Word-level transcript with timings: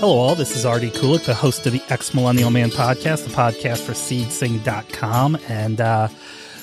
Hello, 0.00 0.16
all. 0.16 0.34
This 0.36 0.54
is 0.54 0.64
Artie 0.64 0.92
Kulik, 0.92 1.24
the 1.24 1.34
host 1.34 1.66
of 1.66 1.72
the 1.72 1.82
Ex 1.88 2.14
Millennial 2.14 2.50
Man 2.50 2.70
podcast, 2.70 3.24
the 3.24 3.34
podcast 3.34 3.80
for 3.80 3.94
seedsing.com. 3.94 5.36
And 5.48 5.80
uh, 5.80 6.06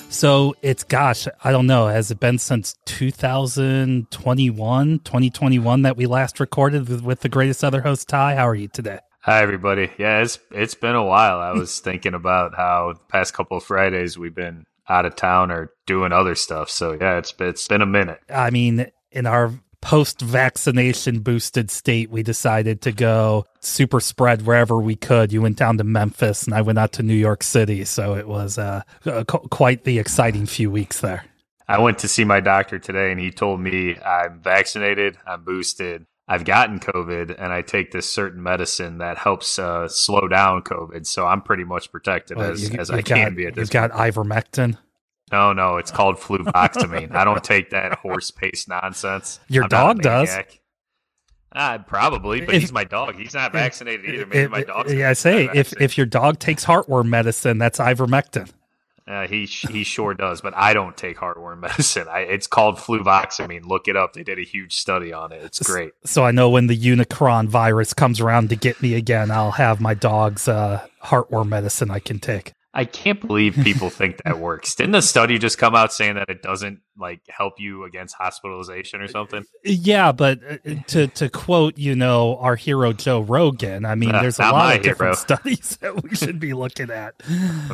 so 0.08 0.56
it's, 0.62 0.84
gosh, 0.84 1.28
I 1.44 1.52
don't 1.52 1.66
know, 1.66 1.86
has 1.86 2.10
it 2.10 2.18
been 2.18 2.38
since 2.38 2.76
2021, 2.86 5.00
2021 5.00 5.82
that 5.82 5.98
we 5.98 6.06
last 6.06 6.40
recorded 6.40 7.04
with, 7.04 7.20
the 7.20 7.28
greatest 7.28 7.62
other 7.62 7.82
host, 7.82 8.08
Ty? 8.08 8.36
How 8.36 8.48
are 8.48 8.54
you 8.54 8.68
today? 8.68 9.00
Hi 9.20 9.42
everybody. 9.42 9.90
Yeah, 9.98 10.22
it's 10.22 10.38
it's 10.50 10.74
been 10.74 10.94
a 10.94 11.04
while. 11.04 11.38
I 11.38 11.52
was 11.52 11.78
thinking 11.80 12.14
about 12.14 12.54
how 12.54 12.94
the 12.94 13.00
past 13.00 13.34
couple 13.34 13.58
of 13.58 13.64
Fridays 13.64 14.16
we've 14.16 14.34
been 14.34 14.64
out 14.88 15.04
of 15.04 15.14
town 15.14 15.50
or 15.50 15.72
doing 15.84 16.12
other 16.12 16.36
stuff. 16.36 16.70
So 16.70 16.96
yeah, 16.98 17.18
it's 17.18 17.34
it's 17.38 17.68
been 17.68 17.82
a 17.82 17.86
minute. 17.86 18.20
I 18.30 18.48
mean, 18.48 18.86
in 19.10 19.26
our 19.26 19.52
post 19.86 20.20
vaccination 20.20 21.20
boosted 21.20 21.70
state, 21.70 22.10
we 22.10 22.20
decided 22.20 22.82
to 22.82 22.90
go 22.90 23.46
super 23.60 24.00
spread 24.00 24.42
wherever 24.42 24.80
we 24.80 24.96
could. 24.96 25.32
You 25.32 25.40
went 25.40 25.56
down 25.56 25.78
to 25.78 25.84
Memphis 25.84 26.42
and 26.42 26.52
I 26.52 26.62
went 26.62 26.76
out 26.76 26.90
to 26.94 27.04
New 27.04 27.14
York 27.14 27.44
City. 27.44 27.84
So 27.84 28.16
it 28.16 28.26
was 28.26 28.58
uh, 28.58 28.82
qu- 29.04 29.22
quite 29.22 29.84
the 29.84 30.00
exciting 30.00 30.44
few 30.46 30.72
weeks 30.72 31.02
there. 31.02 31.24
I 31.68 31.78
went 31.78 31.98
to 32.00 32.08
see 32.08 32.24
my 32.24 32.40
doctor 32.40 32.80
today 32.80 33.12
and 33.12 33.20
he 33.20 33.30
told 33.30 33.60
me 33.60 33.96
I'm 34.04 34.40
vaccinated, 34.40 35.18
I'm 35.24 35.44
boosted, 35.44 36.04
I've 36.26 36.44
gotten 36.44 36.80
COVID 36.80 37.36
and 37.38 37.52
I 37.52 37.62
take 37.62 37.92
this 37.92 38.12
certain 38.12 38.42
medicine 38.42 38.98
that 38.98 39.18
helps 39.18 39.56
uh, 39.56 39.86
slow 39.86 40.26
down 40.26 40.62
COVID. 40.62 41.06
So 41.06 41.28
I'm 41.28 41.42
pretty 41.42 41.64
much 41.64 41.92
protected 41.92 42.38
well, 42.38 42.50
as, 42.50 42.72
you, 42.72 42.76
as 42.76 42.90
I 42.90 43.02
got, 43.02 43.04
can 43.04 43.34
be 43.36 43.46
at 43.46 43.54
this 43.54 43.62
You've 43.62 43.70
got 43.70 43.92
ivermectin. 43.92 44.78
No, 45.32 45.52
no, 45.52 45.76
it's 45.76 45.90
called 45.90 46.16
fluvoxamine. 46.16 47.14
I 47.14 47.24
don't 47.24 47.42
take 47.42 47.70
that 47.70 47.98
horse 47.98 48.30
paste 48.30 48.68
nonsense. 48.68 49.40
Your 49.48 49.64
I'm 49.64 49.68
dog 49.68 50.02
does. 50.02 50.36
Uh, 51.52 51.78
probably, 51.78 52.42
but 52.42 52.54
if, 52.54 52.60
he's 52.60 52.72
my 52.72 52.84
dog. 52.84 53.16
He's 53.16 53.34
not 53.34 53.52
vaccinated 53.52 54.04
either. 54.04 54.26
Maybe 54.26 54.40
if, 54.40 54.50
my 54.50 54.62
dog. 54.62 54.90
Yeah, 54.90 55.10
I 55.10 55.14
say 55.14 55.48
if 55.54 55.72
if 55.80 55.96
your 55.96 56.06
dog 56.06 56.38
takes 56.38 56.64
heartworm 56.64 57.06
medicine, 57.06 57.58
that's 57.58 57.78
ivermectin. 57.78 58.50
Uh, 59.08 59.26
he 59.26 59.46
he 59.46 59.84
sure 59.84 60.14
does, 60.14 60.40
but 60.40 60.52
I 60.54 60.74
don't 60.74 60.96
take 60.96 61.16
heartworm 61.16 61.60
medicine. 61.60 62.08
I, 62.08 62.20
it's 62.20 62.46
called 62.46 62.76
fluvoxamine. 62.76 63.64
Look 63.64 63.88
it 63.88 63.96
up. 63.96 64.12
They 64.12 64.22
did 64.24 64.38
a 64.38 64.42
huge 64.42 64.74
study 64.74 65.12
on 65.12 65.32
it. 65.32 65.42
It's 65.44 65.60
great. 65.60 65.92
So 66.04 66.24
I 66.24 66.30
know 66.30 66.50
when 66.50 66.66
the 66.66 66.76
Unicron 66.76 67.48
virus 67.48 67.94
comes 67.94 68.20
around 68.20 68.50
to 68.50 68.56
get 68.56 68.82
me 68.82 68.94
again, 68.94 69.30
I'll 69.30 69.52
have 69.52 69.80
my 69.80 69.94
dog's 69.94 70.48
uh, 70.48 70.86
heartworm 71.04 71.48
medicine 71.48 71.90
I 71.90 72.00
can 72.00 72.18
take. 72.18 72.52
I 72.76 72.84
can't 72.84 73.26
believe 73.26 73.54
people 73.54 73.88
think 73.88 74.22
that 74.24 74.38
works. 74.38 74.74
Didn't 74.74 74.92
the 74.92 75.00
study 75.00 75.38
just 75.38 75.56
come 75.56 75.74
out 75.74 75.94
saying 75.94 76.16
that 76.16 76.28
it 76.28 76.42
doesn't 76.42 76.80
like 76.98 77.22
help 77.26 77.54
you 77.58 77.84
against 77.84 78.14
hospitalization 78.14 79.00
or 79.00 79.08
something? 79.08 79.44
Yeah, 79.64 80.12
but 80.12 80.40
uh, 80.46 80.74
to 80.88 81.06
to 81.06 81.30
quote, 81.30 81.78
you 81.78 81.94
know, 81.96 82.36
our 82.36 82.54
hero 82.54 82.92
Joe 82.92 83.20
Rogan, 83.20 83.86
I 83.86 83.94
mean, 83.94 84.14
uh, 84.14 84.20
there's 84.20 84.38
a 84.38 84.42
lot 84.42 84.76
of 84.76 84.82
hero. 84.82 84.92
different 84.92 85.16
studies 85.16 85.78
that 85.80 86.02
we 86.02 86.10
should 86.14 86.38
be 86.38 86.52
looking 86.52 86.90
at. 86.90 87.14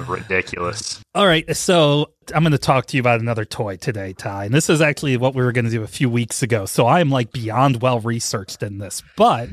Ridiculous. 0.06 1.02
All 1.16 1.26
right, 1.26 1.56
so 1.56 2.12
I'm 2.32 2.44
going 2.44 2.52
to 2.52 2.58
talk 2.58 2.86
to 2.86 2.96
you 2.96 3.00
about 3.00 3.20
another 3.20 3.44
toy 3.44 3.78
today, 3.78 4.12
Ty. 4.12 4.44
And 4.44 4.54
this 4.54 4.70
is 4.70 4.80
actually 4.80 5.16
what 5.16 5.34
we 5.34 5.42
were 5.42 5.52
going 5.52 5.64
to 5.64 5.70
do 5.70 5.82
a 5.82 5.88
few 5.88 6.08
weeks 6.08 6.44
ago. 6.44 6.64
So 6.64 6.86
I 6.86 7.00
am 7.00 7.10
like 7.10 7.32
beyond 7.32 7.82
well 7.82 7.98
researched 7.98 8.62
in 8.62 8.78
this, 8.78 9.02
but 9.16 9.48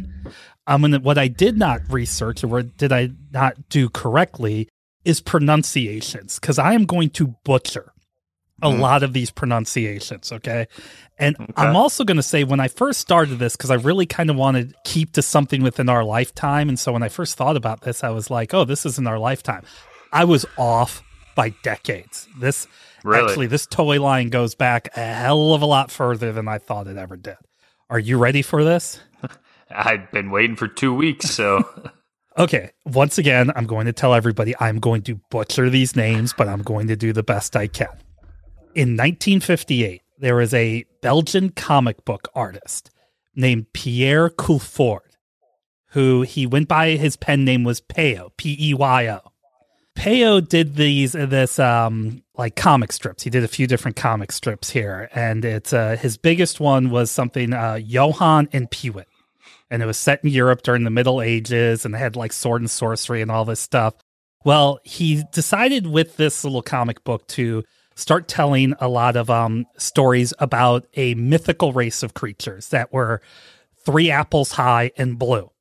I'm 0.68 0.82
gonna 0.82 1.00
what 1.00 1.18
I 1.18 1.28
did 1.28 1.58
not 1.58 1.82
research 1.90 2.44
or 2.44 2.62
did 2.62 2.92
I 2.92 3.10
not 3.32 3.70
do 3.70 3.90
correctly 3.90 4.70
is 5.06 5.22
pronunciations 5.22 6.40
because 6.40 6.60
I 6.60 6.74
am 6.74 6.86
going 6.86 7.10
to 7.12 7.36
butcher 7.44 7.94
a 8.62 8.70
mm. 8.70 8.80
lot 8.80 9.04
of 9.04 9.14
these 9.14 9.32
pronunciations. 9.32 10.32
Okay. 10.32 10.68
And 11.18 11.40
okay. 11.40 11.54
I'm 11.56 11.76
also 11.76 12.04
going 12.04 12.18
to 12.18 12.24
say 12.24 12.44
when 12.44 12.60
I 12.60 12.68
first 12.68 13.00
started 13.00 13.40
this, 13.40 13.56
because 13.56 13.72
I 13.72 13.76
really 13.76 14.06
kind 14.06 14.30
of 14.30 14.36
wanted 14.36 14.70
to 14.70 14.76
keep 14.84 15.14
to 15.14 15.22
something 15.22 15.62
within 15.62 15.90
our 15.90 16.04
lifetime. 16.04 16.70
And 16.70 16.80
so 16.80 16.92
when 16.92 17.04
I 17.04 17.10
first 17.10 17.38
thought 17.38 17.58
about 17.58 17.82
this, 17.82 18.04
I 18.04 18.10
was 18.10 18.30
like, 18.30 18.54
oh, 18.54 18.66
this 18.66 18.86
is 18.86 18.98
in 18.98 19.08
our 19.08 19.20
lifetime. 19.20 19.64
I 20.12 20.26
was 20.26 20.46
off 20.58 21.04
by 21.36 21.50
decades. 21.64 22.28
This 22.40 22.68
really? 23.04 23.30
actually, 23.30 23.48
this 23.48 23.66
toy 23.66 24.02
line 24.02 24.30
goes 24.30 24.56
back 24.56 24.90
a 24.96 25.14
hell 25.14 25.54
of 25.54 25.62
a 25.62 25.66
lot 25.66 25.92
further 25.92 26.32
than 26.32 26.48
I 26.48 26.58
thought 26.58 26.88
it 26.88 26.98
ever 26.98 27.16
did. 27.16 27.38
Are 27.90 28.00
you 28.00 28.18
ready 28.18 28.42
for 28.42 28.64
this? 28.64 29.00
I've 29.72 30.12
been 30.12 30.32
waiting 30.32 30.56
for 30.56 30.68
two 30.68 30.94
weeks, 30.94 31.30
so 31.30 31.64
Okay, 32.38 32.72
once 32.86 33.18
again, 33.18 33.52
I'm 33.56 33.66
going 33.66 33.86
to 33.88 33.94
tell 33.94 34.14
everybody 34.14 34.54
I'm 34.60 34.80
going 34.80 35.02
to 35.04 35.20
butcher 35.30 35.70
these 35.70 35.96
names, 35.96 36.34
but 36.38 36.48
I'm 36.48 36.62
going 36.62 36.88
to 36.88 36.96
do 36.96 37.12
the 37.12 37.24
best 37.24 37.56
I 37.56 37.68
can. 37.68 37.88
In 38.76 38.96
1958, 38.96 40.02
there 40.20 40.36
was 40.36 40.54
a 40.54 40.86
Belgian 41.02 41.50
comic 41.50 42.06
book 42.06 42.30
artist 42.36 42.92
named 43.36 43.74
Pierre 43.74 44.30
Culliford, 44.30 45.16
who 45.90 46.22
he 46.22 46.46
went 46.46 46.68
by 46.68 46.92
his 46.92 47.16
pen 47.16 47.44
name 47.44 47.64
was 47.64 47.82
Peyo, 47.82 48.30
P 48.38 48.56
E 48.60 48.74
Y 48.74 49.08
O. 49.08 49.32
Peyo 49.96 50.48
did 50.48 50.76
these 50.76 51.14
this 51.14 51.58
um 51.60 52.24
like 52.38 52.56
comic 52.56 52.92
strips. 52.92 53.24
He 53.24 53.30
did 53.30 53.44
a 53.44 53.50
few 53.50 53.66
different 53.66 53.98
comic 53.98 54.32
strips 54.32 54.70
here, 54.70 55.10
and 55.14 55.44
it's 55.44 55.74
uh, 55.74 55.98
his 56.00 56.18
biggest 56.18 56.60
one 56.60 56.90
was 56.90 57.12
something 57.12 57.54
uh, 57.54 57.80
Johan 57.82 58.48
and 58.54 58.70
Peewit 58.70 59.08
and 59.70 59.82
it 59.82 59.86
was 59.86 59.98
set 59.98 60.24
in 60.24 60.30
Europe 60.30 60.62
during 60.64 60.84
the 60.84 60.90
Middle 60.90 61.22
Ages 61.22 61.86
and 61.86 61.94
they 61.94 62.00
had 62.00 62.16
like 62.16 62.34
sword 62.34 62.62
and 62.62 62.72
sorcery 62.72 63.22
and 63.22 63.32
all 63.32 63.46
this 63.46 63.60
stuff. 63.60 63.96
Well, 64.46 64.80
he 64.84 65.24
decided 65.32 65.88
with 65.88 66.18
this 66.18 66.44
little 66.44 66.62
comic 66.62 67.04
book 67.04 67.28
to 67.28 67.64
start 67.96 68.28
telling 68.28 68.74
a 68.80 68.88
lot 68.88 69.16
of 69.16 69.30
um, 69.30 69.66
stories 69.78 70.34
about 70.40 70.88
a 70.96 71.14
mythical 71.16 71.74
race 71.74 72.02
of 72.02 72.14
creatures 72.14 72.70
that 72.70 72.94
were 72.94 73.22
three 73.86 74.10
apples 74.10 74.54
high 74.54 74.92
and 74.98 75.20
blue. 75.20 75.52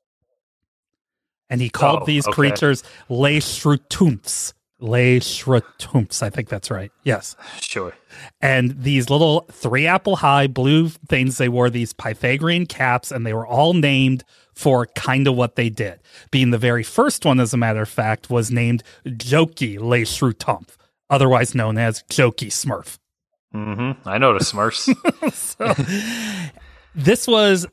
And 1.50 1.60
he 1.60 1.70
called 1.70 2.02
oh, 2.02 2.06
these 2.06 2.26
okay. 2.26 2.34
creatures 2.34 2.84
Les 3.08 3.40
Shrutumps, 3.40 4.52
Les 4.80 5.18
Shrutumps. 5.20 6.22
I 6.22 6.30
think 6.30 6.48
that's 6.48 6.70
right. 6.70 6.92
Yes. 7.02 7.36
Sure. 7.60 7.92
And 8.40 8.82
these 8.82 9.10
little 9.10 9.46
three 9.50 9.86
apple 9.86 10.16
high 10.16 10.46
blue 10.46 10.88
things, 10.88 11.38
they 11.38 11.48
wore 11.48 11.70
these 11.70 11.92
Pythagorean 11.92 12.66
caps 12.66 13.10
and 13.10 13.26
they 13.26 13.32
were 13.32 13.46
all 13.46 13.74
named 13.74 14.24
for 14.54 14.86
kind 14.86 15.26
of 15.26 15.36
what 15.36 15.56
they 15.56 15.68
did. 15.68 16.00
Being 16.30 16.50
the 16.50 16.58
very 16.58 16.82
first 16.82 17.24
one, 17.24 17.40
as 17.40 17.52
a 17.52 17.56
matter 17.56 17.82
of 17.82 17.88
fact, 17.88 18.30
was 18.30 18.50
named 18.50 18.82
Jokey 19.06 19.80
Les 19.80 20.04
Shrutump, 20.04 20.70
otherwise 21.10 21.54
known 21.54 21.78
as 21.78 22.02
Jokey 22.04 22.48
Smurf. 22.48 22.98
Mm-hmm. 23.54 24.08
I 24.08 24.18
know 24.18 24.32
the 24.32 24.44
Smurfs. 24.44 24.92
so, 25.32 25.74
this 26.94 27.26
was 27.26 27.66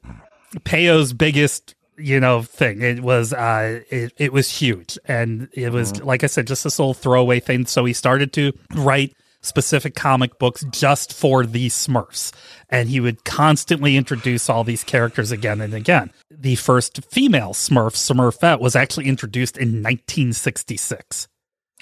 Peyo's 0.59 1.13
biggest 1.13 1.74
you 1.97 2.19
know 2.19 2.41
thing. 2.41 2.81
It 2.81 3.01
was 3.01 3.33
uh 3.33 3.81
it, 3.89 4.13
it 4.17 4.33
was 4.33 4.49
huge. 4.49 4.97
And 5.05 5.49
it 5.53 5.71
was 5.71 5.93
mm-hmm. 5.93 6.05
like 6.05 6.23
i 6.23 6.27
said 6.27 6.47
just 6.47 6.63
this 6.63 6.79
little 6.79 6.93
throwaway 6.93 7.39
thing. 7.39 7.65
So 7.65 7.85
he 7.85 7.93
started 7.93 8.33
to 8.33 8.53
write 8.75 9.15
specific 9.41 9.93
comic 9.95 10.39
books 10.39 10.65
just 10.71 11.13
for 11.13 11.45
the 11.45 11.67
smurfs. 11.67 12.33
And 12.69 12.89
he 12.89 12.99
would 12.99 13.23
constantly 13.23 13.95
introduce 13.95 14.49
all 14.49 14.63
these 14.63 14.83
characters 14.83 15.31
again 15.31 15.61
and 15.61 15.73
again. 15.73 16.11
The 16.31 16.55
first 16.55 17.05
female 17.05 17.53
smurf 17.53 17.93
smurfette 17.93 18.59
was 18.59 18.75
actually 18.75 19.05
introduced 19.05 19.57
in 19.57 19.83
1966 19.83 21.27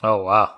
oh 0.04 0.24
wow 0.24 0.54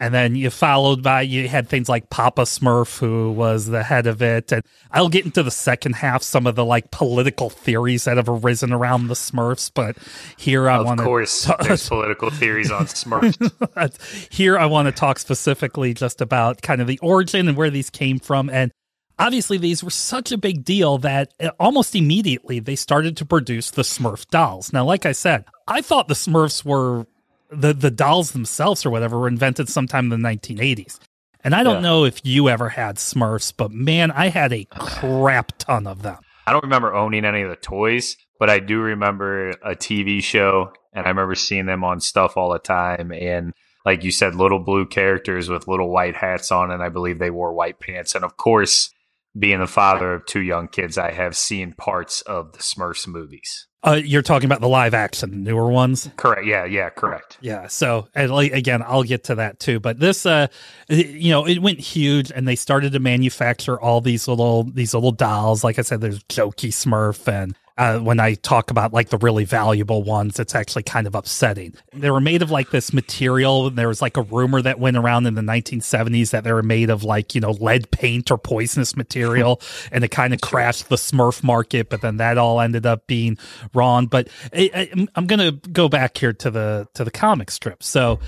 and 0.00 0.14
then 0.14 0.36
you 0.36 0.48
followed 0.50 1.02
by, 1.02 1.22
you 1.22 1.48
had 1.48 1.68
things 1.68 1.88
like 1.88 2.08
Papa 2.08 2.42
Smurf, 2.42 3.00
who 3.00 3.32
was 3.32 3.66
the 3.66 3.82
head 3.82 4.06
of 4.06 4.22
it. 4.22 4.52
And 4.52 4.62
I'll 4.92 5.08
get 5.08 5.24
into 5.24 5.42
the 5.42 5.50
second 5.50 5.94
half, 5.94 6.22
some 6.22 6.46
of 6.46 6.54
the 6.54 6.64
like 6.64 6.92
political 6.92 7.50
theories 7.50 8.04
that 8.04 8.16
have 8.16 8.28
arisen 8.28 8.72
around 8.72 9.08
the 9.08 9.14
Smurfs. 9.14 9.70
But 9.74 9.96
here 10.36 10.68
I 10.68 10.80
want 10.80 10.98
to. 10.98 11.02
Of 11.02 11.08
course, 11.08 11.46
t- 11.46 11.52
there's 11.62 11.88
political 11.88 12.30
theories 12.30 12.70
on 12.70 12.86
Smurfs. 12.86 14.32
here 14.32 14.56
I 14.56 14.66
want 14.66 14.86
to 14.86 14.92
talk 14.92 15.18
specifically 15.18 15.94
just 15.94 16.20
about 16.20 16.62
kind 16.62 16.80
of 16.80 16.86
the 16.86 17.00
origin 17.00 17.48
and 17.48 17.56
where 17.56 17.70
these 17.70 17.90
came 17.90 18.20
from. 18.20 18.48
And 18.50 18.70
obviously, 19.18 19.58
these 19.58 19.82
were 19.82 19.90
such 19.90 20.30
a 20.30 20.38
big 20.38 20.64
deal 20.64 20.98
that 20.98 21.32
uh, 21.40 21.50
almost 21.58 21.96
immediately 21.96 22.60
they 22.60 22.76
started 22.76 23.16
to 23.16 23.26
produce 23.26 23.72
the 23.72 23.82
Smurf 23.82 24.28
dolls. 24.28 24.72
Now, 24.72 24.84
like 24.84 25.06
I 25.06 25.12
said, 25.12 25.44
I 25.66 25.80
thought 25.80 26.06
the 26.06 26.14
Smurfs 26.14 26.64
were 26.64 27.06
the 27.50 27.72
the 27.72 27.90
dolls 27.90 28.32
themselves 28.32 28.84
or 28.84 28.90
whatever 28.90 29.18
were 29.18 29.28
invented 29.28 29.68
sometime 29.68 30.12
in 30.12 30.22
the 30.22 30.28
1980s. 30.28 30.98
And 31.44 31.54
I 31.54 31.62
don't 31.62 31.76
yeah. 31.76 31.80
know 31.82 32.04
if 32.04 32.24
you 32.24 32.48
ever 32.48 32.68
had 32.68 32.96
Smurfs, 32.96 33.52
but 33.56 33.70
man, 33.70 34.10
I 34.10 34.28
had 34.28 34.52
a 34.52 34.66
crap 34.70 35.52
ton 35.58 35.86
of 35.86 36.02
them. 36.02 36.18
I 36.46 36.52
don't 36.52 36.64
remember 36.64 36.94
owning 36.94 37.24
any 37.24 37.42
of 37.42 37.50
the 37.50 37.56
toys, 37.56 38.16
but 38.38 38.50
I 38.50 38.58
do 38.58 38.80
remember 38.80 39.50
a 39.50 39.76
TV 39.76 40.22
show 40.22 40.72
and 40.92 41.06
I 41.06 41.10
remember 41.10 41.34
seeing 41.34 41.66
them 41.66 41.84
on 41.84 42.00
stuff 42.00 42.36
all 42.36 42.52
the 42.52 42.58
time 42.58 43.12
and 43.12 43.52
like 43.84 44.04
you 44.04 44.10
said 44.10 44.34
little 44.34 44.58
blue 44.58 44.86
characters 44.86 45.48
with 45.48 45.68
little 45.68 45.90
white 45.90 46.16
hats 46.16 46.50
on 46.50 46.70
and 46.70 46.82
I 46.82 46.88
believe 46.88 47.18
they 47.18 47.30
wore 47.30 47.52
white 47.52 47.78
pants 47.80 48.14
and 48.14 48.24
of 48.24 48.36
course 48.36 48.92
being 49.36 49.60
the 49.60 49.66
father 49.66 50.14
of 50.14 50.26
two 50.26 50.40
young 50.40 50.68
kids 50.68 50.98
I 50.98 51.12
have 51.12 51.36
seen 51.36 51.72
parts 51.72 52.20
of 52.22 52.52
the 52.52 52.58
Smurfs 52.58 53.06
movies. 53.06 53.66
Uh, 53.84 54.00
you're 54.04 54.22
talking 54.22 54.46
about 54.46 54.60
the 54.60 54.68
live 54.68 54.92
action, 54.92 55.30
the 55.30 55.36
newer 55.36 55.70
ones. 55.70 56.10
Correct. 56.16 56.44
Yeah. 56.44 56.64
Yeah. 56.64 56.90
Correct. 56.90 57.38
Yeah. 57.40 57.68
So 57.68 58.08
again, 58.16 58.82
I'll 58.84 59.04
get 59.04 59.24
to 59.24 59.36
that 59.36 59.60
too. 59.60 59.78
But 59.78 60.00
this, 60.00 60.26
uh, 60.26 60.48
you 60.88 61.30
know, 61.30 61.46
it 61.46 61.60
went 61.60 61.78
huge, 61.78 62.32
and 62.32 62.48
they 62.48 62.56
started 62.56 62.92
to 62.92 62.98
manufacture 62.98 63.80
all 63.80 64.00
these 64.00 64.26
little 64.26 64.64
these 64.64 64.94
little 64.94 65.12
dolls. 65.12 65.62
Like 65.62 65.78
I 65.78 65.82
said, 65.82 66.00
there's 66.00 66.24
Jokey 66.24 66.70
Smurf, 66.70 67.28
and 67.28 67.54
Uh, 67.78 68.00
when 68.00 68.18
I 68.18 68.34
talk 68.34 68.72
about 68.72 68.92
like 68.92 69.10
the 69.10 69.18
really 69.18 69.44
valuable 69.44 70.02
ones, 70.02 70.40
it's 70.40 70.56
actually 70.56 70.82
kind 70.82 71.06
of 71.06 71.14
upsetting. 71.14 71.74
They 71.92 72.10
were 72.10 72.20
made 72.20 72.42
of 72.42 72.50
like 72.50 72.70
this 72.70 72.92
material. 72.92 73.68
And 73.68 73.78
there 73.78 73.86
was 73.86 74.02
like 74.02 74.16
a 74.16 74.22
rumor 74.22 74.60
that 74.60 74.80
went 74.80 74.96
around 74.96 75.26
in 75.26 75.36
the 75.36 75.42
1970s 75.42 76.30
that 76.30 76.42
they 76.42 76.52
were 76.52 76.64
made 76.64 76.90
of 76.90 77.04
like, 77.04 77.36
you 77.36 77.40
know, 77.40 77.52
lead 77.52 77.92
paint 77.92 78.32
or 78.32 78.36
poisonous 78.36 78.96
material. 78.96 79.62
and 79.92 80.02
it 80.02 80.10
kind 80.10 80.34
of 80.34 80.40
crashed 80.40 80.88
the 80.88 80.96
Smurf 80.96 81.44
market, 81.44 81.88
but 81.88 82.00
then 82.00 82.16
that 82.16 82.36
all 82.36 82.60
ended 82.60 82.84
up 82.84 83.06
being 83.06 83.38
wrong. 83.72 84.06
But 84.06 84.28
I, 84.52 84.70
I, 84.74 85.06
I'm 85.14 85.28
going 85.28 85.38
to 85.38 85.68
go 85.70 85.88
back 85.88 86.18
here 86.18 86.32
to 86.32 86.50
the, 86.50 86.88
to 86.94 87.04
the 87.04 87.12
comic 87.12 87.50
strip. 87.52 87.84
So, 87.84 88.18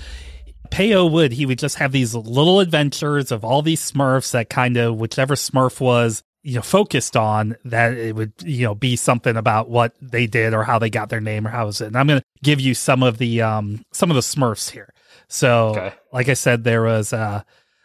Peyo 0.71 1.11
would 1.11 1.33
he 1.33 1.45
would 1.45 1.59
just 1.59 1.75
have 1.79 1.91
these 1.91 2.15
little 2.15 2.61
adventures 2.61 3.31
of 3.31 3.43
all 3.43 3.61
these 3.61 3.91
Smurfs 3.91 4.31
that 4.31 4.49
kind 4.49 4.77
of 4.77 4.95
whichever 4.95 5.35
Smurf 5.35 5.81
was 5.81 6.23
you 6.43 6.55
know 6.55 6.61
focused 6.61 7.15
on 7.15 7.55
that 7.65 7.93
it 7.93 8.15
would 8.15 8.33
you 8.43 8.65
know 8.65 8.73
be 8.75 8.95
something 8.95 9.37
about 9.37 9.69
what 9.69 9.93
they 10.01 10.25
did 10.27 10.53
or 10.53 10.63
how 10.63 10.79
they 10.79 10.89
got 10.89 11.09
their 11.09 11.21
name 11.21 11.45
or 11.45 11.49
how 11.51 11.67
is 11.67 11.81
it. 11.81 11.87
And 11.87 11.95
I'm 11.97 12.07
going 12.07 12.19
to 12.19 12.25
give 12.43 12.59
you 12.59 12.73
some 12.73 13.03
of 13.03 13.17
the 13.19 13.41
um 13.41 13.85
some 13.91 14.09
of 14.09 14.15
the 14.15 14.21
Smurfs 14.21 14.71
here. 14.71 14.93
So 15.27 15.69
Okay. 15.69 15.93
like 16.11 16.29
I 16.29 16.33
said, 16.33 16.63
there 16.63 16.83
was 16.83 17.13
uh 17.13 17.43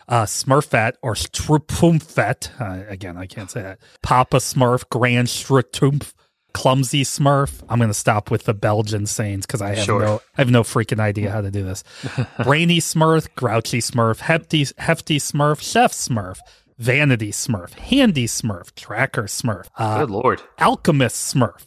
uh, 0.08 0.22
Smurfette 0.24 0.92
or 1.02 1.14
Strupumfette. 1.14 2.60
Uh, 2.60 2.88
again, 2.88 3.16
I 3.16 3.26
can't 3.26 3.50
say 3.50 3.62
that. 3.62 3.78
Papa 4.02 4.36
Smurf, 4.36 4.88
Grand 4.88 5.26
Strutumpf, 5.28 6.12
Clumsy 6.54 7.02
Smurf. 7.02 7.62
I'm 7.68 7.78
going 7.78 7.90
to 7.90 7.94
stop 7.94 8.30
with 8.30 8.44
the 8.44 8.54
Belgian 8.54 9.06
sayings 9.06 9.46
because 9.46 9.60
I 9.62 9.74
have 9.74 9.84
Sure. 9.84 10.00
no, 10.00 10.14
I 10.38 10.40
have 10.40 10.50
no 10.50 10.62
freaking 10.62 11.00
idea 11.00 11.30
how 11.30 11.40
to 11.40 11.50
do 11.50 11.64
this. 11.64 11.82
Brainy 12.44 12.78
Smurf, 12.78 13.28
Grouchy 13.34 13.80
Smurf, 13.80 14.20
Hefty, 14.20 14.66
Hefty 14.78 15.18
Smurf, 15.18 15.60
Chef 15.60 15.92
Smurf, 15.92 16.38
Vanity 16.78 17.32
Smurf, 17.32 17.74
Handy 17.74 18.26
Smurf, 18.26 18.74
Tracker 18.74 19.24
Smurf, 19.24 19.66
uh, 19.78 20.00
Good 20.00 20.10
lord. 20.10 20.42
Alchemist 20.60 21.34
Smurf, 21.34 21.66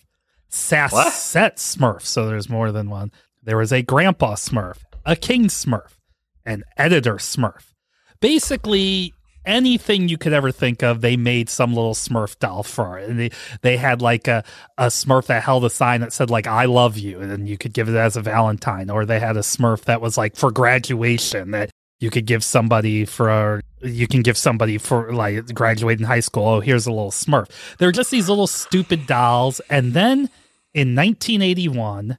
Sassette 0.50 1.56
Smurf. 1.58 2.02
So 2.02 2.28
there's 2.28 2.50
more 2.50 2.72
than 2.72 2.90
one. 2.90 3.12
There 3.42 3.58
was 3.58 3.72
a 3.72 3.82
Grandpa 3.82 4.36
Smurf, 4.36 4.78
a 5.06 5.16
King 5.16 5.46
Smurf, 5.48 5.98
an 6.46 6.64
Editor 6.78 7.16
Smurf. 7.16 7.74
Basically, 8.20 9.14
anything 9.46 10.10
you 10.10 10.18
could 10.18 10.34
ever 10.34 10.52
think 10.52 10.84
of, 10.84 11.02
they 11.02 11.18
made 11.18 11.50
some 11.50 11.74
little 11.74 11.96
Smurf 11.96 12.38
doll 12.38 12.64
for 12.64 13.00
it. 13.00 13.10
And 13.10 13.20
they, 13.20 13.32
they 13.62 13.78
had 13.78 14.02
like 14.02 14.28
a, 14.28 14.44
a 14.78 14.88
Smurf 14.88 15.28
that 15.28 15.44
held 15.44 15.66
a 15.66 15.70
sign 15.70 16.02
that 16.02 16.14
said 16.14 16.30
like 16.30 16.46
"I 16.46 16.66
love 16.66 16.98
you," 16.98 17.20
and 17.20 17.32
then 17.32 17.48
you 17.48 17.58
could 17.58 17.74
give 17.74 17.90
it 17.90 17.96
as 17.96 18.16
a 18.16 18.22
Valentine. 18.22 18.90
Or 18.90 19.06
they 19.06 19.20
had 19.20 19.38
a 19.38 19.42
Smurf 19.42 19.86
that 19.86 20.02
was 20.02 20.18
like 20.18 20.36
for 20.36 20.52
graduation 20.52 21.52
that 21.52 21.72
you 22.00 22.10
could 22.10 22.26
give 22.26 22.44
somebody 22.44 23.06
for 23.06 23.62
you 23.81 24.08
can 24.08 24.22
give 24.22 24.38
somebody 24.38 24.78
for 24.78 25.12
like 25.14 25.54
graduating 25.54 26.06
high 26.06 26.20
school 26.20 26.48
oh 26.48 26.60
here's 26.60 26.88
a 26.88 26.92
little 26.92 27.12
smurf 27.12 27.50
they're 27.78 27.92
just 27.92 28.12
these 28.12 28.30
little 28.30 28.48
stupid 28.48 29.06
dolls 29.08 29.60
and 29.70 29.94
then 29.94 30.30
in 30.74 30.96
1981 30.96 32.18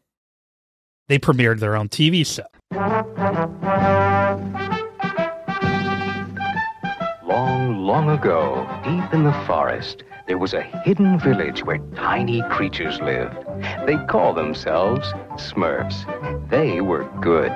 they 1.09 1.19
premiered 1.19 1.61
their 1.61 1.77
own 1.77 1.89
tv 1.89 2.27
show 2.27 2.47
Long, 7.31 7.85
long 7.85 8.11
ago, 8.11 8.67
deep 8.83 9.15
in 9.15 9.23
the 9.23 9.33
forest, 9.47 10.03
there 10.27 10.39
was 10.39 10.53
a 10.53 10.63
hidden 10.63 11.19
village 11.19 11.65
where 11.65 11.79
tiny 11.95 12.43
creatures 12.51 13.01
lived. 13.01 13.37
They 13.87 13.97
call 14.07 14.33
themselves 14.35 15.13
Smurfs. 15.35 16.07
They 16.49 16.81
were 16.81 17.05
good. 17.21 17.53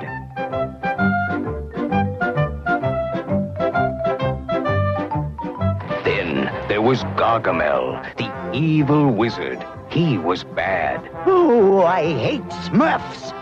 Was 6.85 7.03
Gargamel, 7.17 7.97
the 8.15 8.31
evil 8.55 9.09
wizard. 9.09 9.57
He 9.89 10.19
was 10.19 10.43
bad. 10.43 11.01
Oh, 11.25 11.81
I 11.81 12.13
hate 12.13 12.47
Smurfs. 12.67 13.33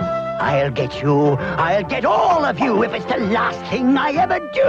I'll 0.00 0.72
get 0.72 1.00
you. 1.00 1.36
I'll 1.36 1.84
get 1.84 2.04
all 2.04 2.44
of 2.44 2.58
you 2.58 2.82
if 2.82 2.92
it's 2.92 3.04
the 3.04 3.18
last 3.18 3.60
thing 3.70 3.96
I 3.96 4.10
ever 4.14 4.40
do. 4.40 4.50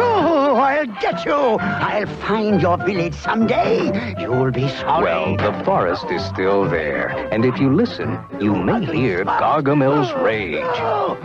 oh, 0.00 0.56
I'll 0.56 0.86
get 0.86 1.26
you. 1.26 1.34
I'll 1.34 2.06
find 2.06 2.62
your 2.62 2.78
village 2.78 3.12
someday. 3.12 4.14
You'll 4.18 4.52
be 4.52 4.70
sorry. 4.70 5.04
Well, 5.04 5.36
the 5.36 5.52
forest 5.64 6.06
is 6.10 6.24
still 6.24 6.66
there, 6.66 7.10
and 7.30 7.44
if 7.44 7.60
you 7.60 7.74
listen, 7.74 8.18
you 8.40 8.54
may 8.54 8.86
hear 8.86 9.26
Gargamel's 9.26 10.14
rage. 10.22 10.64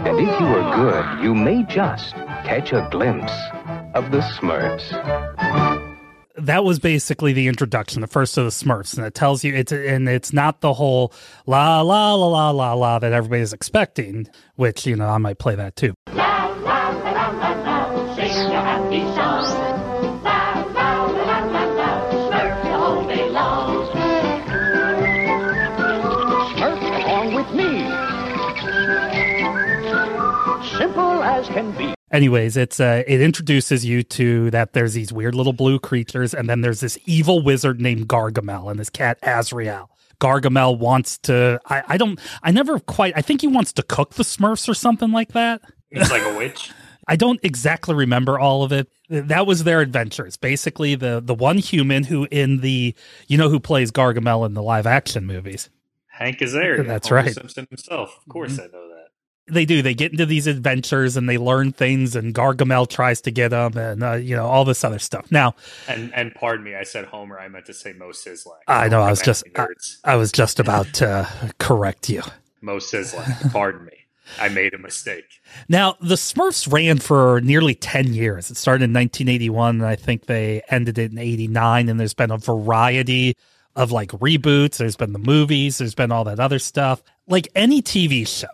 And 0.06 0.20
if 0.20 0.40
you 0.42 0.48
are 0.48 0.76
good, 0.76 1.24
you 1.24 1.34
may 1.34 1.64
just 1.64 2.14
catch 2.46 2.72
a 2.74 2.88
glimpse 2.92 3.34
of 3.96 4.12
the 4.12 4.20
Smurfs. 4.20 4.92
that 6.38 6.64
was 6.64 6.80
basically 6.80 7.34
the 7.34 7.48
introduction 7.48 8.02
the 8.02 8.08
first 8.08 8.38
of 8.38 8.44
the 8.44 8.52
smurfs 8.52 8.98
and 8.98 9.06
it 9.08 9.16
tells 9.16 9.44
you 9.44 9.56
it's 9.56 9.72
and 9.72 10.08
it's 10.10 10.32
not 10.34 10.60
the 10.62 10.74
whole 10.74 11.12
la 11.48 11.82
la 11.82 12.14
la 12.14 12.28
la 12.28 12.52
la 12.52 12.74
la 12.74 13.00
that 13.00 13.14
everybody's 13.14 13.54
expecting 13.54 14.28
which 14.58 14.86
you 14.86 14.96
know 14.96 15.08
i 15.08 15.18
might 15.18 15.40
play 15.40 15.56
that 15.56 15.76
too 15.76 15.94
La 16.14 16.46
la 16.62 16.90
la 16.90 17.30
la 17.30 17.30
la 17.32 17.52
la, 17.64 18.16
sing 18.16 18.52
your 18.52 18.62
happy 18.62 19.02
song. 19.16 19.46
La 20.24 20.54
la 20.78 21.06
la 21.06 21.30
la 21.30 21.40
la 21.56 21.64
la, 21.80 21.92
Smurf 22.28 23.08
the 23.08 23.16
day 23.16 23.30
long. 23.30 23.88
Smurf 26.52 26.82
along 27.02 27.34
with 27.34 27.50
me. 27.56 27.72
Simple 30.78 31.24
as 31.24 31.48
can 31.48 31.72
be. 31.72 31.95
Anyways 32.16 32.58
it's 32.58 32.80
uh 32.80 33.04
it 33.08 33.22
introduces 33.22 33.86
you 33.86 34.02
to 34.04 34.50
that 34.52 34.74
there's 34.74 34.94
these 34.94 35.12
weird 35.14 35.36
little 35.36 35.54
blue 35.54 35.80
creatures 35.80 36.34
and 36.34 36.50
then 36.50 36.62
there's 36.62 36.80
this 36.80 36.98
evil 37.06 37.44
wizard 37.44 37.80
named 37.82 38.08
gargamel 38.08 38.70
and 38.72 38.80
this 38.80 38.90
cat 38.90 39.18
azrael 39.24 39.90
gargamel 40.20 40.78
wants 40.80 41.18
to 41.18 41.60
i 41.68 41.84
i 41.90 41.98
don't 41.98 42.20
i 42.42 42.52
never 42.52 42.80
quite 42.80 43.14
i 43.18 43.22
think 43.22 43.42
he 43.42 43.48
wants 43.48 43.74
to 43.74 43.84
cook 43.84 44.14
the 44.16 44.24
smurfs 44.24 44.68
or 44.70 44.74
something 44.74 45.12
like 45.12 45.34
that 45.34 45.62
It's 45.92 46.10
like 46.12 46.24
a 46.24 46.38
witch. 46.38 46.72
I 47.08 47.16
don't 47.16 47.40
exactly 47.44 47.94
remember 47.94 48.40
all 48.40 48.64
of 48.64 48.72
it. 48.72 48.90
That 49.10 49.46
was 49.46 49.64
their 49.64 49.80
adventures. 49.82 50.38
Basically, 50.38 50.96
the 50.96 51.22
the 51.24 51.36
one 51.36 51.60
human 51.60 52.04
who 52.04 52.28
in 52.32 52.62
the 52.62 52.96
you 53.28 53.38
know 53.38 53.48
who 53.50 53.60
plays 53.60 53.92
Gargamel 53.92 54.44
in 54.48 54.56
the 54.56 54.64
live 54.64 54.88
action 54.88 55.26
movies. 55.28 55.70
Hank 56.08 56.40
Azaria. 56.40 56.84
That's 56.86 57.10
Homer 57.10 57.22
right. 57.22 57.34
Simpson 57.34 57.68
himself. 57.70 58.18
Of 58.18 58.28
course 58.28 58.58
I 58.60 58.64
know 58.74 58.90
that. 58.90 58.95
They 59.48 59.66
do. 59.66 59.82
They 59.82 59.94
get 59.94 60.12
into 60.12 60.26
these 60.26 60.48
adventures 60.48 61.16
and 61.18 61.30
they 61.30 61.38
learn 61.38 61.72
things, 61.72 62.16
and 62.16 62.34
Gargamel 62.34 62.90
tries 62.90 63.22
to 63.22 63.32
get 63.32 63.50
them, 63.50 63.78
and 63.78 64.04
uh, 64.04 64.14
you 64.14 64.36
know 64.36 64.48
all 64.48 64.66
this 64.66 64.84
other 64.84 65.00
stuff. 65.00 65.32
Now, 65.32 65.54
And 65.88 66.14
and 66.16 66.34
pardon 66.34 66.66
me, 66.66 66.76
I 66.76 66.84
said 66.84 67.06
Homer. 67.06 67.40
I 67.40 67.48
meant 67.48 67.66
to 67.68 67.74
say 67.74 67.94
Moe 67.94 68.10
Szyslak. 68.10 68.62
I 68.68 68.88
know 68.88 69.02
I 69.02 69.12
was 69.12 69.22
just 69.22 69.44
I. 69.56 69.68
I 70.04 70.16
was 70.16 70.32
just 70.32 70.60
about 70.60 70.94
to 70.96 71.30
correct 71.60 72.10
you. 72.10 72.24
Moe 72.62 72.78
Szyslak. 72.78 73.52
Pardon 73.52 73.86
me. 73.86 73.92
I 74.40 74.50
made 74.50 74.74
a 74.74 74.78
mistake. 74.78 75.42
Now, 75.70 75.98
the 76.02 76.16
Smurfs 76.16 76.72
ran 76.72 76.98
for 76.98 77.42
nearly 77.42 77.76
10 77.76 78.14
years. 78.14 78.50
It 78.50 78.58
started 78.58 78.86
in 78.86 78.94
1981, 78.94 79.76
and 79.76 79.86
I 79.86 79.96
think 79.96 80.26
they 80.26 80.64
ended 80.70 80.98
it 80.98 81.12
in 81.12 81.20
89. 81.20 81.90
And 81.90 82.00
there's 82.00 82.16
been 82.16 82.32
a 82.32 82.38
variety 82.38 83.38
of 83.76 83.92
like 83.92 84.10
reboots. 84.12 84.78
There's 84.78 84.96
been 84.96 85.14
the 85.14 85.20
movies, 85.20 85.78
there's 85.78 85.96
been 85.96 86.12
all 86.12 86.24
that 86.24 86.40
other 86.40 86.60
stuff, 86.60 87.04
like 87.28 87.48
any 87.56 87.82
TV 87.82 88.28
show. 88.28 88.48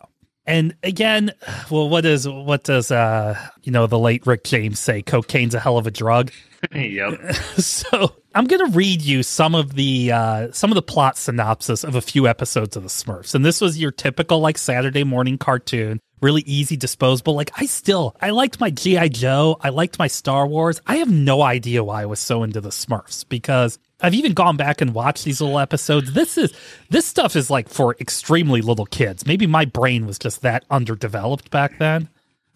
And 0.51 0.75
again, 0.83 1.31
well, 1.69 1.87
what 1.87 2.05
is 2.05 2.27
what 2.27 2.65
does 2.65 2.91
uh 2.91 3.39
you 3.63 3.71
know 3.71 3.87
the 3.87 3.97
late 3.97 4.27
Rick 4.27 4.43
James 4.43 4.79
say? 4.79 5.01
Cocaine's 5.01 5.55
a 5.55 5.59
hell 5.61 5.77
of 5.77 5.87
a 5.87 5.91
drug. 5.91 6.31
yep. 6.75 7.33
so 7.57 8.15
I'm 8.35 8.45
going 8.45 8.63
to 8.63 8.77
read 8.77 9.01
you 9.01 9.23
some 9.23 9.55
of 9.55 9.73
the 9.73 10.11
uh, 10.11 10.51
some 10.51 10.69
of 10.69 10.75
the 10.75 10.81
plot 10.81 11.17
synopsis 11.17 11.83
of 11.83 11.95
a 11.95 12.01
few 12.01 12.27
episodes 12.27 12.75
of 12.75 12.83
the 12.83 12.89
Smurfs, 12.89 13.33
and 13.33 13.43
this 13.43 13.61
was 13.61 13.79
your 13.79 13.91
typical 13.91 14.39
like 14.39 14.57
Saturday 14.57 15.03
morning 15.03 15.37
cartoon, 15.37 15.99
really 16.21 16.43
easy, 16.45 16.77
disposable. 16.77 17.33
Like 17.33 17.51
I 17.55 17.65
still 17.65 18.15
I 18.21 18.29
liked 18.29 18.59
my 18.59 18.69
GI 18.69 19.09
Joe, 19.09 19.57
I 19.61 19.69
liked 19.69 19.97
my 19.97 20.07
Star 20.07 20.45
Wars. 20.45 20.81
I 20.85 20.97
have 20.97 21.09
no 21.11 21.41
idea 21.41 21.83
why 21.83 22.03
I 22.03 22.05
was 22.05 22.19
so 22.19 22.43
into 22.43 22.61
the 22.61 22.69
Smurfs 22.69 23.27
because 23.27 23.79
I've 24.01 24.13
even 24.13 24.33
gone 24.33 24.57
back 24.57 24.81
and 24.81 24.93
watched 24.93 25.25
these 25.25 25.41
little 25.41 25.59
episodes. 25.59 26.13
This 26.13 26.37
is 26.37 26.53
this 26.89 27.05
stuff 27.05 27.35
is 27.35 27.49
like 27.49 27.69
for 27.69 27.95
extremely 27.99 28.61
little 28.61 28.85
kids. 28.85 29.25
Maybe 29.25 29.47
my 29.47 29.65
brain 29.65 30.05
was 30.05 30.17
just 30.17 30.41
that 30.41 30.65
underdeveloped 30.69 31.51
back 31.51 31.77
then. 31.77 32.09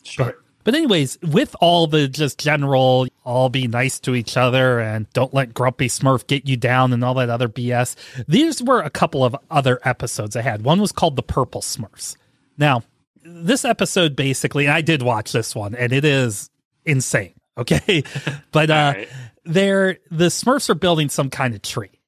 Sure. 0.04 0.26
But, 0.26 0.36
but 0.64 0.76
anyways, 0.76 1.20
with 1.22 1.56
all 1.62 1.86
the 1.86 2.08
just 2.08 2.40
general, 2.40 3.08
all 3.24 3.50
be 3.50 3.68
nice 3.68 4.00
to 4.00 4.16
each 4.16 4.36
other 4.36 4.80
and 4.80 5.08
don't 5.14 5.34
let 5.34 5.54
Grumpy 5.54 5.88
Smurf 5.88 6.26
get 6.26 6.48
you 6.48 6.58
down 6.58 6.92
and 6.92 7.04
all 7.04 7.14
that 7.14 7.30
other 7.30 7.48
BS, 7.48 7.96
these 8.28 8.64
were 8.64 8.82
a 8.82 8.90
couple 8.90 9.24
of 9.24 9.36
other 9.52 9.80
episodes 9.84 10.36
I 10.36 10.42
had. 10.42 10.64
One 10.64 10.82
was 10.82 10.92
called 10.92 11.16
The 11.16 11.24
Purple 11.24 11.62
Smurfs. 11.62 12.18
Now, 12.58 12.82
this 13.24 13.64
episode 13.64 14.16
basically, 14.16 14.66
and 14.66 14.74
I 14.74 14.82
did 14.82 15.04
watch 15.04 15.32
this 15.32 15.56
one, 15.56 15.76
and 15.76 15.94
it 15.94 16.04
is 16.04 16.50
insane. 16.84 17.35
Okay. 17.58 18.04
but 18.52 18.70
uh 18.70 18.74
Alright. 18.74 19.10
they're 19.44 19.98
the 20.12 20.26
Smurfs 20.26 20.70
are 20.70 20.76
building 20.76 21.10
some 21.10 21.30
kind 21.30 21.54
of 21.54 21.62
tree. 21.62 22.00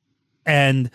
And 0.46 0.90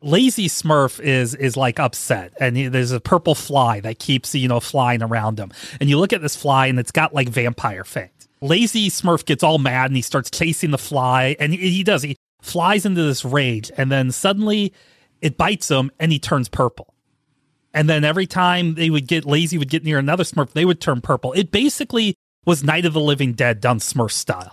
lazy 0.00 0.48
smurf 0.48 0.98
is 0.98 1.32
is 1.36 1.56
like 1.56 1.78
upset 1.78 2.32
and 2.40 2.56
he, 2.56 2.66
there's 2.66 2.90
a 2.90 2.98
purple 2.98 3.36
fly 3.36 3.78
that 3.78 4.00
keeps 4.00 4.34
you 4.34 4.48
know 4.48 4.58
flying 4.58 5.00
around 5.00 5.38
him 5.38 5.52
and 5.78 5.88
you 5.88 5.96
look 5.96 6.12
at 6.12 6.20
this 6.20 6.34
fly 6.34 6.66
and 6.66 6.80
it's 6.80 6.90
got 6.90 7.14
like 7.14 7.28
vampire 7.28 7.84
fangs 7.84 8.22
Lazy 8.42 8.90
Smurf 8.90 9.24
gets 9.24 9.44
all 9.44 9.58
mad 9.58 9.86
and 9.86 9.96
he 9.96 10.02
starts 10.02 10.28
chasing 10.28 10.72
the 10.72 10.78
fly, 10.78 11.36
and 11.38 11.54
he, 11.54 11.70
he 11.70 11.84
does. 11.84 12.02
He 12.02 12.16
flies 12.42 12.84
into 12.84 13.02
this 13.02 13.24
rage, 13.24 13.70
and 13.78 13.90
then 13.90 14.10
suddenly 14.10 14.74
it 15.22 15.38
bites 15.38 15.70
him, 15.70 15.90
and 16.00 16.10
he 16.12 16.18
turns 16.18 16.48
purple. 16.48 16.92
And 17.72 17.88
then 17.88 18.04
every 18.04 18.26
time 18.26 18.74
they 18.74 18.90
would 18.90 19.06
get 19.06 19.24
lazy, 19.24 19.56
would 19.56 19.70
get 19.70 19.84
near 19.84 19.98
another 19.98 20.24
Smurf, 20.24 20.50
they 20.50 20.64
would 20.64 20.80
turn 20.80 21.00
purple. 21.00 21.32
It 21.32 21.52
basically 21.52 22.16
was 22.44 22.64
Night 22.64 22.84
of 22.84 22.92
the 22.92 23.00
Living 23.00 23.32
Dead 23.32 23.60
done 23.60 23.78
Smurf 23.78 24.12
style. 24.12 24.52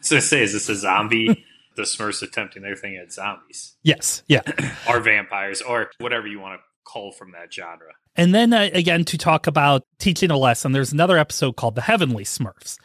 So 0.00 0.16
I 0.18 0.20
say, 0.20 0.42
is 0.42 0.52
this 0.52 0.68
a 0.68 0.74
zombie? 0.74 1.44
the 1.76 1.82
Smurfs 1.82 2.22
attempting 2.22 2.62
their 2.62 2.76
thing 2.76 2.96
at 2.96 3.12
zombies 3.12 3.76
Yes, 3.82 4.22
yeah. 4.26 4.42
or 4.88 5.00
vampires 5.00 5.62
or 5.62 5.90
whatever 5.98 6.26
you 6.26 6.40
want 6.40 6.60
to 6.60 6.64
call 6.84 7.12
from 7.12 7.32
that 7.32 7.52
genre. 7.52 7.92
And 8.16 8.34
then 8.34 8.52
uh, 8.52 8.68
again, 8.72 9.04
to 9.06 9.18
talk 9.18 9.46
about 9.46 9.84
teaching 9.98 10.30
a 10.30 10.36
lesson, 10.36 10.72
there's 10.72 10.92
another 10.92 11.16
episode 11.16 11.56
called 11.56 11.76
The 11.76 11.82
Heavenly 11.82 12.24
Smurfs. 12.24 12.76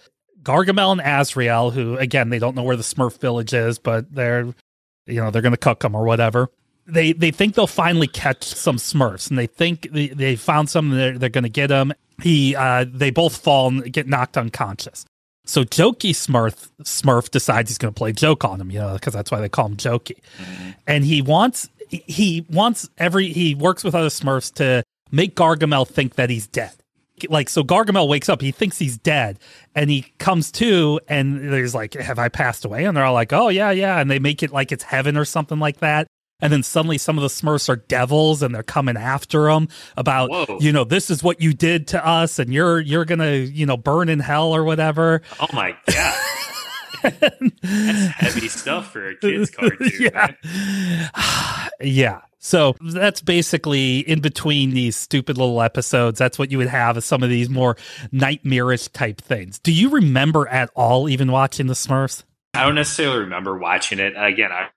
Gargamel 0.43 0.91
and 0.91 1.01
Azrael, 1.01 1.71
who 1.71 1.97
again, 1.97 2.29
they 2.29 2.39
don't 2.39 2.55
know 2.55 2.63
where 2.63 2.75
the 2.75 2.83
Smurf 2.83 3.19
village 3.19 3.53
is, 3.53 3.79
but 3.79 4.13
they're, 4.13 4.45
you 5.07 5.21
know, 5.21 5.31
they're 5.31 5.41
going 5.41 5.53
to 5.53 5.57
cook 5.57 5.79
them 5.79 5.95
or 5.95 6.05
whatever. 6.05 6.49
They 6.87 7.13
they 7.13 7.31
think 7.31 7.55
they'll 7.55 7.67
finally 7.67 8.07
catch 8.07 8.43
some 8.43 8.77
Smurfs, 8.77 9.29
and 9.29 9.39
they 9.39 9.47
think 9.47 9.89
they, 9.91 10.07
they 10.09 10.35
found 10.35 10.69
some. 10.69 10.91
And 10.91 10.99
they're 10.99 11.17
they're 11.17 11.29
going 11.29 11.43
to 11.43 11.49
get 11.49 11.71
him. 11.71 11.93
He 12.21 12.55
uh, 12.55 12.85
they 12.87 13.09
both 13.09 13.37
fall 13.37 13.67
and 13.69 13.91
get 13.91 14.07
knocked 14.07 14.37
unconscious. 14.37 15.05
So 15.45 15.63
Jokey 15.63 16.11
Smurf 16.11 16.69
Smurf 16.83 17.29
decides 17.29 17.69
he's 17.69 17.77
going 17.77 17.93
to 17.93 17.97
play 17.97 18.11
joke 18.11 18.43
on 18.43 18.59
him, 18.59 18.71
you 18.71 18.79
know, 18.79 18.93
because 18.93 19.13
that's 19.13 19.31
why 19.31 19.39
they 19.39 19.49
call 19.49 19.67
him 19.67 19.77
Jokey. 19.77 20.17
And 20.87 21.05
he 21.05 21.21
wants 21.21 21.69
he 21.89 22.45
wants 22.49 22.89
every 22.97 23.31
he 23.31 23.55
works 23.55 23.83
with 23.83 23.95
other 23.95 24.09
Smurfs 24.09 24.53
to 24.55 24.83
make 25.11 25.35
Gargamel 25.35 25.87
think 25.87 26.15
that 26.15 26.29
he's 26.29 26.47
dead. 26.47 26.73
Like 27.29 27.49
so 27.49 27.63
Gargamel 27.63 28.09
wakes 28.09 28.27
up, 28.27 28.41
he 28.41 28.51
thinks 28.51 28.77
he's 28.77 28.97
dead, 28.97 29.39
and 29.73 29.89
he 29.89 30.01
comes 30.17 30.51
to 30.53 30.99
and 31.07 31.51
there's 31.53 31.75
like, 31.75 31.93
Have 31.93 32.19
I 32.19 32.27
passed 32.27 32.65
away? 32.65 32.85
And 32.85 32.97
they're 32.97 33.05
all 33.05 33.13
like, 33.13 33.31
Oh 33.31 33.49
yeah, 33.49 33.71
yeah. 33.71 33.99
And 33.99 34.09
they 34.09 34.19
make 34.19 34.41
it 34.43 34.51
like 34.51 34.71
it's 34.71 34.83
heaven 34.83 35.15
or 35.15 35.25
something 35.25 35.59
like 35.59 35.77
that. 35.77 36.07
And 36.41 36.51
then 36.51 36.63
suddenly 36.63 36.97
some 36.97 37.17
of 37.17 37.21
the 37.21 37.29
Smurfs 37.29 37.69
are 37.69 37.77
devils 37.77 38.41
and 38.41 38.53
they're 38.53 38.63
coming 38.63 38.97
after 38.97 39.49
him 39.49 39.69
about, 39.95 40.29
Whoa. 40.29 40.57
you 40.59 40.71
know, 40.71 40.83
this 40.83 41.09
is 41.09 41.23
what 41.23 41.41
you 41.41 41.53
did 41.53 41.87
to 41.89 42.05
us 42.05 42.39
and 42.39 42.53
you're 42.53 42.79
you're 42.79 43.05
gonna, 43.05 43.33
you 43.33 43.65
know, 43.65 43.77
burn 43.77 44.09
in 44.09 44.19
hell 44.19 44.53
or 44.53 44.63
whatever. 44.63 45.21
Oh 45.39 45.47
my 45.53 45.75
god. 45.87 46.25
That's 47.03 47.63
heavy 47.63 48.47
stuff 48.49 48.91
for 48.91 49.09
a 49.09 49.15
kids 49.15 49.49
cartoon. 49.49 49.91
yeah. 49.99 51.67
yeah. 51.81 52.21
So 52.39 52.75
that's 52.79 53.21
basically 53.21 53.99
in 53.99 54.21
between 54.21 54.71
these 54.71 54.95
stupid 54.95 55.37
little 55.37 55.61
episodes. 55.61 56.19
That's 56.19 56.37
what 56.37 56.51
you 56.51 56.59
would 56.59 56.67
have 56.67 56.95
as 56.95 57.05
some 57.05 57.23
of 57.23 57.29
these 57.29 57.49
more 57.49 57.75
nightmarish 58.11 58.89
type 58.89 59.19
things. 59.19 59.57
Do 59.57 59.73
you 59.73 59.89
remember 59.89 60.47
at 60.47 60.69
all 60.75 61.09
even 61.09 61.31
watching 61.31 61.65
the 61.65 61.73
Smurfs? 61.73 62.23
I 62.53 62.65
don't 62.65 62.75
necessarily 62.75 63.21
remember 63.21 63.57
watching 63.57 63.97
it. 63.99 64.13
Again, 64.15 64.51
I 64.51 64.67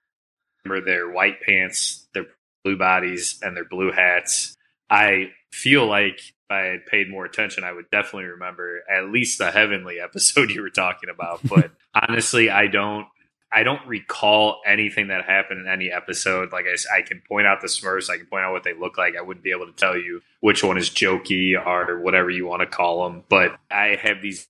remember 0.63 0.85
their 0.85 1.09
white 1.09 1.41
pants, 1.41 2.07
their 2.13 2.25
blue 2.63 2.77
bodies, 2.77 3.39
and 3.41 3.55
their 3.55 3.65
blue 3.65 3.91
hats. 3.91 4.55
I 4.89 5.31
feel 5.51 5.85
like 5.87 6.19
if 6.19 6.33
I 6.49 6.59
had 6.59 6.85
paid 6.85 7.09
more 7.09 7.25
attention, 7.25 7.63
I 7.63 7.71
would 7.71 7.89
definitely 7.91 8.29
remember 8.29 8.81
at 8.89 9.09
least 9.09 9.37
the 9.37 9.51
heavenly 9.51 9.99
episode 9.99 10.49
you 10.51 10.61
were 10.61 10.69
talking 10.69 11.09
about. 11.09 11.41
But 11.47 11.71
honestly, 11.93 12.49
I 12.49 12.67
don't. 12.67 13.07
I 13.51 13.63
don't 13.63 13.87
recall 13.87 14.61
anything 14.63 15.07
that 15.07 15.25
happened 15.25 15.61
in 15.61 15.67
any 15.67 15.91
episode. 15.91 16.51
Like 16.51 16.65
I, 16.67 16.97
I 16.97 17.01
can 17.01 17.23
point 17.27 17.47
out 17.47 17.61
the 17.61 17.67
Smurfs, 17.67 18.07
I 18.07 18.17
can 18.17 18.27
point 18.27 18.43
out 18.45 18.51
what 18.51 18.63
they 18.63 18.75
look 18.75 18.95
like. 18.95 19.15
I 19.17 19.21
wouldn't 19.21 19.43
be 19.43 19.49
able 19.49 19.65
to 19.65 19.71
tell 19.71 19.97
you 19.97 20.21
which 20.39 20.63
one 20.63 20.77
is 20.77 20.91
jokey 20.91 21.55
or 21.57 21.99
whatever 21.99 22.29
you 22.29 22.45
want 22.45 22.61
to 22.61 22.67
call 22.67 23.09
them. 23.09 23.23
But 23.27 23.57
I 23.71 23.97
have 23.99 24.21
these 24.21 24.47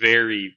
very, 0.00 0.56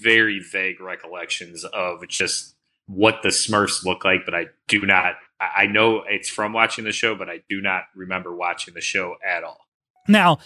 very 0.00 0.38
vague 0.38 0.80
recollections 0.80 1.64
of 1.64 2.06
just 2.08 2.55
what 2.86 3.22
the 3.22 3.28
Smurfs 3.30 3.84
look 3.84 4.04
like, 4.04 4.20
but 4.24 4.34
I 4.34 4.46
do 4.68 4.80
not. 4.86 5.14
I 5.40 5.66
know 5.66 6.02
it's 6.08 6.28
from 6.30 6.52
watching 6.52 6.84
the 6.84 6.92
show, 6.92 7.14
but 7.14 7.28
I 7.28 7.42
do 7.48 7.60
not 7.60 7.84
remember 7.94 8.34
watching 8.34 8.74
the 8.74 8.80
show 8.80 9.16
at 9.26 9.44
all. 9.44 9.58
Now, 10.08 10.38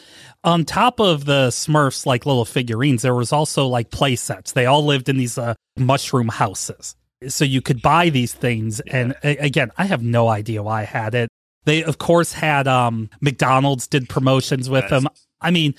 on 0.43 0.65
top 0.65 1.01
of 1.01 1.27
the 1.27 1.49
Smurfs, 1.49 2.07
like 2.07 2.25
little 2.27 2.45
figurines, 2.47 3.03
there 3.03 3.15
was 3.15 3.33
also 3.33 3.67
like 3.67 3.91
play 3.91 4.17
sets. 4.17 4.53
They 4.53 4.67
all 4.67 4.85
lived 4.85 5.09
in 5.09 5.17
these 5.19 5.37
uh, 5.39 5.55
mushroom 5.79 6.29
houses. 6.29 6.97
So 7.29 7.45
you 7.45 7.61
could 7.61 7.83
buy 7.83 8.09
these 8.09 8.33
things. 8.33 8.81
And 8.81 9.15
a- 9.23 9.37
again, 9.37 9.71
I 9.77 9.85
have 9.85 10.03
no 10.03 10.29
idea 10.29 10.63
why 10.63 10.81
I 10.81 10.85
had 10.85 11.15
it. 11.15 11.29
They, 11.67 11.85
of 11.85 11.99
course, 11.99 12.33
had 12.33 12.67
um, 12.67 13.11
McDonald's 13.21 13.87
did 13.87 14.09
promotions 14.09 14.71
with 14.71 14.89
them. 14.89 15.07
I 15.43 15.51
mean, 15.51 15.75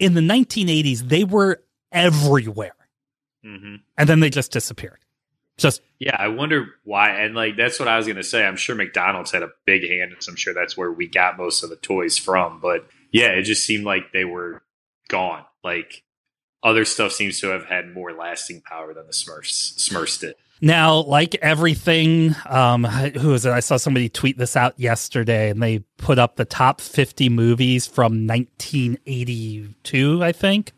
in 0.00 0.14
the 0.14 0.22
1980s, 0.22 1.00
they 1.00 1.24
were 1.24 1.62
everywhere. 1.92 2.74
hmm 3.44 3.76
And 3.98 4.08
then 4.08 4.20
they 4.20 4.30
just 4.30 4.52
disappeared. 4.52 4.98
Just, 5.58 5.82
Yeah, 5.98 6.16
I 6.18 6.28
wonder 6.28 6.66
why. 6.84 7.10
And 7.10 7.34
like 7.34 7.56
that's 7.56 7.78
what 7.78 7.88
I 7.88 7.96
was 7.96 8.06
gonna 8.06 8.22
say. 8.22 8.44
I'm 8.44 8.56
sure 8.56 8.74
McDonald's 8.74 9.30
had 9.30 9.42
a 9.42 9.50
big 9.66 9.88
hand, 9.88 10.12
and 10.12 10.22
so 10.22 10.30
I'm 10.30 10.36
sure 10.36 10.54
that's 10.54 10.76
where 10.76 10.90
we 10.90 11.06
got 11.06 11.36
most 11.36 11.62
of 11.62 11.70
the 11.70 11.76
toys 11.76 12.18
from. 12.18 12.60
But 12.60 12.86
yeah, 13.12 13.28
it 13.28 13.42
just 13.42 13.66
seemed 13.66 13.84
like 13.84 14.12
they 14.12 14.24
were 14.24 14.62
gone. 15.08 15.44
Like 15.62 16.02
other 16.62 16.84
stuff 16.84 17.12
seems 17.12 17.40
to 17.40 17.48
have 17.48 17.66
had 17.66 17.92
more 17.92 18.12
lasting 18.12 18.62
power 18.62 18.94
than 18.94 19.06
the 19.06 19.12
Smurfs. 19.12 19.76
Smurfs 19.76 20.20
did. 20.20 20.34
Now, 20.64 21.00
like 21.00 21.34
everything, 21.36 22.36
um, 22.48 22.84
who 22.84 23.34
is 23.34 23.44
it? 23.44 23.50
I 23.50 23.58
saw 23.58 23.76
somebody 23.76 24.08
tweet 24.08 24.38
this 24.38 24.56
out 24.56 24.78
yesterday, 24.78 25.50
and 25.50 25.60
they 25.60 25.80
put 25.98 26.20
up 26.20 26.36
the 26.36 26.44
top 26.44 26.80
50 26.80 27.28
movies 27.30 27.84
from 27.88 28.28
1982, 28.28 30.22
I 30.22 30.30
think. 30.30 30.72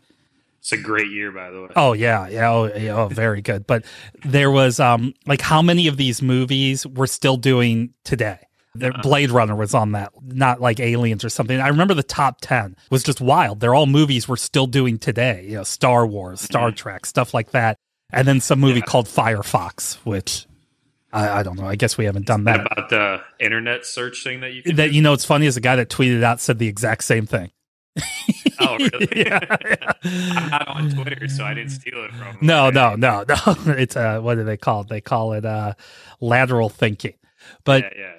It's 0.65 0.73
a 0.73 0.79
great 0.79 1.11
year, 1.11 1.31
by 1.31 1.51
the 1.51 1.61
way. 1.61 1.69
Oh 1.77 1.93
yeah, 1.93 2.27
yeah, 2.27 2.51
oh, 2.51 2.75
yeah, 2.75 2.97
oh 2.97 3.09
very 3.09 3.43
good. 3.43 3.67
But 3.67 3.85
there 4.25 4.51
was 4.51 4.81
um, 4.81 5.13
like 5.27 5.43
how 5.43 5.61
many 5.61 5.89
of 5.89 5.99
these 5.99 6.23
movies 6.23 6.87
we're 6.87 7.07
still 7.07 7.37
doing 7.37 7.93
today? 8.03 8.39
The 8.75 8.99
Blade 9.03 9.31
Runner 9.31 9.55
was 9.55 9.75
on 9.75 9.93
that, 9.93 10.13
not 10.23 10.63
like 10.63 10.81
Aliens 10.81 11.23
or 11.23 11.29
something. 11.29 11.61
I 11.61 11.69
remember 11.69 11.93
the 11.93 12.03
top 12.03 12.41
ten 12.41 12.77
was 12.91 13.03
just 13.03 13.21
wild. 13.21 13.61
They're 13.61 13.75
all 13.75 13.85
movies 13.85 14.27
we're 14.27 14.37
still 14.37 14.67
doing 14.67 14.99
today. 14.99 15.45
You 15.47 15.57
know, 15.57 15.65
Star 15.65 16.07
Wars, 16.07 16.41
Star 16.41 16.73
Trek, 16.73 17.05
stuff 17.05 17.35
like 17.35 17.51
that. 17.51 17.77
And 18.11 18.27
then 18.27 18.41
some 18.41 18.59
movie 18.59 18.81
called 18.81 19.07
Firefox, 19.07 19.97
which 19.97 20.47
I, 21.13 21.41
I 21.41 21.43
don't 21.43 21.59
know. 21.59 21.67
I 21.67 21.77
guess 21.77 21.99
we 21.99 22.07
haven't 22.07 22.25
done 22.25 22.45
that. 22.45 22.61
About 22.61 22.89
the 22.89 23.21
internet 23.39 23.85
search 23.85 24.25
thing 24.25 24.41
that 24.41 24.55
you 24.55 24.63
can 24.63 24.77
That 24.77 24.95
you 24.95 25.03
know, 25.03 25.13
it's 25.13 25.27
funny 25.27 25.45
is 25.45 25.57
the 25.57 25.61
guy 25.61 25.77
that 25.77 25.91
tweeted 25.91 26.23
out 26.23 26.41
said 26.41 26.59
the 26.59 26.69
exact 26.69 27.05
same 27.05 27.27
thing. 27.27 27.51
Oh, 28.61 28.77
really? 28.79 29.09
Yeah. 29.27 29.41
I'm 30.05 30.51
not 30.51 30.69
on 30.69 30.91
Twitter, 30.91 31.27
so 31.29 31.45
I 31.45 31.55
didn't 31.55 31.71
steal 31.71 32.05
it 32.05 32.13
from. 32.13 32.39
No, 32.41 32.71
no, 32.71 32.95
no, 32.95 33.25
no. 33.29 33.37
It's 33.75 33.97
uh, 33.97 34.21
what 34.21 34.37
do 34.37 34.45
they 34.45 34.57
call 34.57 34.83
it? 34.83 34.89
They 34.89 35.01
call 35.01 35.33
it 35.33 35.45
uh, 35.45 35.75
lateral 36.21 36.69
thinking. 36.69 37.15
But 37.65 37.83
Yeah, 37.83 37.91
yeah. 37.99 38.13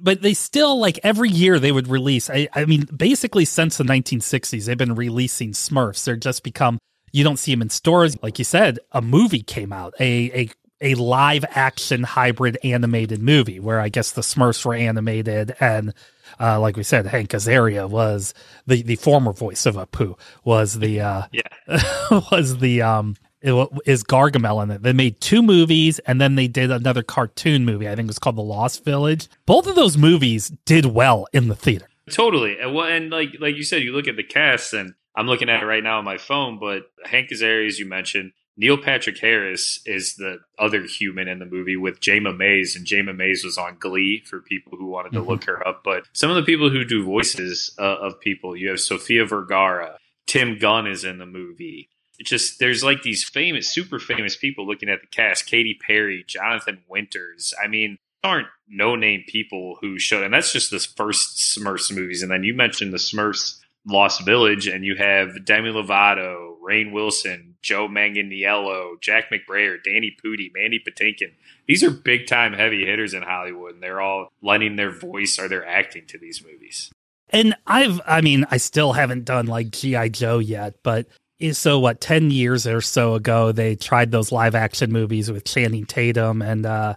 but 0.00 0.20
they 0.20 0.34
still 0.34 0.78
like 0.78 1.00
every 1.02 1.30
year 1.30 1.58
they 1.58 1.72
would 1.72 1.88
release. 1.88 2.28
I, 2.28 2.48
I 2.54 2.66
mean, 2.66 2.84
basically 2.94 3.46
since 3.46 3.78
the 3.78 3.84
1960s, 3.84 4.66
they've 4.66 4.76
been 4.76 4.94
releasing 4.94 5.52
Smurfs. 5.52 6.04
They're 6.04 6.16
just 6.16 6.42
become. 6.42 6.78
You 7.12 7.24
don't 7.24 7.38
see 7.38 7.52
them 7.52 7.62
in 7.62 7.70
stores, 7.70 8.22
like 8.22 8.38
you 8.38 8.44
said. 8.44 8.78
A 8.92 9.00
movie 9.00 9.42
came 9.42 9.72
out, 9.72 9.94
a 9.98 10.42
a 10.42 10.50
a 10.92 10.94
live 10.96 11.46
action 11.50 12.02
hybrid 12.02 12.58
animated 12.62 13.22
movie 13.22 13.58
where 13.58 13.80
I 13.80 13.88
guess 13.88 14.10
the 14.10 14.20
Smurfs 14.20 14.64
were 14.66 14.74
animated 14.74 15.56
and. 15.60 15.94
Uh, 16.38 16.60
like 16.60 16.76
we 16.76 16.82
said, 16.82 17.06
Hank 17.06 17.30
Azaria 17.30 17.88
was 17.88 18.34
the, 18.66 18.82
the 18.82 18.96
former 18.96 19.32
voice 19.32 19.66
of 19.66 19.76
Apu 19.76 20.18
was 20.44 20.78
the 20.78 21.00
uh, 21.00 21.22
Yeah. 21.32 21.42
was 22.30 22.58
the 22.58 22.82
um 22.82 23.16
it 23.42 23.68
is 23.84 24.02
Gargamel 24.02 24.62
in 24.62 24.70
it. 24.70 24.82
They 24.82 24.92
made 24.92 25.20
two 25.20 25.40
movies 25.42 25.98
and 26.00 26.20
then 26.20 26.34
they 26.34 26.48
did 26.48 26.70
another 26.70 27.02
cartoon 27.02 27.64
movie. 27.64 27.86
I 27.88 27.94
think 27.94 28.06
it 28.06 28.08
was 28.08 28.18
called 28.18 28.36
The 28.36 28.42
Lost 28.42 28.84
Village. 28.84 29.28
Both 29.44 29.66
of 29.66 29.76
those 29.76 29.96
movies 29.96 30.50
did 30.64 30.86
well 30.86 31.26
in 31.32 31.48
the 31.48 31.54
theater. 31.54 31.88
Totally. 32.10 32.58
And 32.58 32.74
well, 32.74 32.86
and 32.86 33.10
like 33.10 33.36
like 33.40 33.56
you 33.56 33.62
said, 33.64 33.82
you 33.82 33.92
look 33.92 34.08
at 34.08 34.16
the 34.16 34.22
cast, 34.24 34.72
and 34.72 34.94
I'm 35.14 35.26
looking 35.26 35.48
at 35.48 35.62
it 35.62 35.66
right 35.66 35.82
now 35.82 35.98
on 35.98 36.04
my 36.04 36.18
phone. 36.18 36.58
But 36.58 36.84
Hank 37.04 37.30
Azaria, 37.30 37.66
as 37.66 37.78
you 37.78 37.86
mentioned, 37.86 38.32
Neil 38.56 38.78
Patrick 38.78 39.18
Harris 39.18 39.80
is 39.84 40.14
the 40.16 40.38
other 40.58 40.82
human 40.84 41.28
in 41.28 41.38
the 41.40 41.44
movie 41.46 41.76
with 41.76 42.00
Jayma 42.00 42.34
Mays, 42.36 42.74
and 42.74 42.86
Jayma 42.86 43.14
Mays 43.14 43.44
was 43.44 43.58
on 43.58 43.76
Glee 43.78 44.22
for 44.24 44.40
people 44.40 44.78
who 44.78 44.86
wanted 44.86 45.12
to 45.12 45.20
Mhm. 45.20 45.26
look 45.28 45.44
her 45.44 45.66
up. 45.66 45.82
But 45.84 46.04
some 46.12 46.30
of 46.30 46.36
the 46.36 46.42
people 46.42 46.70
who 46.70 46.84
do 46.84 47.04
voices 47.04 47.74
uh, 47.78 47.82
of 47.82 48.18
people, 48.20 48.56
you 48.56 48.68
have 48.70 48.80
Sofia 48.80 49.24
Vergara, 49.26 49.98
Tim 50.26 50.58
Gunn 50.58 50.86
is 50.86 51.04
in 51.04 51.18
the 51.18 51.26
movie. 51.26 51.90
It's 52.18 52.30
just 52.30 52.58
there's 52.58 52.82
like 52.82 53.02
these 53.02 53.22
famous, 53.28 53.68
super 53.72 53.98
famous 53.98 54.36
people 54.36 54.66
looking 54.66 54.88
at 54.88 55.02
the 55.02 55.06
cast: 55.08 55.46
Katy 55.46 55.78
Perry, 55.86 56.24
Jonathan 56.26 56.82
Winters. 56.88 57.52
I 57.62 57.68
mean, 57.68 57.98
aren't 58.24 58.48
no 58.66 58.96
name 58.96 59.22
people 59.28 59.76
who 59.82 59.98
showed, 59.98 60.24
and 60.24 60.32
that's 60.32 60.50
just 60.52 60.70
the 60.70 60.78
first 60.78 61.36
Smurfs 61.36 61.94
movies. 61.94 62.22
And 62.22 62.30
then 62.30 62.42
you 62.42 62.54
mentioned 62.54 62.92
the 62.94 62.96
Smurfs 62.96 63.60
Lost 63.86 64.24
Village, 64.24 64.66
and 64.66 64.82
you 64.84 64.96
have 64.96 65.44
Demi 65.44 65.68
Lovato, 65.68 66.45
Rainn 66.66 66.92
Wilson, 66.92 67.54
Joe 67.62 67.88
Manganiello, 67.88 69.00
Jack 69.00 69.30
McBrayer, 69.30 69.76
Danny 69.82 70.14
Pudi, 70.24 70.50
Mandy 70.52 70.80
Patinkin. 70.80 71.32
These 71.66 71.82
are 71.84 71.90
big 71.90 72.26
time 72.26 72.52
heavy 72.52 72.84
hitters 72.84 73.14
in 73.14 73.22
Hollywood, 73.22 73.74
and 73.74 73.82
they're 73.82 74.00
all 74.00 74.28
lending 74.42 74.76
their 74.76 74.90
voice 74.90 75.38
or 75.38 75.48
their 75.48 75.66
acting 75.66 76.06
to 76.08 76.18
these 76.18 76.44
movies. 76.44 76.90
And 77.30 77.56
I've 77.66 78.00
I 78.06 78.20
mean, 78.20 78.46
I 78.50 78.56
still 78.56 78.92
haven't 78.92 79.24
done 79.24 79.46
like 79.46 79.70
G.I. 79.70 80.08
Joe 80.10 80.38
yet, 80.38 80.74
but 80.82 81.06
is 81.38 81.58
so 81.58 81.78
what 81.78 82.00
10 82.00 82.30
years 82.30 82.66
or 82.66 82.80
so 82.80 83.14
ago 83.14 83.52
they 83.52 83.76
tried 83.76 84.10
those 84.10 84.32
live 84.32 84.54
action 84.54 84.90
movies 84.90 85.30
with 85.30 85.44
Channing 85.44 85.84
Tatum 85.84 86.40
and 86.40 86.64
uh 86.64 86.94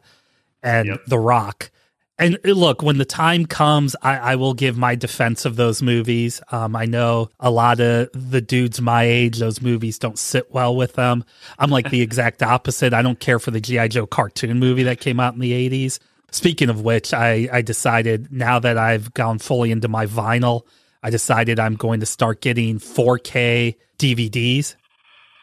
and 0.64 0.88
Yep. 0.88 1.06
The 1.08 1.20
Rock. 1.20 1.72
And 2.20 2.38
uh, 2.46 2.50
look, 2.50 2.84
when 2.84 2.98
the 2.98 3.06
time 3.06 3.46
comes, 3.46 3.96
I, 4.02 4.18
I 4.18 4.36
will 4.36 4.54
give 4.54 4.78
my 4.78 4.96
defense 4.96 5.46
of 5.46 5.56
those 5.56 5.82
movies. 5.82 6.42
Um, 6.52 6.76
I 6.76 6.86
know 6.86 7.30
a 7.40 7.50
lot 7.50 7.80
of 7.80 8.10
the 8.14 8.42
dudes 8.42 8.82
my 8.82 9.04
age, 9.04 9.40
those 9.40 9.62
movies 9.62 9.98
don't 9.98 10.20
sit 10.20 10.52
well 10.52 10.76
with 10.76 10.94
them. 10.94 11.24
I'm 11.58 11.72
like 11.72 11.90
the 11.90 12.02
exact 12.10 12.44
opposite. 12.44 12.94
I 12.94 13.02
don't 13.02 13.20
care 13.20 13.40
for 13.40 13.52
the 13.52 13.62
G.I. 13.62 13.88
Joe 13.88 14.06
cartoon 14.06 14.60
movie 14.60 14.84
that 14.84 15.00
came 15.00 15.20
out 15.20 15.34
in 15.34 15.40
the 15.40 15.70
80s. 15.70 16.00
Speaking 16.32 16.70
of 16.70 16.82
which, 16.82 17.14
I, 17.14 17.48
I 17.52 17.62
decided 17.62 18.32
now 18.32 18.60
that 18.60 18.78
I've 18.78 19.14
gone 19.14 19.40
fully 19.40 19.72
into 19.72 19.88
my 19.88 20.06
vinyl, 20.06 20.64
I 21.02 21.10
decided 21.10 21.60
I'm 21.60 21.76
going 21.76 22.02
to 22.02 22.06
start 22.06 22.42
getting 22.42 22.78
4K 22.78 23.76
DVDs. 23.98 24.76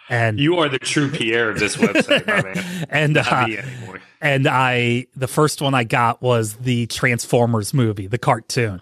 And 0.09 0.39
You 0.39 0.59
are 0.59 0.69
the 0.69 0.79
true 0.79 1.11
Pierre 1.11 1.51
of 1.51 1.59
this 1.59 1.77
website, 1.77 2.27
my 2.27 2.43
man. 2.43 2.87
and 2.91 3.17
uh, 3.17 3.47
and 4.21 4.47
I 4.47 5.07
the 5.17 5.27
first 5.29 5.61
one 5.61 5.75
I 5.75 5.85
got 5.85 6.23
was 6.23 6.55
the 6.55 6.87
Transformers 6.87 7.75
movie, 7.75 8.07
the 8.07 8.19
cartoon. 8.19 8.81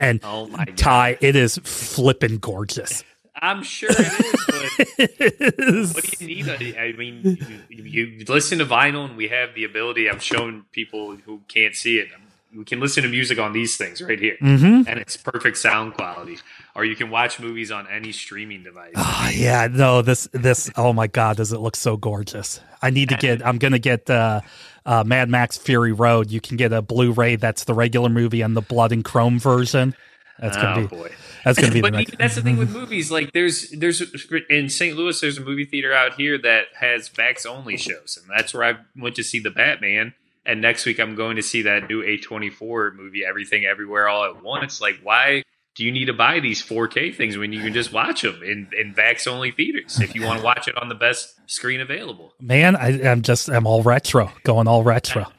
And 0.00 0.20
Oh 0.24 0.48
my 0.48 0.64
god. 0.64 0.76
Ty, 0.76 1.18
it 1.20 1.36
is 1.36 1.58
flippin' 1.64 2.38
gorgeous. 2.38 3.04
I'm 3.40 3.62
sure 3.62 3.90
it 3.90 5.54
is, 5.58 5.92
but 5.92 6.04
what 6.04 6.18
do 6.18 6.26
you 6.32 6.44
need? 6.58 6.76
I 6.76 6.92
mean, 6.92 7.66
you, 7.68 8.04
you 8.06 8.24
listen 8.26 8.58
to 8.58 8.66
vinyl, 8.66 9.04
and 9.06 9.16
we 9.16 9.28
have 9.28 9.54
the 9.54 9.64
ability. 9.64 10.08
I've 10.08 10.22
shown 10.22 10.64
people 10.72 11.16
who 11.16 11.42
can't 11.48 11.74
see 11.74 11.98
it. 11.98 12.08
We 12.56 12.64
can 12.64 12.80
listen 12.80 13.02
to 13.02 13.08
music 13.10 13.38
on 13.38 13.52
these 13.52 13.76
things 13.76 14.00
right 14.00 14.18
here, 14.18 14.36
Mhm. 14.40 14.86
and 14.88 14.98
it's 14.98 15.16
perfect 15.18 15.58
sound 15.58 15.94
quality. 15.94 16.38
Or 16.76 16.84
you 16.84 16.94
can 16.94 17.08
watch 17.08 17.40
movies 17.40 17.70
on 17.70 17.88
any 17.88 18.12
streaming 18.12 18.62
device. 18.62 18.92
Ah, 18.96 19.30
yeah, 19.30 19.66
no, 19.70 20.02
this 20.02 20.28
this 20.32 20.70
oh 20.76 20.92
my 20.92 21.06
god, 21.06 21.38
does 21.38 21.52
it 21.52 21.58
look 21.58 21.74
so 21.74 21.96
gorgeous. 21.96 22.60
I 22.82 22.90
need 22.90 23.08
to 23.08 23.16
get 23.16 23.44
I'm 23.44 23.56
gonna 23.56 23.78
get 23.78 24.10
uh 24.10 24.42
uh 24.84 25.02
Mad 25.02 25.30
Max 25.30 25.56
Fury 25.56 25.92
Road. 25.92 26.30
You 26.30 26.42
can 26.42 26.58
get 26.58 26.74
a 26.74 26.82
Blu-ray 26.82 27.36
that's 27.36 27.64
the 27.64 27.72
regular 27.72 28.10
movie 28.10 28.42
and 28.42 28.54
the 28.54 28.60
blood 28.60 28.92
and 28.92 29.02
chrome 29.02 29.38
version. 29.38 29.94
That's 30.38 30.56
gonna 30.56 30.80
oh 30.80 30.86
be 30.86 30.96
boy. 30.96 31.10
that's 31.46 31.58
gonna 31.58 31.72
be 31.72 31.80
the 31.82 31.90
next 31.90 32.18
that's 32.18 32.34
the 32.34 32.42
thing 32.42 32.58
with 32.58 32.70
movies. 32.74 33.10
Like 33.10 33.32
there's 33.32 33.70
there's 33.70 34.02
in 34.50 34.68
St. 34.68 34.94
Louis, 34.96 35.18
there's 35.18 35.38
a 35.38 35.42
movie 35.42 35.64
theater 35.64 35.94
out 35.94 36.14
here 36.14 36.36
that 36.36 36.66
has 36.78 37.08
backs 37.08 37.46
only 37.46 37.78
shows, 37.78 38.18
and 38.20 38.30
that's 38.36 38.52
where 38.52 38.64
I 38.64 38.74
went 38.94 39.16
to 39.16 39.24
see 39.24 39.38
the 39.38 39.50
Batman. 39.50 40.12
And 40.44 40.60
next 40.60 40.86
week, 40.86 41.00
I'm 41.00 41.16
going 41.16 41.34
to 41.36 41.42
see 41.42 41.62
that 41.62 41.88
new 41.88 42.04
A24 42.04 42.94
movie, 42.94 43.24
Everything 43.24 43.64
Everywhere 43.64 44.08
All 44.08 44.24
at 44.24 44.44
Once. 44.44 44.80
Like, 44.80 45.00
why 45.02 45.42
do 45.76 45.84
you 45.84 45.92
need 45.92 46.06
to 46.06 46.14
buy 46.14 46.40
these 46.40 46.62
4K 46.62 47.14
things 47.14 47.36
when 47.36 47.52
you 47.52 47.60
can 47.60 47.74
just 47.74 47.92
watch 47.92 48.22
them 48.22 48.42
in 48.42 48.68
in 48.78 48.94
VAX 48.94 49.26
only 49.26 49.50
theaters 49.50 50.00
if 50.00 50.14
you 50.14 50.22
want 50.22 50.40
to 50.40 50.44
watch 50.44 50.68
it 50.68 50.76
on 50.76 50.88
the 50.88 50.94
best 50.94 51.34
screen 51.48 51.80
available? 51.80 52.32
Man, 52.40 52.74
I, 52.76 53.08
I'm 53.08 53.22
just 53.22 53.48
I'm 53.48 53.66
all 53.66 53.82
retro, 53.82 54.32
going 54.42 54.66
all 54.66 54.82
retro. 54.82 55.26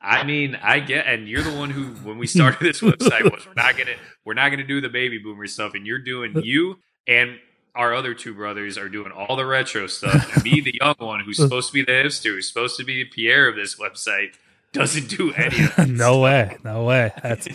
I 0.00 0.22
mean, 0.22 0.56
I 0.62 0.80
get, 0.80 1.06
and 1.06 1.28
you're 1.28 1.42
the 1.42 1.56
one 1.56 1.70
who, 1.70 1.86
when 2.08 2.18
we 2.18 2.26
started 2.26 2.60
this 2.60 2.80
website, 2.80 3.24
was 3.24 3.44
we're 3.46 3.54
not 3.54 3.76
gonna, 3.76 3.96
we're 4.24 4.34
not 4.34 4.50
gonna 4.50 4.66
do 4.66 4.80
the 4.80 4.88
baby 4.88 5.18
boomer 5.18 5.46
stuff, 5.46 5.74
and 5.74 5.86
you're 5.86 5.98
doing 5.98 6.34
you 6.42 6.78
and 7.06 7.38
our 7.74 7.94
other 7.94 8.14
two 8.14 8.34
brothers 8.34 8.76
are 8.78 8.88
doing 8.88 9.12
all 9.12 9.36
the 9.36 9.46
retro 9.46 9.86
stuff. 9.86 10.34
And 10.34 10.44
me, 10.44 10.60
the 10.60 10.74
young 10.80 10.96
one, 10.98 11.20
who's 11.20 11.36
supposed 11.38 11.68
to 11.68 11.72
be 11.72 11.82
the 11.82 11.92
hipster, 11.92 12.34
who's 12.34 12.48
supposed 12.48 12.76
to 12.76 12.84
be 12.84 13.02
the 13.02 13.08
Pierre 13.08 13.48
of 13.48 13.56
this 13.56 13.76
website, 13.76 14.34
doesn't 14.72 15.08
do 15.08 15.32
any 15.36 15.64
of 15.64 15.78
it. 15.78 15.88
no 15.88 16.20
way, 16.20 16.56
no 16.64 16.84
way. 16.84 17.12
That's 17.22 17.48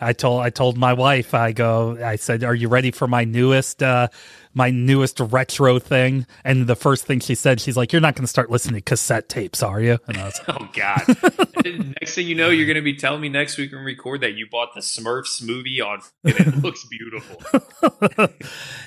I 0.00 0.12
told 0.12 0.42
I 0.42 0.50
told 0.50 0.76
my 0.76 0.92
wife. 0.92 1.34
I 1.34 1.52
go. 1.52 1.98
I 2.02 2.16
said, 2.16 2.44
"Are 2.44 2.54
you 2.54 2.68
ready 2.68 2.90
for 2.90 3.06
my 3.08 3.24
newest, 3.24 3.82
uh 3.82 4.08
my 4.54 4.70
newest 4.70 5.18
retro 5.20 5.78
thing?" 5.78 6.26
And 6.44 6.66
the 6.66 6.76
first 6.76 7.06
thing 7.06 7.20
she 7.20 7.34
said, 7.34 7.60
she's 7.60 7.76
like, 7.76 7.92
"You're 7.92 8.00
not 8.00 8.14
going 8.14 8.24
to 8.24 8.28
start 8.30 8.50
listening 8.50 8.76
to 8.76 8.80
cassette 8.82 9.28
tapes, 9.28 9.62
are 9.62 9.80
you?" 9.80 9.98
And 10.06 10.16
I 10.16 10.24
was 10.26 10.40
like, 10.48 10.60
Oh 10.60 10.68
God! 10.72 11.64
Next 12.00 12.14
thing 12.14 12.26
you 12.26 12.34
know, 12.34 12.50
you're 12.50 12.66
gonna 12.66 12.82
be 12.82 12.96
telling 12.96 13.20
me 13.20 13.28
next 13.28 13.58
week 13.58 13.72
when 13.72 13.80
we 13.84 13.92
record 13.92 14.22
that 14.22 14.34
you 14.34 14.46
bought 14.50 14.74
the 14.74 14.80
Smurfs 14.80 15.42
movie 15.42 15.80
on, 15.80 16.00
and 16.24 16.34
it 16.38 16.56
looks 16.62 16.84
beautiful. 16.86 17.36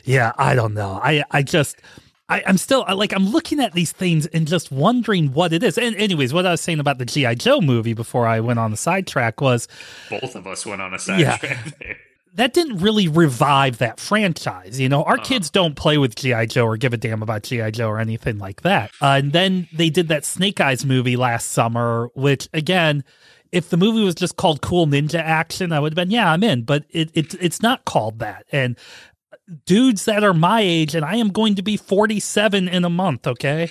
"Yeah, 0.03 0.31
I 0.37 0.55
don't 0.55 0.73
know. 0.73 0.99
I 1.03 1.23
I 1.31 1.43
just." 1.43 1.77
I, 2.33 2.43
I'm 2.47 2.57
still 2.57 2.85
like 2.95 3.13
I'm 3.13 3.27
looking 3.29 3.59
at 3.59 3.73
these 3.73 3.91
things 3.91 4.25
and 4.27 4.47
just 4.47 4.71
wondering 4.71 5.33
what 5.33 5.53
it 5.53 5.63
is. 5.63 5.77
And 5.77 5.95
anyways, 5.95 6.33
what 6.33 6.45
I 6.45 6.51
was 6.51 6.61
saying 6.61 6.79
about 6.79 6.97
the 6.97 7.05
GI 7.05 7.35
Joe 7.35 7.61
movie 7.61 7.93
before 7.93 8.25
I 8.27 8.39
went 8.39 8.59
on 8.59 8.71
the 8.71 8.77
sidetrack 8.77 9.41
was 9.41 9.67
Both 10.09 10.35
of 10.35 10.47
us 10.47 10.65
went 10.65 10.81
on 10.81 10.93
a 10.93 10.97
Yeah. 11.17 11.37
sidetrack 11.37 11.79
there. 11.79 11.97
that 12.35 12.53
didn't 12.53 12.77
really 12.79 13.07
revive 13.07 13.77
that 13.77 13.99
franchise. 13.99 14.79
You 14.79 14.89
know, 14.89 15.03
our 15.03 15.17
kids 15.17 15.49
don't 15.51 15.75
play 15.75 15.97
with 15.99 16.15
G.I. 16.15 16.47
Joe 16.47 16.65
or 16.65 16.77
give 16.77 16.91
a 16.93 16.97
damn 16.97 17.21
about 17.21 17.43
G.I. 17.43 17.69
Joe 17.71 17.89
or 17.89 17.99
anything 17.99 18.39
like 18.39 18.61
that. 18.63 18.89
Uh, 19.01 19.19
and 19.21 19.31
then 19.33 19.67
they 19.71 19.89
did 19.91 20.07
that 20.07 20.25
Snake 20.25 20.59
Eyes 20.59 20.83
movie 20.83 21.15
last 21.15 21.51
summer, 21.51 22.09
which 22.15 22.49
again, 22.53 23.03
if 23.51 23.69
the 23.69 23.77
movie 23.77 24.03
was 24.03 24.15
just 24.15 24.35
called 24.35 24.63
Cool 24.63 24.87
Ninja 24.87 25.19
Action, 25.19 25.71
I 25.71 25.79
would 25.79 25.91
have 25.91 25.95
been, 25.95 26.09
yeah, 26.09 26.31
I'm 26.31 26.41
in. 26.41 26.63
But 26.63 26.85
it, 26.89 27.11
it 27.13 27.35
it's 27.39 27.61
not 27.61 27.85
called 27.85 28.17
that. 28.17 28.47
And 28.51 28.75
dudes 29.65 30.05
that 30.05 30.23
are 30.23 30.33
my 30.33 30.61
age, 30.61 30.95
and 30.95 31.05
I 31.05 31.15
am 31.15 31.29
going 31.29 31.55
to 31.55 31.61
be 31.61 31.77
47 31.77 32.67
in 32.67 32.85
a 32.85 32.89
month, 32.89 33.27
okay? 33.27 33.69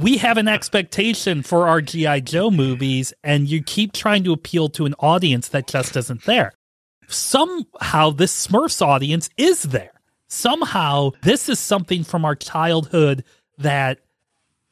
we 0.00 0.16
have 0.16 0.36
an 0.36 0.48
expectation 0.48 1.42
for 1.42 1.68
our 1.68 1.80
G.I. 1.80 2.20
Joe 2.20 2.50
movies, 2.50 3.12
and 3.22 3.48
you 3.48 3.62
keep 3.62 3.92
trying 3.92 4.24
to 4.24 4.32
appeal 4.32 4.68
to 4.70 4.84
an 4.84 4.94
audience 4.98 5.48
that 5.48 5.68
just 5.68 5.96
isn't 5.96 6.24
there 6.24 6.52
somehow 7.12 8.10
this 8.10 8.46
Smurfs 8.46 8.84
audience 8.84 9.30
is 9.36 9.62
there. 9.64 9.92
Somehow 10.28 11.10
this 11.22 11.48
is 11.48 11.58
something 11.58 12.04
from 12.04 12.24
our 12.24 12.36
childhood 12.36 13.24
that 13.58 13.98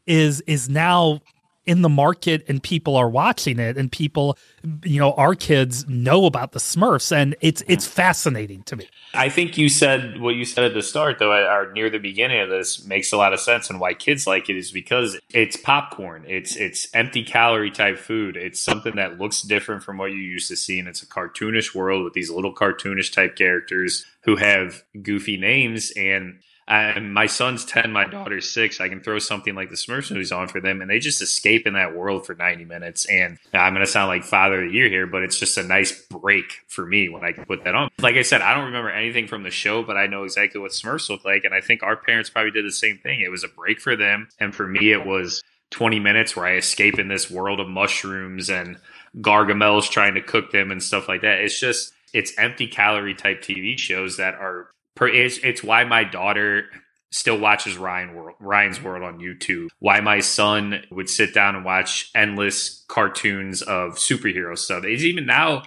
is 0.07 0.41
is 0.43 0.69
now 0.69 1.21
in 1.69 1.83
the 1.83 1.89
market 1.89 2.43
and 2.49 2.63
people 2.63 2.97
are 2.97 3.11
watching 3.11 3.59
it 3.59 3.77
and 3.77 3.93
people 3.93 4.39
you 4.85 4.99
know 4.99 5.13
our 5.13 5.35
kids 5.35 5.87
know 5.87 6.25
about 6.25 6.53
the 6.53 6.59
Smurfs 6.59 7.15
and 7.15 7.37
it's 7.43 7.63
it's 7.69 7.87
fascinating 7.87 8.63
to 8.65 8.75
me. 8.75 8.89
I 9.15 9.29
think 9.29 9.59
you 9.59 9.69
said 9.69 10.21
what 10.21 10.35
you 10.35 10.45
said 10.45 10.65
at 10.65 10.75
the 10.75 10.83
start, 10.83 11.19
though, 11.19 11.33
or 11.33 11.73
near 11.73 11.91
the 11.91 11.99
beginning 11.99 12.41
of 12.41 12.49
this, 12.49 12.85
makes 12.87 13.13
a 13.13 13.17
lot 13.17 13.33
of 13.33 13.41
sense. 13.41 13.69
And 13.69 13.81
why 13.81 13.95
kids 13.95 14.27
like 14.27 14.49
it 14.49 14.57
is 14.57 14.71
because 14.71 15.19
it's 15.35 15.57
popcorn. 15.57 16.25
It's 16.27 16.57
it's 16.57 16.89
empty 16.95 17.23
calorie 17.23 17.71
type 17.71 17.99
food. 17.99 18.37
It's 18.37 18.61
something 18.61 18.97
that 18.97 19.19
looks 19.19 19.43
different 19.43 19.83
from 19.83 19.99
what 19.99 20.11
you 20.11 20.19
used 20.19 20.49
to 20.49 20.57
see, 20.57 20.79
and 20.79 20.89
it's 20.89 21.03
a 21.03 21.07
cartoonish 21.07 21.75
world 21.75 22.05
with 22.05 22.15
these 22.15 22.31
little 22.31 22.55
cartoonish 22.55 23.13
type 23.13 23.37
characters 23.37 24.07
who 24.23 24.37
have 24.37 24.85
goofy 25.03 25.37
names. 25.37 25.91
And 25.97 26.41
My 26.69 27.27
son's 27.27 27.65
ten, 27.65 27.93
my 27.93 28.05
daughter's 28.05 28.51
six. 28.51 28.81
I 28.81 28.89
can 28.89 29.01
throw 29.01 29.19
something 29.19 29.55
like 29.55 29.71
the 29.71 29.77
Smurfs 29.77 30.11
movies 30.11 30.33
on 30.33 30.49
for 30.49 30.61
them, 30.61 30.81
and 30.81 30.91
they 30.91 30.99
just 30.99 31.23
escape 31.23 31.67
in 31.67 31.75
that 31.75 31.95
world 31.95 32.27
for 32.27 32.35
ninety 32.35 32.65
minutes. 32.65 33.07
And 33.07 33.39
I'm 33.55 33.73
going 33.73 33.85
to 33.85 33.91
sound 33.91 34.09
like 34.09 34.25
father 34.25 34.63
of 34.63 34.69
the 34.69 34.75
year 34.75 34.89
here, 34.89 35.07
but 35.07 35.23
it's 35.23 35.39
just 35.39 35.57
a 35.57 35.63
nice 35.63 36.03
break 36.07 36.61
for 36.69 36.85
me 36.85 37.09
when 37.09 37.25
I 37.25 37.33
can 37.33 37.47
put 37.47 37.65
that 37.65 37.75
on. 37.75 37.91
Like 38.01 38.17
I 38.17 38.23
said, 38.23 38.43
I 38.43 38.55
don't 38.55 38.67
remember 38.67 38.91
anything 38.91 39.27
from 39.27 39.43
the 39.43 39.51
show, 39.51 39.83
but 39.83 39.97
I 39.97 40.07
know 40.07 40.25
exactly 40.25 40.61
what 40.61 40.73
Smurfs 40.73 41.09
look 41.09 41.25
like, 41.25 41.45
and 41.45 41.55
I 41.55 41.61
think 41.61 41.83
our 41.83 41.97
parents 41.97 42.31
probably 42.31 42.51
did 42.51 42.67
the 42.67 42.73
same 42.73 42.99
thing. 42.99 43.21
It 43.21 43.31
was 43.31 43.45
a 43.45 43.49
break 43.49 43.81
for 43.81 43.97
them, 43.97 44.29
and 44.39 44.55
for 44.55 44.67
me, 44.67 44.93
it 44.93 45.07
was 45.07 45.43
20 45.71 46.01
minutes 46.01 46.37
where 46.37 46.47
I 46.47 46.57
escape 46.57 46.99
in 46.99 47.09
this 47.09 47.31
world 47.31 47.61
of 47.61 47.69
mushrooms 47.69 48.49
and 48.49 48.79
Gargamel's 49.21 49.89
trying 49.89 50.15
to 50.15 50.23
cook 50.23 50.51
them 50.51 50.71
and 50.71 50.83
stuff 50.83 51.09
like 51.09 51.23
that. 51.23 51.41
It's 51.41 51.59
just 51.59 51.93
it's 52.13 52.37
empty 52.39 52.67
calorie 52.67 53.15
type 53.15 53.43
TV 53.43 53.79
shows 53.79 54.17
that 54.17 54.35
are 54.35 54.69
it's, 55.07 55.39
it's 55.39 55.63
why 55.63 55.85
my 55.85 56.05
daughter 56.05 56.65
still 57.11 57.39
watches 57.39 57.77
Ryan 57.77 58.15
World, 58.15 58.37
Ryan's 58.41 58.83
World 58.83 59.03
on 59.03 59.19
YouTube. 59.19 59.69
Why 59.79 60.01
my 60.01 60.21
son 60.21 60.83
would 60.91 61.09
sit 61.09 61.33
down 61.33 61.57
and 61.57 61.65
watch 61.65 62.11
endless 62.15 62.85
cartoons 62.89 63.63
of 63.63 63.95
superhero 63.95 64.57
stuff. 64.57 64.85
It's 64.85 65.05
even 65.05 65.27
now 65.27 65.63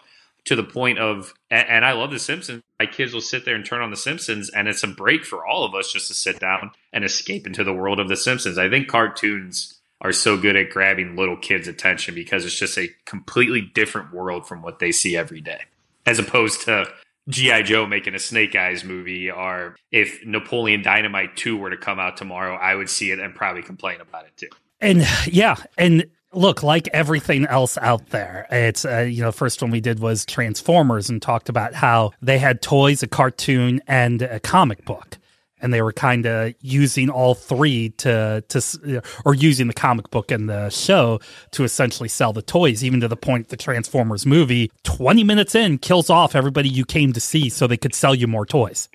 to 0.46 0.56
the 0.56 0.64
point 0.64 1.00
of 1.00 1.34
and, 1.50 1.68
and 1.68 1.86
I 1.86 1.94
love 1.94 2.12
the 2.12 2.20
Simpsons. 2.20 2.64
My 2.80 2.86
kids 2.86 3.14
will 3.14 3.22
sit 3.22 3.46
there 3.46 3.56
and 3.56 3.66
turn 3.66 3.82
on 3.82 3.92
the 3.92 3.98
Simpsons 3.98 4.50
and 4.50 4.68
it's 4.68 4.84
a 4.84 4.88
break 4.88 5.24
for 5.24 5.46
all 5.46 5.64
of 5.64 5.76
us 5.76 5.92
just 5.92 6.08
to 6.08 6.14
sit 6.14 6.40
down 6.40 6.72
and 6.94 7.04
escape 7.04 7.46
into 7.46 7.64
the 7.64 7.74
world 7.74 8.00
of 8.00 8.10
the 8.10 8.18
Simpsons. 8.18 8.58
I 8.58 8.70
think 8.70 8.88
cartoons 8.88 9.80
are 10.02 10.12
so 10.12 10.36
good 10.36 10.56
at 10.56 10.72
grabbing 10.72 11.16
little 11.16 11.38
kids' 11.38 11.68
attention 11.68 12.16
because 12.16 12.44
it's 12.44 12.58
just 12.58 12.78
a 12.78 12.90
completely 13.06 13.62
different 13.62 14.12
world 14.12 14.48
from 14.48 14.64
what 14.64 14.80
they 14.80 14.92
see 14.92 15.16
every 15.16 15.42
day. 15.42 15.62
As 16.08 16.18
opposed 16.18 16.62
to 16.62 16.88
G.I. 17.30 17.62
Joe 17.64 17.86
making 17.86 18.16
a 18.16 18.20
Snake 18.20 18.56
Eyes 18.56 18.84
movie, 18.84 19.30
or 19.30 19.76
if 19.92 20.26
Napoleon 20.26 20.82
Dynamite 20.82 21.36
2 21.38 21.58
were 21.58 21.70
to 21.70 21.78
come 21.78 22.00
out 22.00 22.18
tomorrow, 22.18 22.56
I 22.56 22.76
would 22.76 22.90
see 22.90 23.12
it 23.12 23.20
and 23.20 23.34
probably 23.36 23.62
complain 23.62 24.02
about 24.02 24.26
it 24.26 24.36
too. 24.38 24.50
And 24.80 25.06
yeah, 25.28 25.56
and 25.78 26.08
look, 26.34 26.64
like 26.64 26.88
everything 26.90 27.46
else 27.46 27.78
out 27.78 28.10
there, 28.10 28.48
it's 28.50 28.86
uh, 28.86 29.02
you 29.02 29.22
know, 29.22 29.32
first 29.32 29.62
one 29.62 29.72
we 29.72 29.82
did 29.82 30.00
was 30.00 30.26
Transformers 30.26 31.10
and 31.10 31.22
talked 31.22 31.50
about 31.50 31.74
how 31.74 32.12
they 32.22 32.40
had 32.40 32.62
toys, 32.62 33.04
a 33.04 33.08
cartoon, 33.08 33.82
and 33.88 34.24
a 34.24 34.40
comic 34.40 34.84
book. 34.86 35.18
And 35.62 35.74
they 35.74 35.82
were 35.82 35.94
kind 35.94 36.26
of 36.26 36.54
using 36.62 37.10
all 37.10 37.36
three 37.36 37.90
to 38.00 38.44
to 38.48 39.04
or 39.26 39.34
using 39.36 39.68
the 39.68 39.74
comic 39.74 40.10
book 40.10 40.32
and 40.32 40.50
the 40.50 40.70
show 40.70 41.20
to 41.52 41.64
essentially 41.64 42.10
sell 42.10 42.34
the 42.34 42.42
toys, 42.42 42.84
even 42.84 43.00
to 43.02 43.08
the 43.08 43.16
point 43.16 43.50
the 43.50 43.58
Transformers 43.58 44.26
movie, 44.26 44.72
twenty 44.84 45.24
minutes 45.24 45.56
in, 45.56 45.78
kills 45.78 46.10
off 46.10 46.36
everybody 46.36 46.70
you 46.70 46.86
came 46.86 47.14
to 47.14 47.20
see 47.20 47.50
so 47.50 47.68
they 47.68 47.78
could 47.78 47.94
sell 47.94 48.16
you 48.16 48.28
more 48.28 48.46
toys. 48.46 48.90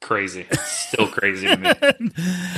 Crazy. 0.00 0.46
Still 0.64 1.06
crazy 1.10 1.46
to 1.46 1.56
me. 1.56 1.70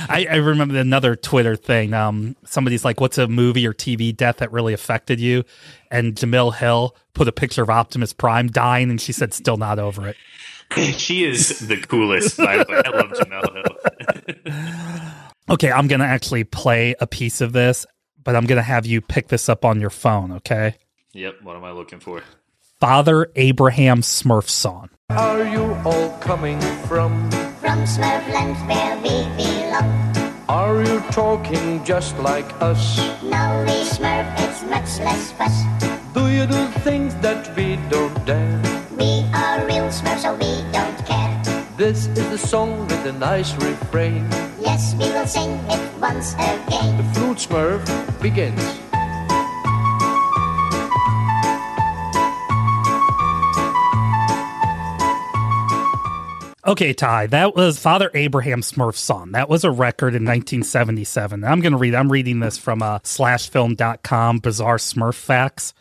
I, 0.09 0.27
I 0.31 0.37
remember 0.37 0.79
another 0.79 1.16
Twitter 1.16 1.57
thing. 1.57 1.92
Um, 1.92 2.37
somebody's 2.44 2.85
like, 2.85 3.01
"What's 3.01 3.18
a 3.18 3.27
movie 3.27 3.66
or 3.66 3.75
TV 3.75 4.16
death 4.16 4.37
that 4.37 4.53
really 4.53 4.72
affected 4.72 5.18
you?" 5.18 5.44
And 5.90 6.14
Jemele 6.14 6.55
Hill 6.55 6.96
put 7.14 7.27
a 7.27 7.33
picture 7.33 7.62
of 7.62 7.70
Optimus 7.70 8.12
Prime 8.12 8.46
dying, 8.46 8.90
and 8.90 9.01
she 9.01 9.12
said, 9.12 9.35
"Still 9.35 9.57
not 9.57 9.81
over 9.81 10.07
it." 10.07 10.16
she 10.97 11.25
is 11.25 11.59
the 11.61 11.77
coolest, 11.77 12.37
by 12.37 12.59
the 12.59 12.67
way. 12.69 12.83
I 12.85 12.91
love 12.91 13.11
Jemele 13.13 14.45
Hill. 14.45 15.13
Okay, 15.51 15.71
I'm 15.71 15.87
gonna 15.87 16.05
actually 16.05 16.45
play 16.45 16.95
a 16.99 17.07
piece 17.07 17.41
of 17.43 17.53
this, 17.53 17.85
but 18.23 18.35
I'm 18.37 18.47
gonna 18.47 18.63
have 18.63 18.87
you 18.87 19.03
pick 19.03 19.29
this 19.29 19.49
up 19.51 19.65
on 19.67 19.81
your 19.81 19.91
phone. 19.91 20.33
Okay, 20.33 20.77
yep, 21.13 21.35
what 21.43 21.57
am 21.57 21.65
I 21.65 21.73
looking 21.73 22.01
for? 22.01 22.23
Father 22.81 23.31
Abraham 23.37 24.01
Smurf 24.01 24.49
song. 24.49 24.89
are 25.11 25.45
you 25.45 25.75
all 25.85 26.11
coming 26.19 26.59
from? 26.89 27.31
From 27.61 27.85
Smurfland 27.85 28.57
where 28.67 28.97
we 29.03 29.27
belong. 29.37 30.43
Are 30.49 30.83
you 30.83 31.01
talking 31.11 31.85
just 31.85 32.17
like 32.19 32.51
us? 32.63 32.97
No, 33.23 33.65
we 33.67 33.85
Smurf, 33.85 34.33
it's 34.39 34.63
much 34.63 35.01
less 35.05 35.33
fuss. 35.33 35.63
Do 36.15 36.29
you 36.31 36.47
do 36.47 36.67
things 36.81 37.15
that 37.17 37.55
we 37.57 37.77
don't 37.91 38.25
dare? 38.25 38.82
We 38.97 39.25
are 39.33 39.67
real 39.67 39.89
Smurfs, 39.89 40.23
so 40.23 40.35
we 40.35 40.63
don't 40.73 41.07
care. 41.07 41.43
This 41.77 42.07
is 42.07 42.29
the 42.29 42.39
song 42.39 42.83
with 42.83 43.07
a 43.07 43.13
nice 43.13 43.55
refrain. 43.55 44.29
Yes, 44.61 44.95
we 44.95 45.07
will 45.11 45.27
sing 45.27 45.59
it 45.69 46.01
once 46.01 46.35
again. 46.35 46.67
The 46.69 47.03
again. 47.03 47.15
flute 47.15 47.39
smurf 47.39 48.21
begins. 48.21 48.61
Okay, 56.65 56.93
Ty, 56.93 57.27
that 57.29 57.57
was 57.57 57.79
Father 57.79 58.11
Abraham 58.15 58.61
Smurf's 58.61 59.01
song. 59.01 59.33
That 59.33 59.49
was 59.49 59.65
a 59.65 59.71
record 59.71 60.15
in 60.15 60.25
1977. 60.25 61.43
I'm 61.43 61.61
going 61.61 61.73
to 61.73 61.79
read, 61.79 61.95
I'm 61.95 62.13
reading 62.13 62.39
this 62.39 62.57
from 62.57 62.83
uh, 62.83 63.01
slashfilm.com, 63.01 64.39
Bizarre 64.39 64.77
Smurf 64.77 65.15
Facts. 65.15 65.75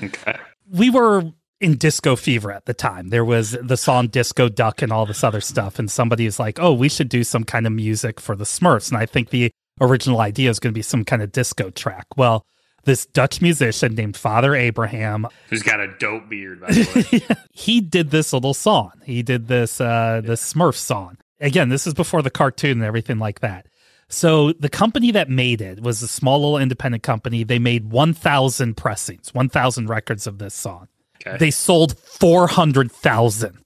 Okay. 0.00 0.38
We 0.70 0.90
were 0.90 1.32
in 1.60 1.76
disco 1.76 2.16
fever 2.16 2.52
at 2.52 2.66
the 2.66 2.74
time. 2.74 3.08
There 3.08 3.24
was 3.24 3.52
the 3.62 3.76
song 3.76 4.08
Disco 4.08 4.48
Duck 4.48 4.82
and 4.82 4.92
all 4.92 5.06
this 5.06 5.24
other 5.24 5.40
stuff. 5.40 5.78
And 5.78 5.90
somebody 5.90 6.26
is 6.26 6.38
like, 6.38 6.58
oh, 6.60 6.72
we 6.72 6.88
should 6.88 7.08
do 7.08 7.24
some 7.24 7.44
kind 7.44 7.66
of 7.66 7.72
music 7.72 8.20
for 8.20 8.36
the 8.36 8.44
Smurfs. 8.44 8.90
And 8.90 8.98
I 8.98 9.06
think 9.06 9.30
the 9.30 9.50
original 9.80 10.20
idea 10.20 10.50
is 10.50 10.58
going 10.58 10.72
to 10.72 10.78
be 10.78 10.82
some 10.82 11.04
kind 11.04 11.22
of 11.22 11.32
disco 11.32 11.70
track. 11.70 12.06
Well, 12.16 12.46
this 12.84 13.06
Dutch 13.06 13.42
musician 13.42 13.94
named 13.94 14.16
Father 14.16 14.54
Abraham 14.54 15.26
Who's 15.48 15.62
got 15.62 15.80
a 15.80 15.88
dope 15.98 16.28
beard, 16.28 16.60
by 16.60 16.68
the 16.68 17.20
way. 17.28 17.36
he 17.52 17.80
did 17.80 18.10
this 18.10 18.32
little 18.32 18.54
song. 18.54 18.92
He 19.04 19.22
did 19.22 19.48
this 19.48 19.80
uh 19.80 20.22
this 20.24 20.52
Smurf 20.52 20.74
song. 20.74 21.18
Again, 21.40 21.68
this 21.68 21.86
is 21.86 21.94
before 21.94 22.22
the 22.22 22.30
cartoon 22.30 22.72
and 22.72 22.84
everything 22.84 23.18
like 23.18 23.40
that. 23.40 23.66
So 24.08 24.52
the 24.54 24.70
company 24.70 25.10
that 25.10 25.28
made 25.28 25.60
it 25.60 25.82
was 25.82 26.02
a 26.02 26.08
small 26.08 26.40
little 26.40 26.58
independent 26.58 27.02
company. 27.02 27.44
They 27.44 27.58
made 27.58 27.90
1,000 27.90 28.74
pressings, 28.74 29.34
1,000 29.34 29.88
records 29.88 30.26
of 30.26 30.38
this 30.38 30.54
song. 30.54 30.88
Okay. 31.26 31.36
They 31.38 31.50
sold 31.50 31.98
400,000 31.98 33.58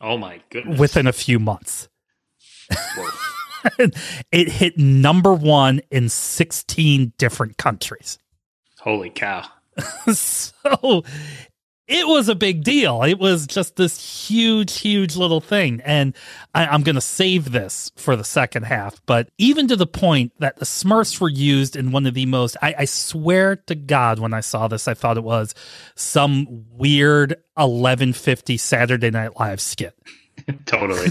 oh 0.00 0.18
my 0.18 0.40
goodness. 0.50 0.78
within 0.78 1.06
a 1.06 1.12
few 1.12 1.38
months. 1.38 1.88
It 4.32 4.48
hit 4.48 4.76
number 4.76 5.32
1 5.32 5.82
in 5.90 6.08
16 6.08 7.12
different 7.16 7.58
countries. 7.58 8.18
Holy 8.80 9.10
cow. 9.10 9.44
so 10.12 11.04
it 11.88 12.06
was 12.06 12.28
a 12.28 12.34
big 12.34 12.62
deal. 12.64 13.02
It 13.02 13.18
was 13.18 13.46
just 13.46 13.76
this 13.76 14.28
huge, 14.28 14.78
huge 14.78 15.16
little 15.16 15.40
thing. 15.40 15.80
And 15.84 16.14
I, 16.54 16.66
I'm 16.66 16.82
going 16.82 16.94
to 16.94 17.00
save 17.00 17.52
this 17.52 17.90
for 17.96 18.14
the 18.16 18.24
second 18.24 18.62
half. 18.64 19.00
But 19.04 19.28
even 19.36 19.68
to 19.68 19.76
the 19.76 19.86
point 19.86 20.32
that 20.38 20.56
the 20.58 20.64
Smurfs 20.64 21.20
were 21.20 21.28
used 21.28 21.74
in 21.76 21.90
one 21.90 22.06
of 22.06 22.14
the 22.14 22.24
most, 22.26 22.56
I, 22.62 22.74
I 22.78 22.84
swear 22.84 23.56
to 23.56 23.74
God, 23.74 24.20
when 24.20 24.32
I 24.32 24.40
saw 24.40 24.68
this, 24.68 24.86
I 24.86 24.94
thought 24.94 25.16
it 25.16 25.24
was 25.24 25.54
some 25.96 26.46
weird 26.70 27.30
1150 27.54 28.56
Saturday 28.56 29.10
Night 29.10 29.38
Live 29.38 29.60
skit. 29.60 29.94
totally. 30.66 31.08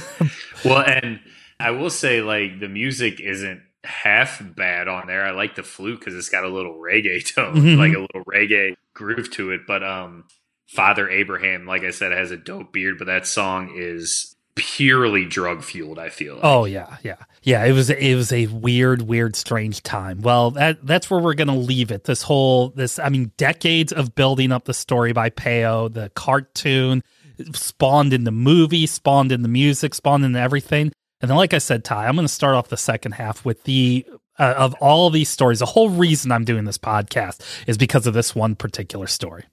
well, 0.65 0.84
and 0.88 1.19
I 1.60 1.71
will 1.71 1.89
say, 1.91 2.21
like, 2.21 2.60
the 2.60 2.69
music 2.69 3.19
isn't 3.19 3.62
half 3.84 4.41
bad 4.55 4.88
on 4.88 5.07
there. 5.07 5.23
I 5.25 5.31
like 5.31 5.55
the 5.55 5.63
flute 5.63 5.99
because 5.99 6.15
it's 6.15 6.29
got 6.29 6.43
a 6.43 6.49
little 6.49 6.73
reggae 6.75 7.23
tone, 7.36 7.55
Mhm. 7.55 7.77
like 7.77 7.93
a 7.93 7.99
little 7.99 8.23
reggae 8.25 8.73
groove 8.93 9.29
to 9.31 9.51
it. 9.51 9.62
But 9.67 9.84
um, 9.84 10.25
Father 10.71 11.10
Abraham, 11.10 11.65
like 11.65 11.84
I 11.84 11.91
said, 11.91 12.13
has 12.13 12.31
a 12.31 12.38
dope 12.38 12.71
beard, 12.71 12.97
but 12.97 13.07
that 13.07 13.27
song 13.27 13.73
is 13.75 14.38
purely 14.55 15.25
drug 15.25 15.63
fueled. 15.63 15.99
I 15.99 16.07
feel. 16.07 16.36
Like. 16.36 16.45
Oh 16.45 16.63
yeah, 16.63 16.95
yeah, 17.03 17.17
yeah. 17.43 17.65
It 17.65 17.73
was 17.73 17.89
it 17.89 18.15
was 18.15 18.31
a 18.31 18.47
weird, 18.47 19.01
weird, 19.01 19.36
strange 19.36 19.84
time. 19.84 20.21
Well, 20.21 20.51
that 20.51 20.86
that's 20.88 21.10
where 21.10 21.19
we're 21.19 21.34
gonna 21.34 21.57
leave 21.57 21.91
it. 21.91 22.05
This 22.05 22.21
whole 22.21 22.69
this, 22.69 22.99
I 22.99 23.10
mean, 23.10 23.34
decades 23.36 23.91
of 23.91 24.15
building 24.15 24.53
up 24.53 24.63
the 24.63 24.73
story 24.73 25.12
by 25.12 25.29
Peyo, 25.29 25.93
the 25.93 26.10
cartoon 26.15 27.03
spawned 27.51 28.13
in 28.13 28.23
the 28.23 28.31
movie, 28.31 28.88
spawned 28.88 29.34
in 29.34 29.41
the 29.41 29.49
music, 29.49 29.93
spawned 29.93 30.23
in 30.23 30.38
everything. 30.38 30.93
And 31.19 31.29
then, 31.29 31.36
like 31.36 31.53
I 31.53 31.57
said, 31.57 31.84
Ty, 31.84 32.07
I'm 32.07 32.15
gonna 32.15 32.29
start 32.29 32.55
off 32.55 32.69
the 32.69 32.77
second 32.77 33.13
half 33.13 33.43
with 33.43 33.65
the. 33.65 34.05
Uh, 34.39 34.55
of 34.57 34.73
all 34.75 35.10
these 35.10 35.29
stories, 35.29 35.60
the 35.60 35.65
whole 35.65 35.89
reason 35.89 36.31
I'm 36.31 36.45
doing 36.45 36.63
this 36.63 36.77
podcast 36.77 37.41
is 37.67 37.77
because 37.77 38.07
of 38.07 38.13
this 38.13 38.34
one 38.34 38.55
particular 38.55 39.05
story. 39.05 39.43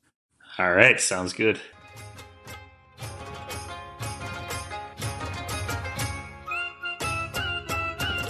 All 0.61 0.73
right, 0.73 1.01
sounds 1.01 1.33
good. 1.33 1.61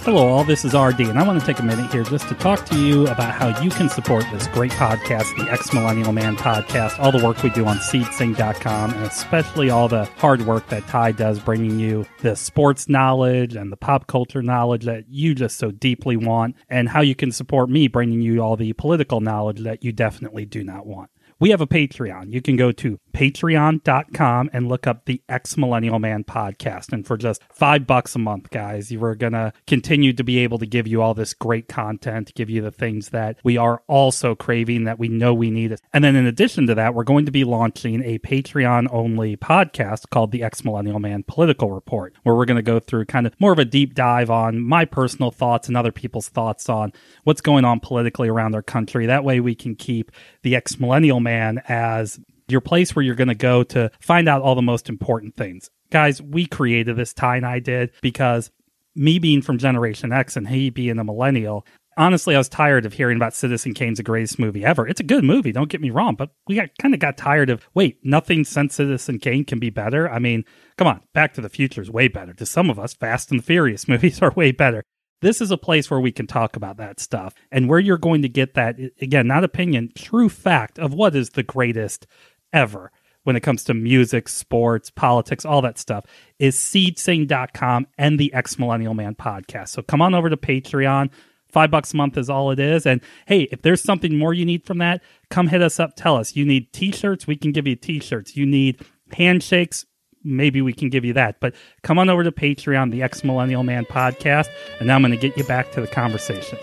Hello, 0.03 0.27
all. 0.27 0.43
This 0.43 0.63
is 0.63 0.75
Artie, 0.75 1.05
and 1.05 1.17
I 1.17 1.27
want 1.27 1.39
to 1.39 1.45
take 1.45 1.57
a 1.57 1.63
minute 1.63 1.91
here 1.91 2.03
just 2.03 2.27
to 2.29 2.35
talk 2.35 2.65
to 2.67 2.79
you 2.79 3.07
about 3.07 3.33
how 3.33 3.59
you 3.61 3.71
can 3.71 3.89
support 3.89 4.25
this 4.31 4.47
great 4.47 4.71
podcast, 4.71 5.35
the 5.37 5.51
Ex 5.51 5.73
Millennial 5.73 6.11
Man 6.11 6.37
podcast, 6.37 6.99
all 6.99 7.11
the 7.11 7.23
work 7.23 7.41
we 7.41 7.49
do 7.49 7.65
on 7.65 7.77
seedsing.com, 7.77 8.93
and 8.93 9.03
especially 9.05 9.71
all 9.71 9.87
the 9.87 10.05
hard 10.17 10.43
work 10.43 10.67
that 10.69 10.87
Ty 10.87 11.13
does 11.13 11.39
bringing 11.39 11.79
you 11.79 12.05
the 12.21 12.35
sports 12.35 12.87
knowledge 12.87 13.55
and 13.55 13.71
the 13.71 13.77
pop 13.77 14.05
culture 14.05 14.43
knowledge 14.43 14.85
that 14.85 15.09
you 15.09 15.33
just 15.33 15.57
so 15.57 15.71
deeply 15.71 16.15
want, 16.15 16.55
and 16.69 16.89
how 16.89 17.01
you 17.01 17.15
can 17.15 17.31
support 17.31 17.71
me 17.71 17.87
bringing 17.87 18.21
you 18.21 18.41
all 18.41 18.55
the 18.55 18.73
political 18.73 19.19
knowledge 19.19 19.61
that 19.61 19.83
you 19.83 19.91
definitely 19.91 20.45
do 20.45 20.63
not 20.63 20.85
want. 20.85 21.09
We 21.41 21.51
have 21.51 21.61
a 21.61 21.67
Patreon. 21.67 22.33
You 22.33 22.41
can 22.41 22.57
go 22.57 22.73
to 22.73 22.99
patreon.com 23.19 24.49
and 24.53 24.69
look 24.69 24.87
up 24.87 25.03
the 25.03 25.21
Ex 25.27 25.57
Millennial 25.57 25.99
Man 25.99 26.23
podcast. 26.23 26.93
And 26.93 27.05
for 27.05 27.17
just 27.17 27.41
five 27.51 27.85
bucks 27.85 28.15
a 28.15 28.19
month, 28.19 28.49
guys, 28.49 28.93
you 28.93 29.03
are 29.03 29.13
going 29.13 29.33
to 29.33 29.51
continue 29.67 30.13
to 30.13 30.23
be 30.23 30.37
able 30.37 30.57
to 30.57 30.65
give 30.65 30.87
you 30.87 31.01
all 31.01 31.13
this 31.13 31.33
great 31.33 31.67
content, 31.67 32.33
give 32.33 32.49
you 32.49 32.61
the 32.61 32.71
things 32.71 33.09
that 33.09 33.37
we 33.43 33.57
are 33.57 33.83
also 33.87 34.35
craving 34.35 34.85
that 34.85 34.99
we 34.99 35.09
know 35.09 35.33
we 35.33 35.51
need. 35.51 35.75
And 35.91 36.01
then 36.01 36.15
in 36.15 36.25
addition 36.27 36.65
to 36.67 36.75
that, 36.75 36.93
we're 36.93 37.03
going 37.03 37.25
to 37.25 37.31
be 37.31 37.43
launching 37.43 38.01
a 38.05 38.19
Patreon 38.19 38.87
only 38.89 39.35
podcast 39.35 40.09
called 40.09 40.31
the 40.31 40.41
Ex 40.41 40.63
Millennial 40.63 40.99
Man 40.99 41.23
Political 41.23 41.73
Report, 41.73 42.15
where 42.23 42.35
we're 42.35 42.45
going 42.45 42.55
to 42.55 42.63
go 42.63 42.79
through 42.79 43.03
kind 43.03 43.27
of 43.27 43.33
more 43.37 43.51
of 43.51 43.59
a 43.59 43.65
deep 43.65 43.95
dive 43.95 44.29
on 44.29 44.61
my 44.61 44.85
personal 44.85 45.29
thoughts 45.29 45.67
and 45.67 45.75
other 45.75 45.91
people's 45.91 46.29
thoughts 46.29 46.69
on 46.69 46.93
what's 47.25 47.41
going 47.41 47.65
on 47.65 47.81
politically 47.81 48.29
around 48.29 48.55
our 48.55 48.63
country. 48.63 49.07
That 49.07 49.25
way 49.25 49.41
we 49.41 49.55
can 49.55 49.75
keep 49.75 50.09
the 50.41 50.55
Ex 50.55 50.79
Millennial 50.79 51.19
Man 51.19 51.61
as 51.67 52.17
your 52.51 52.61
place 52.61 52.95
where 52.95 53.03
you're 53.03 53.15
going 53.15 53.27
to 53.27 53.35
go 53.35 53.63
to 53.63 53.91
find 53.99 54.27
out 54.27 54.41
all 54.41 54.55
the 54.55 54.61
most 54.61 54.89
important 54.89 55.35
things. 55.35 55.69
Guys, 55.91 56.21
we 56.21 56.45
created 56.45 56.95
this, 56.95 57.13
Ty 57.13 57.37
and 57.37 57.45
I 57.45 57.59
did, 57.59 57.91
because 58.01 58.51
me 58.95 59.19
being 59.19 59.41
from 59.41 59.57
Generation 59.57 60.11
X 60.11 60.35
and 60.35 60.47
he 60.47 60.69
being 60.69 60.99
a 60.99 61.03
millennial, 61.03 61.65
honestly, 61.97 62.33
I 62.33 62.37
was 62.37 62.49
tired 62.49 62.85
of 62.85 62.93
hearing 62.93 63.17
about 63.17 63.35
Citizen 63.35 63.73
Kane's 63.73 63.97
the 63.97 64.03
greatest 64.03 64.39
movie 64.39 64.65
ever. 64.65 64.87
It's 64.87 64.99
a 64.99 65.03
good 65.03 65.23
movie, 65.23 65.51
don't 65.51 65.69
get 65.69 65.81
me 65.81 65.89
wrong, 65.89 66.15
but 66.15 66.31
we 66.47 66.55
got 66.55 66.69
kind 66.81 66.93
of 66.93 66.99
got 66.99 67.17
tired 67.17 67.49
of 67.49 67.67
wait, 67.73 67.99
nothing 68.03 68.45
since 68.45 68.75
Citizen 68.75 69.19
Kane 69.19 69.45
can 69.45 69.59
be 69.59 69.69
better. 69.69 70.09
I 70.09 70.19
mean, 70.19 70.45
come 70.77 70.87
on, 70.87 71.01
Back 71.13 71.33
to 71.35 71.41
the 71.41 71.49
Future 71.49 71.81
is 71.81 71.91
way 71.91 72.07
better. 72.07 72.33
To 72.33 72.45
some 72.45 72.69
of 72.69 72.79
us, 72.79 72.93
Fast 72.93 73.31
and 73.31 73.39
the 73.39 73.43
Furious 73.43 73.87
movies 73.87 74.21
are 74.21 74.31
way 74.31 74.51
better. 74.51 74.83
This 75.21 75.41
is 75.41 75.51
a 75.51 75.57
place 75.57 75.91
where 75.91 75.99
we 75.99 76.13
can 76.13 76.27
talk 76.27 76.55
about 76.55 76.77
that 76.77 76.99
stuff 76.99 77.33
and 77.51 77.67
where 77.67 77.79
you're 77.79 77.97
going 77.97 78.21
to 78.21 78.29
get 78.29 78.53
that 78.53 78.77
again, 79.01 79.27
not 79.27 79.43
opinion, 79.43 79.91
true 79.93 80.29
fact 80.29 80.79
of 80.79 80.93
what 80.93 81.13
is 81.13 81.31
the 81.31 81.43
greatest 81.43 82.07
ever 82.53 82.91
when 83.23 83.35
it 83.35 83.41
comes 83.41 83.63
to 83.65 83.73
music, 83.73 84.27
sports, 84.27 84.89
politics, 84.89 85.45
all 85.45 85.61
that 85.61 85.77
stuff 85.77 86.05
is 86.39 86.55
seedsing.com 86.55 87.87
and 87.97 88.19
the 88.19 88.33
Ex 88.33 88.57
Millennial 88.57 88.93
Man 88.93 89.15
podcast. 89.15 89.69
So 89.69 89.81
come 89.81 90.01
on 90.01 90.15
over 90.15 90.29
to 90.29 90.37
Patreon. 90.37 91.09
Five 91.47 91.71
bucks 91.71 91.93
a 91.93 91.97
month 91.97 92.17
is 92.17 92.29
all 92.29 92.51
it 92.51 92.59
is. 92.59 92.85
And 92.85 93.01
hey, 93.25 93.43
if 93.51 93.61
there's 93.61 93.81
something 93.81 94.17
more 94.17 94.33
you 94.33 94.45
need 94.45 94.65
from 94.65 94.77
that, 94.79 95.01
come 95.29 95.47
hit 95.47 95.61
us 95.61 95.79
up. 95.79 95.95
Tell 95.95 96.15
us. 96.15 96.35
You 96.35 96.45
need 96.45 96.71
t 96.73 96.91
shirts, 96.91 97.27
we 97.27 97.35
can 97.35 97.51
give 97.51 97.67
you 97.67 97.75
t 97.75 97.99
shirts. 97.99 98.35
You 98.37 98.45
need 98.45 98.85
handshakes, 99.11 99.85
maybe 100.23 100.61
we 100.61 100.73
can 100.73 100.89
give 100.89 101.05
you 101.05 101.13
that. 101.13 101.39
But 101.39 101.55
come 101.81 101.97
on 101.97 102.09
over 102.09 102.23
to 102.23 102.31
Patreon, 102.31 102.91
the 102.91 103.01
Ex 103.01 103.23
Millennial 103.23 103.63
Man 103.63 103.85
podcast. 103.85 104.47
And 104.79 104.87
now 104.87 104.95
I'm 104.95 105.01
going 105.01 105.11
to 105.11 105.17
get 105.17 105.37
you 105.37 105.43
back 105.43 105.71
to 105.71 105.81
the 105.81 105.87
conversation. 105.87 106.57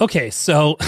Okay, 0.00 0.30
so 0.30 0.78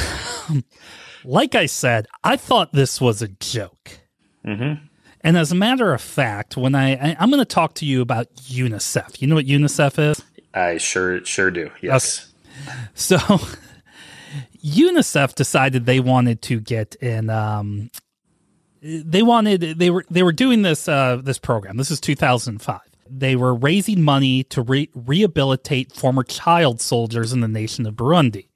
like 1.25 1.55
I 1.55 1.67
said, 1.67 2.07
I 2.25 2.37
thought 2.37 2.73
this 2.73 3.01
was 3.01 3.21
a 3.21 3.29
joke. 3.29 4.01
Mm-hmm. 4.47 4.85
And 5.25 5.37
as 5.37 5.53
a 5.53 5.55
matter 5.55 5.93
of 5.93 6.01
fact, 6.01 6.57
when 6.57 6.75
I, 6.75 6.95
I 6.95 7.17
I'm 7.19 7.31
going 7.31 7.41
to 7.41 7.45
talk 7.45 7.75
to 7.75 7.87
you 7.87 8.01
about 8.01 8.35
UNICEF. 8.37 9.21
You 9.21 9.29
know 9.29 9.37
what 9.37 9.47
UNICEF 9.47 10.11
is? 10.11 10.23
I 10.55 10.79
sure 10.79 11.25
sure 11.25 11.51
do. 11.51 11.71
Yes. 11.81 12.33
So 12.95 13.19
UNICEF 14.65 15.35
decided 15.35 15.87
they 15.87 16.01
wanted 16.01 16.43
to 16.43 16.61
get 16.61 16.95
in 16.97 17.31
um 17.31 17.91
they 18.83 19.23
wanted 19.23 19.61
they 19.61 19.91
were 19.91 20.05
they 20.11 20.23
were 20.23 20.33
doing 20.33 20.63
this 20.63 20.89
uh 20.89 21.21
this 21.23 21.39
program. 21.39 21.77
This 21.77 21.91
is 21.91 22.01
2005. 22.01 22.81
They 23.09 23.37
were 23.37 23.55
raising 23.55 24.03
money 24.03 24.43
to 24.45 24.63
re- 24.63 24.91
rehabilitate 24.95 25.93
former 25.93 26.23
child 26.23 26.81
soldiers 26.81 27.33
in 27.33 27.41
the 27.41 27.49
nation 27.49 27.87
of 27.87 27.95
Burundi. 27.95 28.49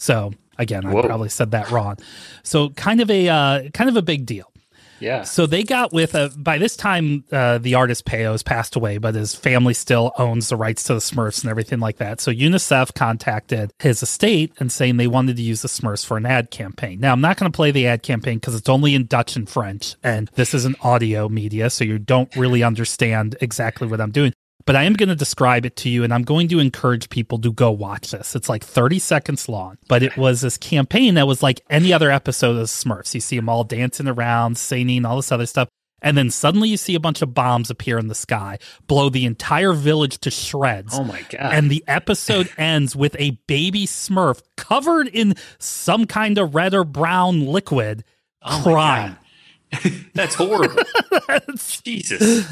So 0.00 0.32
again, 0.58 0.84
I 0.86 1.02
probably 1.02 1.28
said 1.28 1.52
that 1.52 1.70
wrong. 1.70 1.98
So 2.42 2.70
kind 2.70 3.00
of 3.00 3.10
a 3.10 3.28
uh 3.28 3.68
kind 3.70 3.88
of 3.88 3.96
a 3.96 4.02
big 4.02 4.26
deal. 4.26 4.50
Yeah. 4.98 5.22
So 5.22 5.46
they 5.46 5.62
got 5.62 5.92
with 5.92 6.14
a. 6.14 6.30
By 6.36 6.58
this 6.58 6.76
time, 6.76 7.24
uh, 7.32 7.58
the 7.58 7.74
artist 7.74 8.04
Peyo 8.04 8.32
has 8.32 8.42
passed 8.42 8.76
away, 8.76 8.98
but 8.98 9.14
his 9.14 9.34
family 9.34 9.72
still 9.72 10.12
owns 10.18 10.50
the 10.50 10.56
rights 10.56 10.84
to 10.84 10.94
the 10.94 11.00
Smurfs 11.00 11.42
and 11.42 11.50
everything 11.50 11.80
like 11.80 11.96
that. 11.96 12.20
So 12.20 12.30
UNICEF 12.30 12.94
contacted 12.94 13.72
his 13.78 14.02
estate 14.02 14.52
and 14.60 14.70
saying 14.70 14.98
they 14.98 15.06
wanted 15.06 15.36
to 15.36 15.42
use 15.42 15.62
the 15.62 15.68
Smurfs 15.68 16.04
for 16.04 16.18
an 16.18 16.26
ad 16.26 16.50
campaign. 16.50 17.00
Now 17.00 17.12
I'm 17.12 17.22
not 17.22 17.38
going 17.38 17.50
to 17.50 17.56
play 17.56 17.70
the 17.70 17.86
ad 17.86 18.02
campaign 18.02 18.36
because 18.36 18.54
it's 18.54 18.68
only 18.68 18.94
in 18.94 19.06
Dutch 19.06 19.36
and 19.36 19.48
French, 19.48 19.96
and 20.02 20.30
this 20.34 20.52
is 20.52 20.66
an 20.66 20.76
audio 20.82 21.28
media, 21.30 21.70
so 21.70 21.82
you 21.82 21.98
don't 21.98 22.34
really 22.36 22.62
understand 22.62 23.36
exactly 23.40 23.88
what 23.88 24.02
I'm 24.02 24.12
doing. 24.12 24.34
But 24.66 24.76
I 24.76 24.84
am 24.84 24.92
going 24.92 25.08
to 25.08 25.14
describe 25.14 25.64
it 25.64 25.76
to 25.76 25.88
you, 25.88 26.04
and 26.04 26.12
I'm 26.12 26.22
going 26.22 26.48
to 26.48 26.58
encourage 26.58 27.08
people 27.08 27.38
to 27.38 27.52
go 27.52 27.70
watch 27.70 28.10
this. 28.10 28.36
It's 28.36 28.48
like 28.48 28.62
30 28.64 28.98
seconds 28.98 29.48
long, 29.48 29.78
but 29.88 30.02
it 30.02 30.16
was 30.16 30.42
this 30.42 30.58
campaign 30.58 31.14
that 31.14 31.26
was 31.26 31.42
like 31.42 31.60
any 31.70 31.92
other 31.92 32.10
episode 32.10 32.56
of 32.56 32.66
Smurfs. 32.66 33.14
You 33.14 33.20
see 33.20 33.36
them 33.36 33.48
all 33.48 33.64
dancing 33.64 34.08
around, 34.08 34.58
singing, 34.58 35.04
all 35.04 35.16
this 35.16 35.32
other 35.32 35.46
stuff. 35.46 35.68
And 36.02 36.16
then 36.16 36.30
suddenly 36.30 36.68
you 36.68 36.76
see 36.76 36.94
a 36.94 37.00
bunch 37.00 37.20
of 37.22 37.34
bombs 37.34 37.70
appear 37.70 37.98
in 37.98 38.08
the 38.08 38.14
sky, 38.14 38.58
blow 38.86 39.08
the 39.10 39.26
entire 39.26 39.72
village 39.72 40.18
to 40.20 40.30
shreds. 40.30 40.98
Oh 40.98 41.04
my 41.04 41.20
god. 41.28 41.52
And 41.52 41.70
the 41.70 41.84
episode 41.86 42.50
ends 42.58 42.96
with 42.96 43.16
a 43.18 43.32
baby 43.46 43.86
Smurf 43.86 44.42
covered 44.56 45.08
in 45.08 45.34
some 45.58 46.06
kind 46.06 46.38
of 46.38 46.54
red 46.54 46.74
or 46.74 46.84
brown 46.84 47.46
liquid 47.46 48.04
Oh 48.42 48.60
crying. 48.62 49.16
That's 50.14 50.34
horrible. 50.34 50.82
That's, 51.28 51.80
Jesus. 51.82 52.46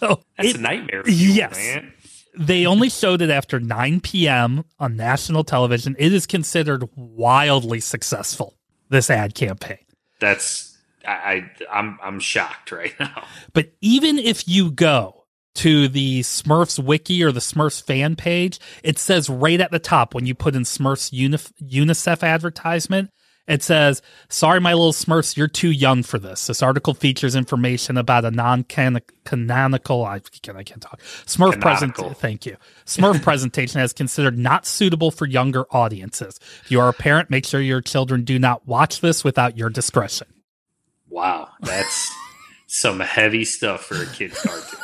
So 0.00 0.22
That's 0.36 0.50
it- 0.50 0.56
a 0.56 0.60
nightmare. 0.60 1.02
yes. 1.06 1.54
Man. 1.56 1.92
they 2.38 2.64
only 2.66 2.88
showed 2.88 3.20
it 3.22 3.30
after 3.30 3.60
9 3.60 4.00
p.m. 4.00 4.64
on 4.78 4.96
national 4.96 5.44
television. 5.44 5.94
It 5.98 6.12
is 6.12 6.26
considered 6.26 6.84
wildly 6.96 7.80
successful, 7.80 8.54
this 8.88 9.10
ad 9.10 9.34
campaign. 9.34 9.78
That's 10.20 10.76
I, 11.06 11.10
I 11.12 11.50
I'm 11.70 11.98
I'm 12.02 12.20
shocked 12.20 12.72
right 12.72 12.94
now. 13.00 13.24
But 13.52 13.72
even 13.80 14.18
if 14.18 14.46
you 14.48 14.70
go 14.70 15.24
to 15.56 15.88
the 15.88 16.20
Smurfs 16.20 16.82
wiki 16.82 17.22
or 17.24 17.32
the 17.32 17.40
Smurfs 17.40 17.82
fan 17.82 18.16
page, 18.16 18.58
it 18.84 18.98
says 18.98 19.28
right 19.28 19.60
at 19.60 19.70
the 19.70 19.78
top 19.78 20.14
when 20.14 20.24
you 20.26 20.34
put 20.34 20.54
in 20.54 20.62
Smurfs 20.62 21.12
Unif- 21.12 21.52
UNICEF 21.62 22.22
advertisement, 22.22 23.10
it 23.50 23.64
says, 23.64 24.00
Sorry, 24.28 24.60
my 24.60 24.72
little 24.74 24.92
Smurfs, 24.92 25.36
you're 25.36 25.48
too 25.48 25.70
young 25.72 26.04
for 26.04 26.18
this. 26.18 26.46
This 26.46 26.62
article 26.62 26.94
features 26.94 27.34
information 27.34 27.96
about 27.96 28.24
a 28.24 28.30
non 28.30 28.62
canonical, 28.64 30.04
I 30.04 30.20
can't, 30.20 30.56
I 30.56 30.62
can't 30.62 30.80
talk, 30.80 31.00
Smurf 31.26 31.60
present. 31.60 31.94
Canonical. 31.94 32.14
Thank 32.20 32.46
you. 32.46 32.56
Smurf 32.86 33.20
presentation 33.24 33.80
is 33.80 33.92
considered 33.92 34.38
not 34.38 34.66
suitable 34.66 35.10
for 35.10 35.26
younger 35.26 35.64
audiences. 35.72 36.38
If 36.62 36.70
you 36.70 36.80
are 36.80 36.88
a 36.88 36.92
parent, 36.92 37.28
make 37.28 37.44
sure 37.44 37.60
your 37.60 37.80
children 37.80 38.22
do 38.22 38.38
not 38.38 38.66
watch 38.68 39.00
this 39.00 39.24
without 39.24 39.58
your 39.58 39.68
discretion. 39.68 40.28
Wow, 41.08 41.48
that's 41.60 42.08
some 42.68 43.00
heavy 43.00 43.44
stuff 43.44 43.84
for 43.84 44.00
a 44.00 44.06
kid's 44.06 44.40
cartoon. 44.40 44.80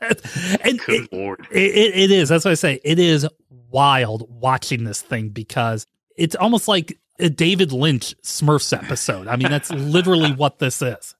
and 0.62 0.78
Good 0.80 1.04
it- 1.04 1.12
lord. 1.12 1.46
It, 1.50 1.58
it, 1.76 1.94
it 1.94 2.10
is. 2.10 2.30
That's 2.30 2.44
what 2.46 2.52
I 2.52 2.54
say. 2.54 2.80
It 2.84 2.98
is 2.98 3.28
wild 3.70 4.26
watching 4.30 4.84
this 4.84 5.02
thing 5.02 5.28
because 5.28 5.86
it's 6.16 6.34
almost 6.34 6.68
like 6.68 6.98
a 7.18 7.28
David 7.28 7.72
Lynch 7.72 8.14
Smurfs 8.22 8.76
episode. 8.76 9.28
I 9.28 9.36
mean, 9.36 9.50
that's 9.50 9.70
literally 9.70 10.32
what 10.32 10.58
this 10.58 10.82
is. 10.82 11.14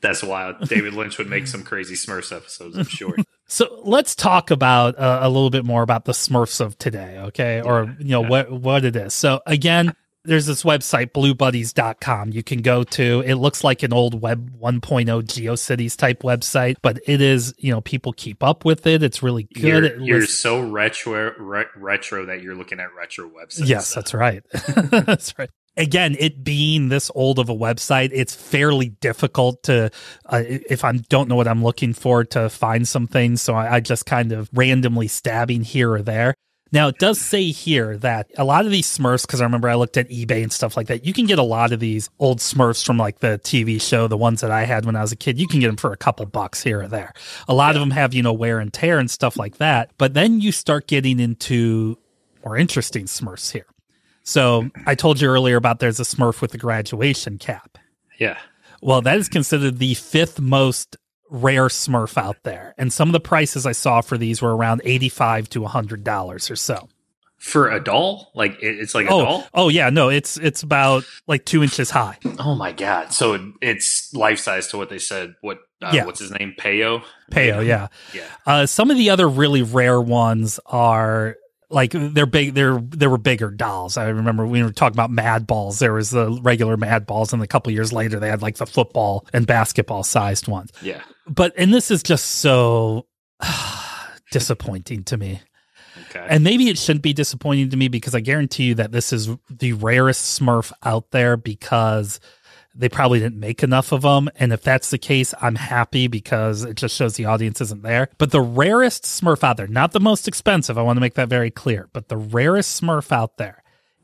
That's 0.00 0.22
wild. 0.22 0.68
David 0.68 0.92
Lynch 0.92 1.16
would 1.16 1.28
make 1.30 1.46
some 1.46 1.62
crazy 1.62 1.94
Smurfs 1.94 2.34
episodes, 2.34 2.76
I'm 2.76 2.84
sure. 2.84 3.16
So 3.46 3.82
let's 3.84 4.14
talk 4.14 4.50
about 4.50 4.98
uh, 4.98 5.18
a 5.20 5.28
little 5.28 5.50
bit 5.50 5.66
more 5.66 5.82
about 5.82 6.06
the 6.06 6.12
Smurfs 6.12 6.62
of 6.62 6.78
today, 6.78 7.18
okay? 7.18 7.60
Or 7.60 7.94
you 7.98 8.08
know 8.08 8.22
yeah. 8.22 8.28
what 8.28 8.50
what 8.50 8.84
it 8.86 8.96
is. 8.96 9.12
So 9.12 9.42
again, 9.44 9.94
there's 10.24 10.46
this 10.46 10.62
website 10.62 11.12
bluebuddies.com 11.12 12.30
you 12.32 12.42
can 12.42 12.62
go 12.62 12.82
to. 12.84 13.22
It 13.26 13.34
looks 13.34 13.62
like 13.62 13.82
an 13.82 13.92
old 13.92 14.20
web 14.20 14.58
1.0 14.58 14.80
GeoCities 15.22 15.96
type 15.96 16.22
website, 16.22 16.76
but 16.82 16.98
it 17.06 17.20
is, 17.20 17.54
you 17.58 17.70
know, 17.72 17.80
people 17.80 18.12
keep 18.12 18.42
up 18.42 18.64
with 18.64 18.86
it. 18.86 19.02
It's 19.02 19.22
really 19.22 19.44
good. 19.44 19.62
You're, 19.64 19.84
It 19.84 20.00
you're 20.00 20.20
lists- 20.20 20.38
so 20.38 20.60
retro 20.60 21.34
re- 21.38 21.66
retro 21.76 22.26
that 22.26 22.42
you're 22.42 22.54
looking 22.54 22.80
at 22.80 22.94
retro 22.94 23.28
websites. 23.28 23.66
Yes, 23.68 23.94
that's 23.94 24.14
right. 24.14 24.42
that's 24.76 25.38
right. 25.38 25.50
Again, 25.76 26.16
it 26.20 26.44
being 26.44 26.88
this 26.88 27.10
old 27.16 27.40
of 27.40 27.48
a 27.48 27.54
website, 27.54 28.10
it's 28.12 28.32
fairly 28.32 28.90
difficult 28.90 29.64
to, 29.64 29.90
uh, 30.26 30.42
if 30.46 30.84
I 30.84 30.92
don't 30.92 31.28
know 31.28 31.34
what 31.34 31.48
I'm 31.48 31.64
looking 31.64 31.92
for, 31.92 32.24
to 32.26 32.48
find 32.48 32.86
some 32.86 33.08
things. 33.08 33.42
So 33.42 33.54
I, 33.54 33.74
I 33.76 33.80
just 33.80 34.06
kind 34.06 34.30
of 34.30 34.48
randomly 34.54 35.08
stabbing 35.08 35.64
here 35.64 35.90
or 35.92 36.00
there. 36.00 36.34
Now, 36.74 36.88
it 36.88 36.98
does 36.98 37.20
say 37.20 37.52
here 37.52 37.96
that 37.98 38.32
a 38.36 38.42
lot 38.42 38.66
of 38.66 38.72
these 38.72 38.88
Smurfs, 38.88 39.22
because 39.22 39.40
I 39.40 39.44
remember 39.44 39.68
I 39.68 39.76
looked 39.76 39.96
at 39.96 40.08
eBay 40.10 40.42
and 40.42 40.52
stuff 40.52 40.76
like 40.76 40.88
that, 40.88 41.06
you 41.06 41.12
can 41.12 41.24
get 41.24 41.38
a 41.38 41.44
lot 41.44 41.70
of 41.70 41.78
these 41.78 42.10
old 42.18 42.40
Smurfs 42.40 42.84
from 42.84 42.96
like 42.98 43.20
the 43.20 43.38
TV 43.44 43.80
show, 43.80 44.08
the 44.08 44.16
ones 44.16 44.40
that 44.40 44.50
I 44.50 44.64
had 44.64 44.84
when 44.84 44.96
I 44.96 45.00
was 45.00 45.12
a 45.12 45.16
kid. 45.16 45.38
You 45.38 45.46
can 45.46 45.60
get 45.60 45.68
them 45.68 45.76
for 45.76 45.92
a 45.92 45.96
couple 45.96 46.26
bucks 46.26 46.64
here 46.64 46.82
or 46.82 46.88
there. 46.88 47.14
A 47.46 47.54
lot 47.54 47.76
of 47.76 47.80
them 47.80 47.92
have, 47.92 48.12
you 48.12 48.24
know, 48.24 48.32
wear 48.32 48.58
and 48.58 48.72
tear 48.72 48.98
and 48.98 49.08
stuff 49.08 49.36
like 49.36 49.58
that. 49.58 49.92
But 49.98 50.14
then 50.14 50.40
you 50.40 50.50
start 50.50 50.88
getting 50.88 51.20
into 51.20 51.96
more 52.44 52.56
interesting 52.56 53.04
Smurfs 53.04 53.52
here. 53.52 53.66
So 54.24 54.68
I 54.84 54.96
told 54.96 55.20
you 55.20 55.28
earlier 55.28 55.56
about 55.56 55.78
there's 55.78 56.00
a 56.00 56.02
Smurf 56.02 56.40
with 56.40 56.54
a 56.54 56.58
graduation 56.58 57.38
cap. 57.38 57.78
Yeah. 58.18 58.36
Well, 58.82 59.00
that 59.02 59.18
is 59.18 59.28
considered 59.28 59.78
the 59.78 59.94
fifth 59.94 60.40
most 60.40 60.96
rare 61.34 61.66
Smurf 61.68 62.16
out 62.16 62.36
there. 62.44 62.74
And 62.78 62.92
some 62.92 63.08
of 63.08 63.12
the 63.12 63.20
prices 63.20 63.66
I 63.66 63.72
saw 63.72 64.00
for 64.00 64.16
these 64.16 64.40
were 64.40 64.56
around 64.56 64.80
85 64.84 65.48
to 65.50 65.60
$100 65.60 66.50
or 66.50 66.56
so. 66.56 66.88
For 67.38 67.68
a 67.70 67.82
doll? 67.82 68.30
Like 68.34 68.56
it's 68.62 68.94
like 68.94 69.06
a 69.06 69.10
Oh, 69.10 69.24
doll? 69.24 69.46
oh 69.52 69.68
yeah, 69.68 69.90
no, 69.90 70.08
it's 70.08 70.38
it's 70.38 70.62
about 70.62 71.04
like 71.26 71.44
two 71.44 71.62
inches 71.62 71.90
high. 71.90 72.16
Oh 72.38 72.54
my 72.54 72.72
god. 72.72 73.12
So 73.12 73.34
it, 73.34 73.42
it's 73.60 74.14
life 74.14 74.38
size 74.38 74.68
to 74.68 74.78
what 74.78 74.88
they 74.88 74.98
said. 74.98 75.34
What 75.42 75.58
uh, 75.82 75.90
Yeah. 75.92 76.06
what's 76.06 76.20
his 76.20 76.30
name? 76.30 76.54
Peyo? 76.58 77.02
Peyo, 77.30 77.62
yeah. 77.66 77.88
Yeah. 78.14 78.22
Uh, 78.46 78.64
some 78.64 78.90
of 78.90 78.96
the 78.96 79.10
other 79.10 79.28
really 79.28 79.60
rare 79.62 80.00
ones 80.00 80.58
are 80.64 81.36
like 81.70 81.92
they're 81.92 82.26
big. 82.26 82.54
They're 82.54 82.78
there 82.80 83.10
were 83.10 83.18
bigger 83.18 83.50
dolls. 83.50 83.96
I 83.96 84.08
remember 84.08 84.46
we 84.46 84.62
were 84.62 84.72
talking 84.72 84.94
about 84.94 85.10
Mad 85.10 85.46
Balls. 85.46 85.78
There 85.78 85.92
was 85.92 86.10
the 86.10 86.38
regular 86.42 86.76
Mad 86.76 87.06
Balls, 87.06 87.32
and 87.32 87.42
a 87.42 87.46
couple 87.46 87.72
years 87.72 87.92
later 87.92 88.18
they 88.18 88.28
had 88.28 88.42
like 88.42 88.56
the 88.56 88.66
football 88.66 89.26
and 89.32 89.46
basketball 89.46 90.04
sized 90.04 90.48
ones. 90.48 90.70
Yeah. 90.82 91.02
But 91.26 91.52
and 91.56 91.72
this 91.72 91.90
is 91.90 92.02
just 92.02 92.26
so 92.26 93.06
disappointing 94.30 95.04
to 95.04 95.16
me. 95.16 95.40
Okay. 96.10 96.26
And 96.28 96.44
maybe 96.44 96.68
it 96.68 96.78
shouldn't 96.78 97.02
be 97.02 97.12
disappointing 97.12 97.70
to 97.70 97.76
me 97.76 97.88
because 97.88 98.14
I 98.14 98.20
guarantee 98.20 98.64
you 98.64 98.74
that 98.76 98.92
this 98.92 99.12
is 99.12 99.28
the 99.50 99.72
rarest 99.74 100.40
Smurf 100.40 100.72
out 100.82 101.10
there 101.10 101.36
because 101.36 102.20
they 102.74 102.88
probably 102.88 103.20
didn't 103.20 103.38
make 103.38 103.62
enough 103.62 103.92
of 103.92 104.02
them. 104.02 104.28
And 104.36 104.52
if 104.52 104.62
that's 104.62 104.90
the 104.90 104.98
case, 104.98 105.32
I'm 105.40 105.54
happy 105.54 106.08
because 106.08 106.64
it 106.64 106.76
just 106.76 106.96
shows 106.96 107.14
the 107.14 107.26
audience 107.26 107.60
isn't 107.60 107.82
there. 107.82 108.08
But 108.18 108.32
the 108.32 108.40
rarest 108.40 109.04
Smurf 109.04 109.44
out 109.44 109.56
there, 109.56 109.66
not 109.66 109.92
the 109.92 110.00
most 110.00 110.26
expensive, 110.26 110.76
I 110.76 110.82
want 110.82 110.96
to 110.96 111.00
make 111.00 111.14
that 111.14 111.28
very 111.28 111.50
clear, 111.50 111.88
but 111.92 112.08
the 112.08 112.16
rarest 112.16 112.80
Smurf 112.80 113.12
out 113.12 113.36
there 113.36 113.62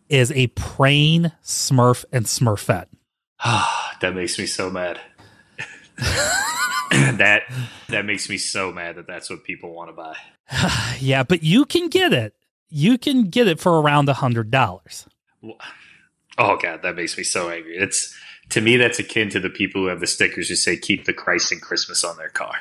is 0.08 0.32
a 0.32 0.48
praying 0.48 1.32
Smurf 1.42 2.04
and 2.12 2.26
Smurfette. 2.26 2.86
that 3.44 4.12
makes 4.14 4.38
me 4.38 4.46
so 4.46 4.70
mad. 4.70 5.00
that 6.90 7.42
that 7.88 8.04
makes 8.04 8.28
me 8.28 8.38
so 8.38 8.72
mad 8.72 8.96
that 8.96 9.06
that's 9.06 9.30
what 9.30 9.44
people 9.44 9.72
want 9.72 9.90
to 9.90 9.94
buy. 9.94 10.16
Yeah, 10.98 11.22
but 11.22 11.42
you 11.42 11.64
can 11.64 11.88
get 11.88 12.12
it. 12.12 12.34
You 12.68 12.98
can 12.98 13.30
get 13.30 13.48
it 13.48 13.58
for 13.58 13.80
around 13.80 14.08
a 14.10 14.14
hundred 14.14 14.50
dollars. 14.50 15.06
Oh 16.36 16.56
god, 16.56 16.82
that 16.82 16.94
makes 16.94 17.16
me 17.16 17.24
so 17.24 17.48
angry. 17.48 17.78
It's 17.78 18.14
to 18.50 18.60
me 18.60 18.76
that's 18.76 18.98
akin 18.98 19.30
to 19.30 19.40
the 19.40 19.50
people 19.50 19.82
who 19.82 19.88
have 19.88 20.00
the 20.00 20.06
stickers 20.06 20.48
who 20.48 20.56
say 20.56 20.76
"Keep 20.76 21.04
the 21.04 21.12
Christ 21.12 21.52
and 21.52 21.62
Christmas" 21.62 22.04
on 22.04 22.16
their 22.16 22.28
car. 22.28 22.54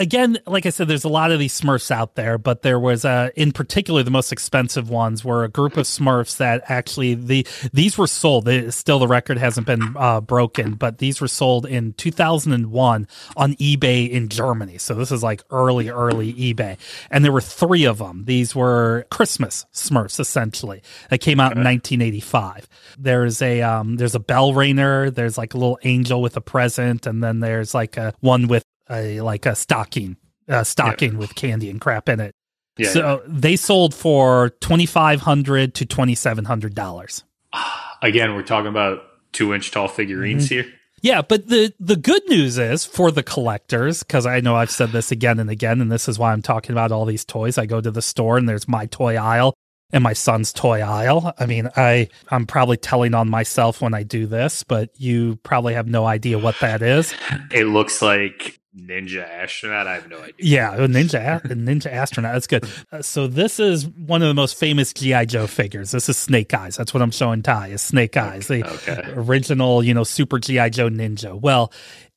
Again, 0.00 0.38
like 0.46 0.64
I 0.66 0.70
said, 0.70 0.88
there's 0.88 1.04
a 1.04 1.08
lot 1.08 1.30
of 1.30 1.38
these 1.38 1.58
Smurfs 1.60 1.90
out 1.90 2.14
there, 2.14 2.38
but 2.38 2.62
there 2.62 2.80
was 2.80 3.04
uh, 3.04 3.28
in 3.36 3.52
particular 3.52 4.02
the 4.02 4.10
most 4.10 4.32
expensive 4.32 4.88
ones 4.88 5.24
were 5.24 5.44
a 5.44 5.48
group 5.48 5.76
of 5.76 5.86
Smurfs 5.86 6.38
that 6.38 6.62
actually 6.68 7.14
the 7.14 7.46
these 7.72 7.98
were 7.98 8.06
sold. 8.06 8.46
They, 8.46 8.70
still, 8.70 8.98
the 8.98 9.06
record 9.06 9.38
hasn't 9.38 9.66
been 9.66 9.94
uh, 9.96 10.20
broken, 10.22 10.74
but 10.74 10.98
these 10.98 11.20
were 11.20 11.28
sold 11.28 11.66
in 11.66 11.92
2001 11.92 13.08
on 13.36 13.54
eBay 13.54 14.10
in 14.10 14.28
Germany. 14.28 14.78
So 14.78 14.94
this 14.94 15.12
is 15.12 15.22
like 15.22 15.42
early, 15.50 15.90
early 15.90 16.32
eBay, 16.32 16.78
and 17.10 17.24
there 17.24 17.32
were 17.32 17.40
three 17.42 17.84
of 17.84 17.98
them. 17.98 18.24
These 18.24 18.54
were 18.56 19.06
Christmas 19.10 19.66
Smurfs 19.72 20.18
essentially. 20.18 20.82
That 21.10 21.20
came 21.20 21.38
out 21.38 21.52
in 21.52 21.62
1985. 21.62 22.68
There's 22.98 23.42
a 23.42 23.60
um, 23.60 23.96
there's 23.96 24.14
a 24.14 24.20
bell 24.20 24.54
ringer. 24.54 25.10
There's 25.10 25.36
like 25.36 25.52
a 25.54 25.58
little 25.58 25.78
angel 25.84 26.22
with 26.22 26.36
a 26.36 26.40
present, 26.40 27.06
and 27.06 27.22
then 27.22 27.40
there's 27.40 27.74
like 27.74 27.98
a 27.98 28.14
one 28.20 28.48
with 28.48 28.64
a 28.90 29.20
like 29.20 29.46
a 29.46 29.54
stocking, 29.54 30.16
a 30.48 30.64
stocking 30.64 31.16
with 31.18 31.34
candy 31.34 31.70
and 31.70 31.80
crap 31.80 32.08
in 32.08 32.20
it. 32.20 32.32
Yeah, 32.76 32.90
so 32.90 33.22
they 33.26 33.56
sold 33.56 33.94
for 33.94 34.50
twenty 34.60 34.86
five 34.86 35.20
hundred 35.22 35.74
to 35.76 35.86
twenty 35.86 36.14
seven 36.14 36.44
hundred 36.46 36.74
dollars. 36.74 37.24
Again, 38.02 38.34
we're 38.34 38.42
talking 38.42 38.68
about 38.68 39.02
two 39.32 39.52
inch 39.54 39.70
tall 39.70 39.88
figurines 39.88 40.46
Mm-hmm. 40.46 40.54
here. 40.54 40.72
Yeah, 41.02 41.22
but 41.22 41.48
the 41.48 41.72
the 41.80 41.96
good 41.96 42.22
news 42.28 42.58
is 42.58 42.84
for 42.84 43.10
the 43.10 43.22
collectors 43.22 44.02
because 44.02 44.26
I 44.26 44.40
know 44.40 44.54
I've 44.56 44.70
said 44.70 44.90
this 44.90 45.10
again 45.10 45.38
and 45.38 45.48
again, 45.48 45.80
and 45.80 45.90
this 45.90 46.08
is 46.08 46.18
why 46.18 46.32
I'm 46.32 46.42
talking 46.42 46.72
about 46.72 46.92
all 46.92 47.06
these 47.06 47.24
toys. 47.24 47.56
I 47.56 47.64
go 47.64 47.80
to 47.80 47.90
the 47.90 48.02
store 48.02 48.36
and 48.36 48.46
there's 48.46 48.68
my 48.68 48.84
toy 48.86 49.16
aisle 49.16 49.54
and 49.92 50.04
my 50.04 50.12
son's 50.12 50.52
toy 50.52 50.80
aisle. 50.82 51.32
I 51.38 51.46
mean, 51.46 51.70
I 51.74 52.08
I'm 52.30 52.46
probably 52.46 52.76
telling 52.76 53.14
on 53.14 53.30
myself 53.30 53.80
when 53.80 53.94
I 53.94 54.02
do 54.02 54.26
this, 54.26 54.62
but 54.62 54.90
you 54.96 55.36
probably 55.42 55.72
have 55.72 55.88
no 55.88 56.04
idea 56.04 56.38
what 56.38 56.56
that 56.60 56.82
is. 56.82 57.14
It 57.50 57.64
looks 57.64 58.02
like 58.02 58.59
Ninja 58.76 59.28
Astronaut. 59.28 59.86
I 59.88 59.94
have 59.94 60.08
no 60.08 60.18
idea. 60.18 60.34
Yeah, 60.38 60.76
ninja, 60.76 61.42
ninja 61.42 61.86
astronaut. 61.86 62.34
That's 62.34 62.46
good. 62.46 62.64
Uh, 62.92 63.02
so 63.02 63.26
this 63.26 63.58
is 63.58 63.88
one 63.88 64.22
of 64.22 64.28
the 64.28 64.34
most 64.34 64.56
famous 64.56 64.92
GI 64.92 65.26
Joe 65.26 65.46
figures. 65.48 65.90
This 65.90 66.08
is 66.08 66.16
Snake 66.16 66.54
Eyes. 66.54 66.76
That's 66.76 66.94
what 66.94 67.02
I'm 67.02 67.10
showing 67.10 67.42
Ty 67.42 67.68
is 67.68 67.82
Snake 67.82 68.16
Eyes, 68.16 68.46
the 68.46 68.64
Okay. 68.64 69.02
original, 69.14 69.82
you 69.82 69.92
know, 69.92 70.04
Super 70.04 70.38
GI 70.38 70.70
Joe 70.70 70.88
ninja. 70.88 71.38
Well, 71.40 71.72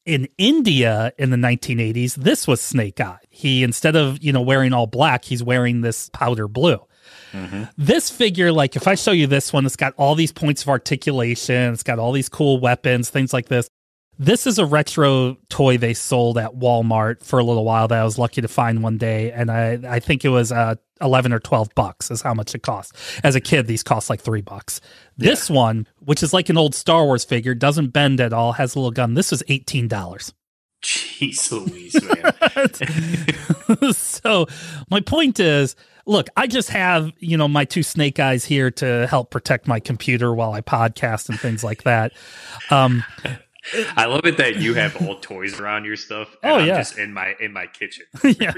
in 0.06 0.28
India 0.38 1.12
in 1.18 1.32
the 1.32 1.38
1980s, 1.38 2.16
this 2.16 2.48
was 2.48 2.62
Snake 2.62 3.00
Eye. 3.02 3.18
He 3.30 3.64
instead 3.64 3.96
of 3.96 4.22
you 4.24 4.32
know 4.32 4.42
wearing 4.42 4.74
all 4.74 4.86
black, 4.86 5.26
he's 5.26 5.42
wearing 5.42 5.82
this 5.82 6.10
powder 6.14 6.48
blue. 6.48 6.80
This 7.78 8.12
figure, 8.12 8.52
like 8.52 8.76
if 8.76 8.88
I 8.88 8.94
show 8.94 9.10
you 9.12 9.26
this 9.26 9.52
one, 9.52 9.66
it's 9.66 9.76
got 9.76 9.94
all 9.98 10.14
these 10.14 10.32
points 10.32 10.62
of 10.62 10.70
articulation, 10.70 11.74
it's 11.74 11.82
got 11.82 11.98
all 11.98 12.12
these 12.12 12.30
cool 12.30 12.60
weapons, 12.60 13.10
things 13.10 13.34
like 13.34 13.48
this. 13.48 13.68
This 14.20 14.46
is 14.46 14.60
a 14.60 14.66
retro 14.66 15.38
toy 15.50 15.78
they 15.78 15.94
sold 15.94 16.38
at 16.38 16.56
Walmart 16.56 17.24
for 17.24 17.40
a 17.40 17.44
little 17.44 17.66
while 17.66 17.88
that 17.88 18.00
I 18.00 18.04
was 18.04 18.18
lucky 18.20 18.42
to 18.42 18.48
find 18.48 18.84
one 18.84 18.98
day, 18.98 19.32
and 19.32 19.50
I 19.50 19.80
I 19.88 20.00
think 20.00 20.24
it 20.24 20.30
was 20.30 20.52
uh 20.52 20.76
eleven 21.02 21.34
or 21.34 21.40
twelve 21.40 21.74
bucks 21.76 22.12
is 22.12 22.22
how 22.22 22.34
much 22.34 22.54
it 22.54 22.62
cost. 22.62 22.96
As 23.24 23.36
a 23.36 23.42
kid, 23.42 23.66
these 23.66 23.82
cost 23.84 24.10
like 24.10 24.22
three 24.22 24.42
bucks. 24.42 24.82
This 25.18 25.50
one, 25.50 25.88
which 26.00 26.22
is 26.22 26.32
like 26.32 26.50
an 26.50 26.58
old 26.58 26.76
Star 26.76 27.06
Wars 27.06 27.26
figure, 27.26 27.56
doesn't 27.56 27.90
bend 27.90 28.22
at 28.22 28.34
all, 28.34 28.54
has 28.54 28.76
a 28.76 28.80
little 28.80 28.92
gun. 28.92 29.16
This 29.16 29.32
was 29.32 29.42
eighteen 29.48 29.88
dollars. 29.88 30.34
Jeez 30.84 31.52
Louise, 31.52 31.96
man. 33.82 33.94
so 33.94 34.46
my 34.90 35.00
point 35.00 35.40
is 35.40 35.76
look 36.06 36.28
i 36.36 36.46
just 36.46 36.70
have 36.70 37.14
you 37.20 37.38
know 37.38 37.48
my 37.48 37.64
two 37.64 37.82
snake 37.82 38.20
eyes 38.20 38.44
here 38.44 38.70
to 38.70 39.08
help 39.08 39.32
protect 39.32 39.68
my 39.68 39.80
computer 39.80 40.34
while 40.34 40.52
i 40.52 40.60
podcast 40.60 41.30
and 41.30 41.40
things 41.40 41.64
like 41.64 41.84
that 41.84 42.12
um 42.70 43.04
I 43.96 44.06
love 44.06 44.26
it 44.26 44.38
that 44.38 44.58
you 44.58 44.74
have 44.74 45.02
old 45.02 45.22
toys 45.22 45.60
around 45.60 45.86
your 45.86 45.96
stuff. 45.96 46.36
Oh, 46.44 46.56
I'm 46.56 46.68
yeah. 46.68 46.78
just 46.78 46.98
in 46.98 47.14
my 47.14 47.36
in 47.40 47.54
my 47.54 47.68
kitchen. 47.68 48.06
Yeah. 48.40 48.52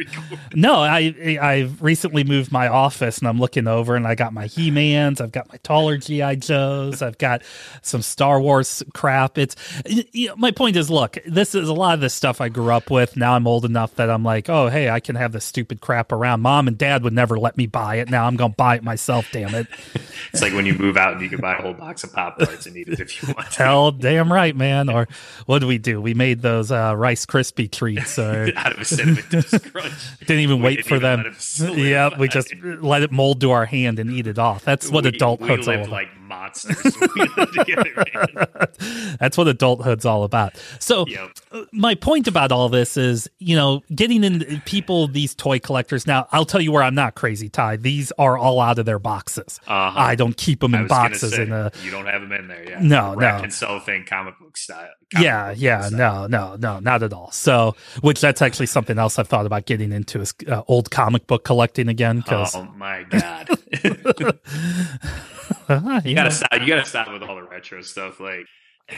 no 0.54 0.76
i 0.76 1.38
i've 1.42 1.82
recently 1.82 2.24
moved 2.24 2.52
my 2.52 2.68
office 2.68 3.18
and 3.18 3.28
i'm 3.28 3.40
looking 3.40 3.68
over 3.68 3.96
and 3.96 4.08
i 4.08 4.16
got 4.16 4.32
my 4.32 4.46
he-mans 4.46 5.20
i've 5.20 5.32
got 5.32 5.50
my 5.50 5.58
taller 5.58 5.98
gi 5.98 6.38
joes 6.38 7.02
i've 7.02 7.18
got 7.18 7.42
some 7.82 8.02
star 8.02 8.40
wars 8.40 8.82
crap 8.94 9.38
it's 9.38 9.56
you 9.86 10.30
know, 10.30 10.36
my 10.38 10.52
point 10.52 10.76
is 10.78 10.90
look 10.90 11.18
this 11.26 11.56
is 11.56 11.68
a 11.68 11.74
lot 11.74 11.94
of 11.94 12.00
this 12.00 12.14
stuff 12.14 12.40
i 12.42 12.48
grew 12.48 12.72
up 12.72 12.90
with 12.90 13.18
now 13.18 13.34
i'm 13.34 13.48
old 13.48 13.66
enough 13.66 13.94
that 13.96 14.10
i'm 14.10 14.24
like 14.24 14.50
oh 14.50 14.70
hey 14.70 14.90
i 14.90 15.00
can 15.00 15.16
have 15.16 15.34
this 15.34 15.44
stupid 15.44 15.82
crap 15.82 16.12
around 16.12 16.42
mom 16.42 16.68
and 16.68 16.78
dad 16.78 17.04
would 17.04 17.14
never 17.14 17.38
let 17.38 17.58
me 17.58 17.68
buy 17.68 17.96
it 17.96 18.10
now 18.10 18.26
i'm 18.26 18.36
gonna 18.38 18.54
buy 18.54 18.76
it 18.76 18.84
myself 18.84 19.28
damn 19.32 19.54
it 19.54 19.68
It's 20.34 20.42
like 20.42 20.54
when 20.54 20.66
you 20.66 20.74
move 20.74 20.98
out 20.98 21.14
and 21.14 21.22
you 21.22 21.30
can 21.30 21.40
buy 21.40 21.56
a 21.56 21.62
whole 21.62 21.74
box 21.74 22.04
of 22.04 22.12
pop 22.12 22.38
tarts 22.38 22.66
and 22.66 22.76
eat 22.76 22.90
it 22.90 23.00
if 23.00 23.22
you 23.22 23.34
want. 23.34 23.54
Hell, 23.54 23.92
damn 23.92 24.32
right, 24.32 24.56
man. 24.56 24.90
Or 24.96 25.08
what 25.46 25.60
did 25.60 25.66
we 25.68 25.78
do? 25.78 26.02
We 26.02 26.14
made 26.14 26.42
those 26.42 26.72
uh, 26.72 26.96
Rice 26.96 27.26
Krispie 27.26 27.70
treats, 27.72 28.18
or 28.20 28.50
out 28.56 28.72
of 28.74 28.80
a 28.80 28.86
cinnamon 28.86 29.24
crunch. 29.72 29.94
didn't 30.20 30.40
even 30.40 30.58
We 30.60 30.64
wait 30.66 30.76
didn't 30.78 30.88
for 30.88 30.96
even 30.96 31.02
them. 31.04 31.18
let 31.20 31.28
'em 31.28 31.36
solidify. 31.38 31.88
Yeah, 31.90 32.10
we 32.18 32.28
just 32.28 32.54
let 32.82 33.04
it 33.04 33.12
mold 33.12 33.42
to 33.42 33.52
our 33.52 33.66
hand 33.66 34.00
and 34.00 34.10
eat 34.12 34.28
it 34.28 34.40
off. 34.40 34.64
That's 34.64 34.90
what 34.90 35.04
we, 35.04 35.10
adulthood's 35.10 35.68
we 35.68 35.76
lived 35.78 35.90
like 35.92 36.10
monsters. 36.40 36.96
when 36.98 37.10
we 37.16 37.30
lived 37.38 37.54
together. 37.54 39.18
That's 39.20 39.38
what 39.38 39.48
adulthood's 39.48 40.06
all 40.06 40.24
about. 40.24 40.54
So, 40.80 41.06
Yep. 41.08 41.68
my 41.72 41.96
point 41.96 42.28
about 42.28 42.52
all 42.52 42.70
this 42.70 42.98
is, 42.98 43.30
you 43.40 43.56
know, 43.56 43.82
getting 43.94 44.24
in 44.24 44.62
people, 44.66 45.08
these 45.08 45.34
toy 45.36 45.60
collectors. 45.60 46.06
Now, 46.08 46.28
I'll 46.32 46.46
tell 46.46 46.62
you 46.62 46.72
where 46.72 46.84
I'm 46.84 46.96
not 46.96 47.16
crazy, 47.16 47.50
Ty. 47.50 47.78
These 47.78 48.12
are 48.18 48.38
all 48.38 48.60
out 48.60 48.80
of 48.80 48.86
their 48.86 49.00
boxes. 49.00 49.60
Uh-huh. 49.68 49.98
I 50.00 50.16
don't 50.16 50.36
keep 50.36 50.60
them 50.60 50.76
in 50.76 50.88
boxes 50.88 51.36
say, 51.36 51.44
in 51.44 51.52
a 51.52 51.72
you 51.84 51.92
don't 51.92 52.06
have 52.08 52.22
them 52.22 52.32
in 52.32 52.48
there, 52.48 52.68
yeah. 52.70 52.80
No, 52.82 53.14
no. 53.14 53.38
in 53.44 53.52
cellophane 53.52 54.06
comic 54.06 54.38
book 54.40 54.58
style. 54.58 54.90
comic 55.14 55.26
yeah 55.26 55.50
book 55.50 55.58
yeah 55.62 55.82
style. 55.84 56.28
no 56.28 56.50
no 56.50 56.56
no 56.58 56.80
not 56.80 57.04
at 57.04 57.14
all 57.14 57.32
so 57.32 57.76
which 58.02 58.20
that's 58.22 58.42
actually 58.42 58.66
something 58.66 58.98
else 58.98 59.20
i've 59.20 59.28
thought 59.28 59.46
about 59.46 59.66
getting 59.66 59.92
into 59.92 60.20
is 60.22 60.34
uh, 60.48 60.62
old 60.68 60.90
comic 60.92 61.28
book 61.28 61.44
collecting 61.44 61.88
again 61.88 62.18
because 62.20 62.56
Oh 62.56 62.64
my 62.76 63.04
god! 63.04 63.50
you 65.70 66.02
you 66.06 66.16
gotta 66.16 66.32
stop. 66.32 66.50
You 66.54 66.68
gotta 66.68 66.86
stop 66.86 67.12
with 67.12 67.24
all 67.24 67.36
the 67.36 67.44
retro 67.44 67.82
stuff. 67.82 68.20
Like, 68.20 68.46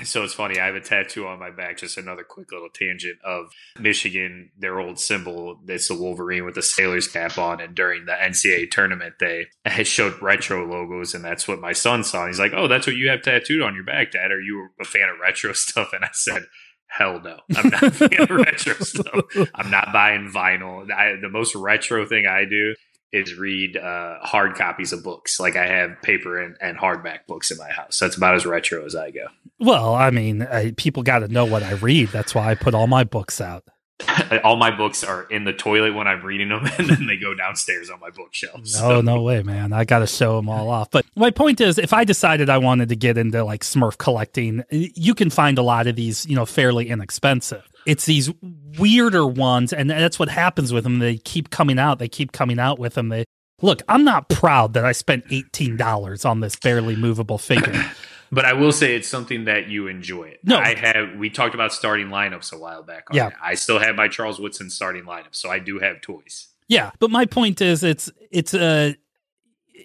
so 0.03 0.23
it's 0.23 0.33
funny. 0.33 0.59
I 0.59 0.65
have 0.65 0.75
a 0.75 0.81
tattoo 0.81 1.27
on 1.27 1.39
my 1.39 1.49
back. 1.49 1.77
Just 1.77 1.97
another 1.97 2.23
quick 2.23 2.51
little 2.51 2.69
tangent 2.69 3.19
of 3.23 3.51
Michigan. 3.79 4.51
Their 4.57 4.79
old 4.79 4.99
symbol. 4.99 5.59
It's 5.67 5.87
the 5.87 5.95
Wolverine 5.95 6.45
with 6.45 6.55
the 6.55 6.61
sailor's 6.61 7.07
cap 7.07 7.37
on. 7.37 7.61
And 7.61 7.73
during 7.73 8.05
the 8.05 8.11
NCAA 8.11 8.69
tournament, 8.69 9.15
they 9.19 9.47
had 9.65 9.87
showed 9.87 10.21
retro 10.21 10.67
logos, 10.67 11.13
and 11.13 11.23
that's 11.23 11.47
what 11.47 11.61
my 11.61 11.73
son 11.73 12.03
saw. 12.03 12.21
And 12.21 12.29
he's 12.29 12.39
like, 12.39 12.53
"Oh, 12.53 12.67
that's 12.67 12.87
what 12.87 12.97
you 12.97 13.09
have 13.09 13.21
tattooed 13.21 13.61
on 13.61 13.75
your 13.75 13.85
back, 13.85 14.11
Dad. 14.11 14.31
Are 14.31 14.41
you 14.41 14.69
a 14.79 14.85
fan 14.85 15.09
of 15.09 15.19
retro 15.21 15.53
stuff?" 15.53 15.93
And 15.93 16.03
I 16.03 16.09
said. 16.13 16.43
Hell 16.89 17.19
no. 17.21 17.37
I'm 17.53 17.69
not 17.69 17.83
a 17.83 17.91
fan 17.91 18.21
of 18.21 18.29
retro 18.29 18.73
stuff. 18.75 19.25
I'm 19.53 19.69
not 19.69 19.91
buying 19.91 20.31
vinyl. 20.31 20.89
I, 20.89 21.17
the 21.21 21.27
most 21.29 21.53
retro 21.53 22.05
thing 22.07 22.25
I 22.25 22.45
do 22.45 22.75
is 23.13 23.35
read 23.35 23.77
uh, 23.77 24.17
hard 24.21 24.55
copies 24.55 24.91
of 24.93 25.03
books. 25.03 25.39
Like 25.39 25.55
I 25.55 25.65
have 25.65 26.01
paper 26.01 26.39
and, 26.41 26.55
and 26.61 26.77
hardback 26.77 27.19
books 27.27 27.51
in 27.51 27.57
my 27.57 27.69
house. 27.69 27.97
That's 27.99 28.17
about 28.17 28.35
as 28.35 28.45
retro 28.45 28.85
as 28.85 28.95
I 28.95 29.11
go. 29.11 29.27
well 29.59 29.95
i 29.95 30.11
mean 30.11 30.41
I, 30.43 30.71
people 30.77 31.01
got 31.03 31.19
to 31.19 31.27
know 31.27 31.45
what 31.45 31.63
i 31.63 31.71
read 31.73 32.09
that's 32.09 32.35
why 32.35 32.51
i 32.51 32.53
put 32.55 32.75
all 32.75 32.85
my 32.87 33.03
books 33.03 33.41
out 33.41 33.63
All 34.43 34.57
my 34.57 34.69
books 34.69 35.03
are 35.03 35.23
in 35.23 35.43
the 35.43 35.53
toilet 35.53 35.95
when 35.95 36.07
I'm 36.07 36.23
reading 36.23 36.49
them, 36.49 36.67
and 36.77 36.87
then 36.87 37.07
they 37.07 37.17
go 37.17 37.33
downstairs 37.33 37.89
on 37.89 37.99
my 37.99 38.11
bookshelf. 38.11 38.57
no 38.59 38.63
So- 38.65 39.01
no 39.01 39.21
way 39.23 39.41
man 39.41 39.73
i 39.73 39.85
gotta 39.85 40.05
show 40.05 40.35
them 40.35 40.49
all 40.49 40.69
off 40.69 40.91
but 40.91 41.03
my 41.15 41.31
point 41.31 41.59
is 41.61 41.79
if 41.79 41.93
i 41.93 42.03
decided 42.03 42.47
i 42.49 42.59
wanted 42.59 42.89
to 42.89 42.95
get 42.95 43.17
into 43.17 43.43
like 43.43 43.61
smurf 43.63 43.97
collecting 43.97 44.63
you 44.69 45.15
can 45.15 45.31
find 45.31 45.57
a 45.57 45.63
lot 45.63 45.87
of 45.87 45.95
these 45.95 46.27
you 46.27 46.35
know 46.35 46.45
fairly 46.45 46.89
inexpensive 46.89 47.63
it's 47.87 48.05
these 48.05 48.29
weirder 48.77 49.25
ones 49.25 49.73
and 49.73 49.89
that's 49.89 50.19
what 50.19 50.29
happens 50.29 50.71
with 50.71 50.83
them 50.83 50.99
they 50.99 51.17
keep 51.17 51.49
coming 51.49 51.79
out 51.79 51.97
they 51.97 52.09
keep 52.09 52.31
coming 52.31 52.59
out 52.59 52.77
with 52.77 52.93
them 52.93 53.09
they 53.09 53.23
look 53.61 53.81
i'm 53.87 54.03
not 54.03 54.29
proud 54.29 54.73
that 54.73 54.85
i 54.85 54.91
spent 54.91 55.25
$18 55.29 56.29
on 56.29 56.41
this 56.41 56.55
barely 56.57 56.95
movable 56.95 57.37
figure 57.39 57.85
But 58.31 58.45
I 58.45 58.53
will 58.53 58.71
say 58.71 58.95
it's 58.95 59.07
something 59.07 59.45
that 59.45 59.69
you 59.69 59.87
enjoy. 59.87 60.23
It. 60.23 60.39
No. 60.43 60.57
I 60.57 60.75
have. 60.75 61.15
We 61.17 61.29
talked 61.29 61.55
about 61.55 61.71
starting 61.71 62.07
lineups 62.07 62.51
a 62.51 62.57
while 62.57 62.83
back. 62.83 63.09
On 63.09 63.15
Yeah. 63.15 63.31
I 63.41 63.55
still 63.55 63.79
have 63.79 63.95
my 63.95 64.07
Charles 64.07 64.39
Woodson 64.39 64.69
starting 64.69 65.03
lineup, 65.03 65.33
so 65.33 65.49
I 65.49 65.59
do 65.59 65.79
have 65.79 66.01
toys. 66.01 66.47
Yeah, 66.67 66.91
but 66.99 67.09
my 67.09 67.25
point 67.25 67.61
is, 67.61 67.83
it's 67.83 68.11
it's 68.29 68.53
a 68.53 68.95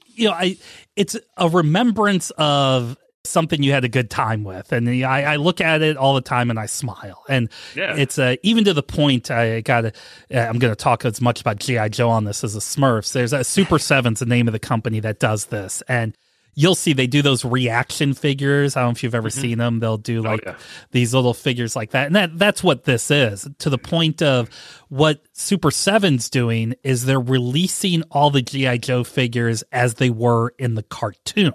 you 0.07 0.29
know, 0.29 0.35
I 0.35 0.59
it's 0.97 1.17
a 1.37 1.49
remembrance 1.49 2.31
of 2.33 2.97
something 3.25 3.63
you 3.63 3.73
had 3.73 3.85
a 3.85 3.89
good 3.89 4.11
time 4.11 4.45
with, 4.45 4.73
and 4.73 4.89
I, 4.89 5.23
I 5.23 5.37
look 5.37 5.61
at 5.61 5.83
it 5.83 5.97
all 5.97 6.15
the 6.15 6.21
time 6.21 6.51
and 6.51 6.59
I 6.59 6.67
smile, 6.67 7.25
and 7.29 7.49
Yeah. 7.75 7.97
it's 7.97 8.19
uh, 8.19 8.37
even 8.43 8.65
to 8.65 8.75
the 8.75 8.83
point 8.83 9.31
I 9.31 9.61
got 9.61 9.83
to 9.83 9.93
uh, 10.35 10.39
I'm 10.41 10.59
going 10.59 10.73
to 10.73 10.77
talk 10.77 11.05
as 11.05 11.21
much 11.21 11.41
about 11.41 11.59
GI 11.59 11.91
Joe 11.91 12.11
on 12.11 12.25
this 12.25 12.43
as 12.45 12.55
the 12.55 12.61
Smurfs. 12.61 13.13
There's 13.13 13.33
a 13.33 13.45
Super 13.45 13.79
Seven's 13.91 14.21
the 14.21 14.27
name 14.27 14.49
of 14.49 14.53
the 14.53 14.59
company 14.59 15.01
that 15.01 15.19
does 15.19 15.47
this, 15.47 15.83
and. 15.89 16.17
You'll 16.55 16.75
see 16.75 16.93
they 16.93 17.07
do 17.07 17.23
those 17.23 17.47
reaction 17.47 18.13
figures. 18.13 18.77
I 18.77 18.81
don't 18.81 18.89
know 18.89 18.93
if 18.93 19.03
you've 19.03 19.15
ever 19.15 19.31
mm-hmm. 19.31 19.41
seen 19.41 19.57
them. 19.57 19.79
They'll 19.81 19.97
do 19.97 20.19
oh, 20.19 20.33
like 20.33 20.45
yeah. 20.45 20.57
these 20.91 21.15
little 21.15 21.33
figures 21.33 21.75
like 21.75 21.93
that. 21.93 22.09
And 22.09 22.15
that 22.15 22.39
that's 22.39 22.63
what 22.63 22.85
this 22.85 23.11
is. 23.11 23.49
To 23.61 23.71
the 23.71 23.79
mm-hmm. 23.79 23.89
point 23.91 24.23
of 24.23 24.51
what 24.91 25.23
Super 25.33 25.71
7's 25.71 26.29
doing 26.29 26.75
is 26.83 27.07
they're 27.07 27.19
releasing 27.19 28.03
all 28.11 28.31
the 28.31 28.43
GI 28.43 28.81
Joe 28.81 29.03
figures 29.03 29.65
as 29.73 29.95
they 29.95 30.11
were 30.11 30.53
in 30.59 30.75
the 30.75 30.83
cartoon. 30.83 31.55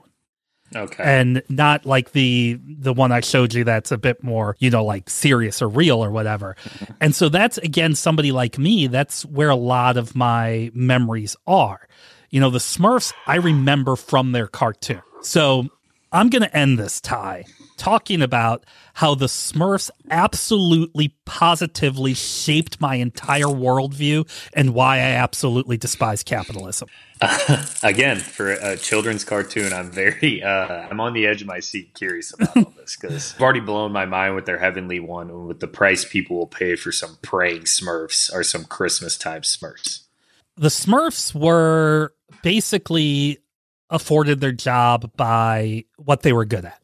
Okay. 0.76 1.02
and 1.04 1.42
not 1.50 1.86
like 1.86 2.12
the 2.12 2.60
the 2.62 2.94
one 2.94 3.12
I 3.12 3.22
showed 3.22 3.54
you 3.54 3.64
that's 3.64 3.92
a 3.92 3.98
bit 3.98 4.24
more, 4.24 4.56
you 4.60 4.70
know, 4.70 4.84
like 4.84 5.10
serious 5.10 5.62
or 5.62 5.68
real 5.70 6.04
or 6.04 6.12
whatever. 6.12 6.56
Mm-hmm. 6.64 6.94
And 7.02 7.16
so 7.16 7.30
that's 7.30 7.58
again 7.60 7.96
somebody 7.96 8.32
like 8.32 8.58
me, 8.58 8.88
that's 8.88 9.24
where 9.26 9.50
a 9.50 9.56
lot 9.56 9.98
of 9.98 10.16
my 10.16 10.72
memories 10.74 11.36
are. 11.46 11.88
You 12.30 12.42
know, 12.42 12.50
the 12.50 12.60
Smurfs 12.60 13.14
I 13.26 13.36
remember 13.38 13.96
from 13.96 14.34
their 14.34 14.48
cartoon. 14.48 15.02
So 15.22 15.70
I'm 16.12 16.30
going 16.30 16.44
to 16.44 16.56
end 16.56 16.80
this 16.80 17.02
Ty 17.02 17.46
talking 17.78 18.22
about 18.22 18.66
how 18.96 19.16
the 19.16 19.28
Smurfs 19.28 19.90
absolutely 20.10 21.16
positively 21.26 22.14
shaped 22.14 22.82
my 22.82 22.96
entire 22.96 23.46
worldview 23.46 24.28
and 24.54 24.74
why 24.74 24.98
I 24.98 25.12
absolutely 25.12 25.78
despise 25.78 26.24
capitalism. 26.24 26.90
Again, 27.84 28.18
for 28.18 28.52
a 28.52 28.78
children's 28.78 29.24
cartoon, 29.24 29.74
I'm 29.74 29.92
very 29.92 30.44
uh, 30.44 30.88
I'm 30.90 31.00
on 31.00 31.14
the 31.14 31.26
edge 31.26 31.42
of 31.42 31.48
my 31.48 31.60
seat, 31.60 31.94
curious 31.94 32.34
about 32.34 32.58
all 32.58 32.74
this 32.78 32.98
because 33.00 33.34
I've 33.36 33.42
already 33.42 33.60
blown 33.60 33.92
my 33.92 34.06
mind 34.06 34.36
with 34.36 34.46
their 34.46 34.60
Heavenly 34.60 35.00
One 35.00 35.30
and 35.30 35.48
with 35.48 35.60
the 35.60 35.68
price 35.68 36.06
people 36.06 36.38
will 36.38 36.48
pay 36.48 36.76
for 36.76 36.92
some 36.92 37.18
praying 37.22 37.64
Smurfs 37.64 38.34
or 38.34 38.44
some 38.44 38.66
Christmas 38.66 39.18
time 39.18 39.42
Smurfs. 39.42 40.04
the 40.58 40.70
Smurfs 40.70 41.34
were 41.34 42.14
basically 42.44 43.40
afforded 43.90 44.42
their 44.42 44.52
job 44.52 45.12
by 45.16 45.86
what 45.98 46.22
they 46.24 46.34
were 46.34 46.46
good 46.46 46.66
at. 46.66 46.82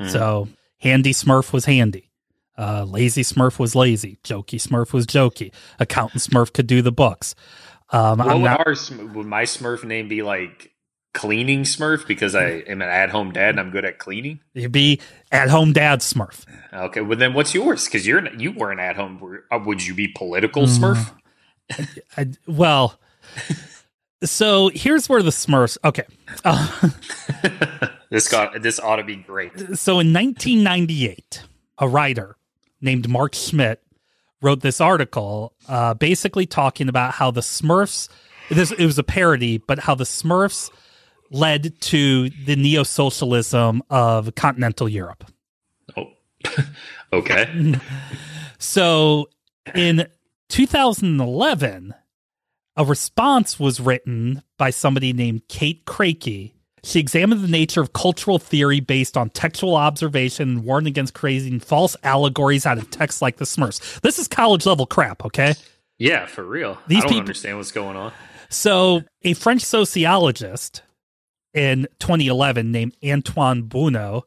Mhm. 0.00 0.10
So, 0.10 0.48
handy 0.78 1.12
Smurf 1.12 1.52
was 1.52 1.64
handy. 1.64 2.10
Uh, 2.58 2.84
lazy 2.84 3.22
Smurf 3.22 3.58
was 3.58 3.74
lazy. 3.74 4.18
Jokey 4.24 4.60
Smurf 4.60 4.92
was 4.92 5.06
jokey. 5.06 5.52
Accountant 5.78 6.22
Smurf 6.22 6.52
could 6.52 6.66
do 6.66 6.80
the 6.82 6.92
books. 6.92 7.34
Um, 7.90 8.18
What 8.18 8.28
I'm 8.28 8.42
would, 8.42 8.48
not, 8.48 8.66
our, 8.66 8.74
would 9.14 9.26
my 9.26 9.42
Smurf 9.44 9.84
name 9.84 10.08
be 10.08 10.22
like 10.22 10.72
Cleaning 11.14 11.62
Smurf 11.62 12.06
because 12.06 12.34
I 12.34 12.46
am 12.66 12.82
an 12.82 12.88
at 12.88 13.10
home 13.10 13.32
dad 13.32 13.50
and 13.50 13.60
I'm 13.60 13.70
good 13.70 13.84
at 13.84 13.98
cleaning? 13.98 14.40
You'd 14.54 14.72
be 14.72 15.00
at 15.32 15.48
home 15.48 15.72
dad 15.72 16.00
Smurf. 16.00 16.44
Okay, 16.72 17.00
well 17.00 17.16
then 17.18 17.32
what's 17.32 17.54
yours? 17.54 17.84
Because 17.86 18.06
you're 18.06 18.26
you 18.34 18.52
weren't 18.52 18.80
at 18.80 18.96
home. 18.96 19.38
Uh, 19.50 19.58
Would 19.64 19.86
you 19.86 19.94
be 19.94 20.08
political 20.08 20.64
Mm. 20.64 20.78
Smurf? 21.74 21.96
I, 22.16 22.26
well, 22.46 22.98
so 24.22 24.70
here's 24.72 25.08
where 25.08 25.22
the 25.22 25.30
Smurfs. 25.30 25.78
Okay. 25.84 26.04
Uh, 26.44 26.90
this 28.10 28.28
got 28.28 28.60
this 28.62 28.80
ought 28.80 28.96
to 28.96 29.04
be 29.04 29.16
great. 29.16 29.52
so 29.76 30.00
in 30.00 30.12
1998, 30.12 31.42
a 31.78 31.88
writer 31.88 32.36
named 32.80 33.08
Mark 33.08 33.34
Schmidt 33.34 33.82
wrote 34.42 34.60
this 34.60 34.80
article, 34.80 35.54
uh, 35.68 35.94
basically 35.94 36.46
talking 36.46 36.88
about 36.88 37.14
how 37.14 37.30
the 37.30 37.40
Smurfs. 37.40 38.08
This 38.48 38.70
it 38.70 38.84
was 38.84 38.98
a 38.98 39.02
parody, 39.02 39.58
but 39.58 39.80
how 39.80 39.94
the 39.94 40.04
Smurfs 40.04 40.70
led 41.30 41.80
to 41.80 42.30
the 42.30 42.54
neo 42.56 42.84
socialism 42.84 43.82
of 43.90 44.34
continental 44.36 44.88
Europe. 44.88 45.24
Oh, 45.96 46.10
okay. 47.12 47.74
So 48.58 49.28
in 49.74 50.06
2011, 50.48 51.94
a 52.76 52.84
response 52.84 53.58
was 53.58 53.80
written 53.80 54.42
by 54.58 54.70
somebody 54.70 55.12
named 55.12 55.42
Kate 55.48 55.84
Krakey. 55.86 56.52
She 56.84 57.00
examined 57.00 57.42
the 57.42 57.48
nature 57.48 57.80
of 57.80 57.92
cultural 57.92 58.38
theory 58.38 58.78
based 58.80 59.16
on 59.16 59.30
textual 59.30 59.74
observation 59.74 60.48
and 60.50 60.64
warned 60.64 60.86
against 60.86 61.14
creating 61.14 61.60
false 61.60 61.96
allegories 62.04 62.64
out 62.64 62.78
of 62.78 62.90
texts 62.90 63.20
like 63.20 63.38
the 63.38 63.44
Smurfs. 63.44 64.00
This 64.02 64.18
is 64.18 64.28
college 64.28 64.66
level 64.66 64.86
crap, 64.86 65.24
okay? 65.24 65.54
Yeah, 65.98 66.26
for 66.26 66.44
real. 66.44 66.78
These 66.86 66.98
I 66.98 67.00
don't 67.00 67.08
people- 67.08 67.20
understand 67.20 67.56
what's 67.56 67.72
going 67.72 67.96
on. 67.96 68.12
So, 68.50 69.02
a 69.22 69.32
French 69.34 69.62
sociologist 69.62 70.82
in 71.54 71.88
2011 71.98 72.70
named 72.70 72.96
Antoine 73.04 73.64
Buéno, 73.64 74.22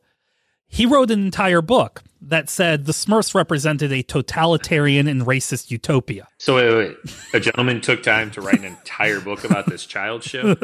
he 0.69 0.85
wrote 0.85 1.11
an 1.11 1.19
entire 1.19 1.61
book 1.61 2.03
that 2.21 2.49
said 2.49 2.85
the 2.85 2.91
Smurfs 2.91 3.33
represented 3.33 3.91
a 3.91 4.03
totalitarian 4.03 5.07
and 5.07 5.23
racist 5.23 5.71
utopia. 5.71 6.27
So 6.37 6.55
wait, 6.55 6.73
wait, 6.73 6.97
wait. 7.03 7.15
a 7.33 7.39
gentleman 7.39 7.81
took 7.81 8.03
time 8.03 8.31
to 8.31 8.41
write 8.41 8.59
an 8.59 8.65
entire 8.65 9.19
book 9.19 9.43
about 9.43 9.65
this 9.67 9.85
child 9.85 10.23
show. 10.23 10.55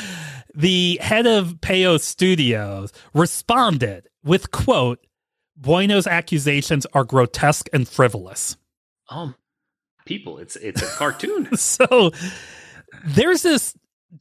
the 0.54 0.98
head 1.00 1.26
of 1.26 1.54
Peyo 1.60 1.98
Studios 2.00 2.92
responded 3.14 4.08
with 4.22 4.50
quote, 4.50 5.06
Bueno's 5.58 6.06
accusations 6.06 6.86
are 6.92 7.04
grotesque 7.04 7.68
and 7.72 7.88
frivolous. 7.88 8.56
Um, 9.08 9.34
people, 10.04 10.38
it's 10.38 10.56
it's 10.56 10.82
a 10.82 10.86
cartoon. 10.86 11.48
So 11.56 12.10
there's 13.04 13.42
this 13.42 13.74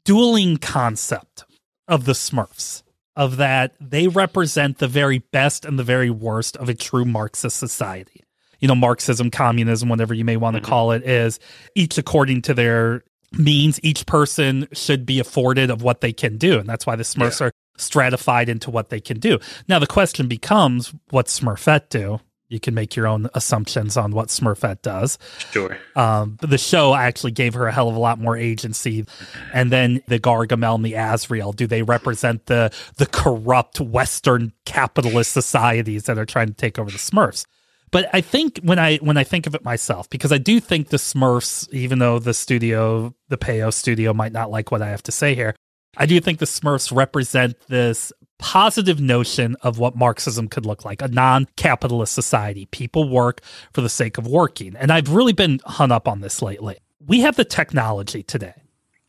dueling 0.03 0.57
concept 0.57 1.43
of 1.87 2.05
the 2.05 2.13
Smurfs, 2.13 2.83
of 3.15 3.37
that 3.37 3.73
they 3.79 4.07
represent 4.07 4.77
the 4.77 4.87
very 4.87 5.19
best 5.19 5.65
and 5.65 5.79
the 5.79 5.83
very 5.83 6.09
worst 6.09 6.57
of 6.57 6.69
a 6.69 6.73
true 6.73 7.05
Marxist 7.05 7.57
society. 7.57 8.23
You 8.59 8.67
know, 8.67 8.75
Marxism, 8.75 9.29
communism, 9.31 9.89
whatever 9.89 10.13
you 10.13 10.25
may 10.25 10.37
want 10.37 10.55
to 10.55 10.61
mm-hmm. 10.61 10.69
call 10.69 10.91
it, 10.91 11.03
is 11.03 11.39
each 11.75 11.97
according 11.97 12.41
to 12.43 12.53
their 12.53 13.03
means, 13.31 13.79
each 13.83 14.05
person 14.05 14.67
should 14.71 15.05
be 15.05 15.19
afforded 15.19 15.69
of 15.69 15.81
what 15.81 16.01
they 16.01 16.13
can 16.13 16.37
do. 16.37 16.59
And 16.59 16.67
that's 16.67 16.85
why 16.85 16.95
the 16.95 17.03
Smurfs 17.03 17.41
are 17.41 17.51
stratified 17.77 18.49
into 18.49 18.71
what 18.71 18.89
they 18.89 19.01
can 19.01 19.19
do. 19.19 19.39
Now, 19.67 19.79
the 19.79 19.87
question 19.87 20.27
becomes 20.27 20.93
what 21.09 21.27
Smurfette 21.27 21.89
do? 21.89 22.19
You 22.47 22.59
can 22.59 22.75
make 22.75 22.95
your 22.95 23.07
own 23.07 23.27
assumptions 23.33 23.97
on 23.97 24.11
what 24.11 24.27
Smurfette 24.27 24.83
does. 24.83 25.17
Sure. 25.51 25.77
Um, 25.95 26.37
but 26.39 26.51
the 26.51 26.59
show 26.59 26.93
actually 26.93 27.31
gave 27.31 27.55
her 27.55 27.67
a 27.67 27.71
hell 27.71 27.89
of 27.89 27.95
a 27.95 27.99
lot 27.99 28.19
more 28.19 28.37
agency. 28.37 29.05
And 29.51 29.71
then 29.71 30.01
the 30.07 30.19
Gargamel 30.19 30.75
and 30.75 30.85
the 30.85 30.93
Azrael, 30.93 31.53
do 31.53 31.65
they 31.65 31.81
represent 31.81 32.45
the 32.45 32.71
the 32.97 33.07
corrupt 33.07 33.81
Western 33.81 34.53
capitalist 34.65 35.31
societies 35.31 36.03
that 36.03 36.19
are 36.19 36.25
trying 36.25 36.47
to 36.47 36.53
take 36.53 36.77
over 36.77 36.91
the 36.91 36.97
Smurfs? 36.97 37.45
But 37.91 38.09
I 38.13 38.21
think 38.21 38.59
when 38.61 38.77
I 38.77 38.97
when 38.97 39.17
I 39.17 39.23
think 39.23 39.47
of 39.47 39.55
it 39.55 39.63
myself, 39.63 40.09
because 40.09 40.31
I 40.31 40.37
do 40.37 40.59
think 40.59 40.89
the 40.89 40.97
Smurfs, 40.97 41.71
even 41.71 41.99
though 41.99 42.19
the 42.19 42.33
studio, 42.33 43.15
the 43.29 43.37
Peyo 43.37 43.73
studio, 43.73 44.13
might 44.13 44.33
not 44.33 44.51
like 44.51 44.71
what 44.71 44.81
I 44.81 44.89
have 44.89 45.03
to 45.03 45.11
say 45.11 45.33
here, 45.33 45.55
I 45.97 46.05
do 46.05 46.19
think 46.19 46.39
the 46.39 46.45
Smurfs 46.45 46.95
represent 46.95 47.55
this 47.69 48.11
positive 48.37 48.99
notion 48.99 49.55
of 49.61 49.79
what 49.79 49.95
Marxism 49.95 50.47
could 50.47 50.65
look 50.65 50.83
like 50.85 51.01
a 51.01 51.07
non 51.07 51.47
capitalist 51.55 52.13
society. 52.13 52.65
People 52.67 53.09
work 53.09 53.41
for 53.73 53.81
the 53.81 53.89
sake 53.89 54.17
of 54.17 54.27
working. 54.27 54.75
And 54.75 54.91
I've 54.91 55.09
really 55.09 55.33
been 55.33 55.59
hung 55.65 55.91
up 55.91 56.07
on 56.07 56.21
this 56.21 56.41
lately. 56.41 56.77
We 57.05 57.21
have 57.21 57.35
the 57.35 57.45
technology 57.45 58.23
today 58.23 58.53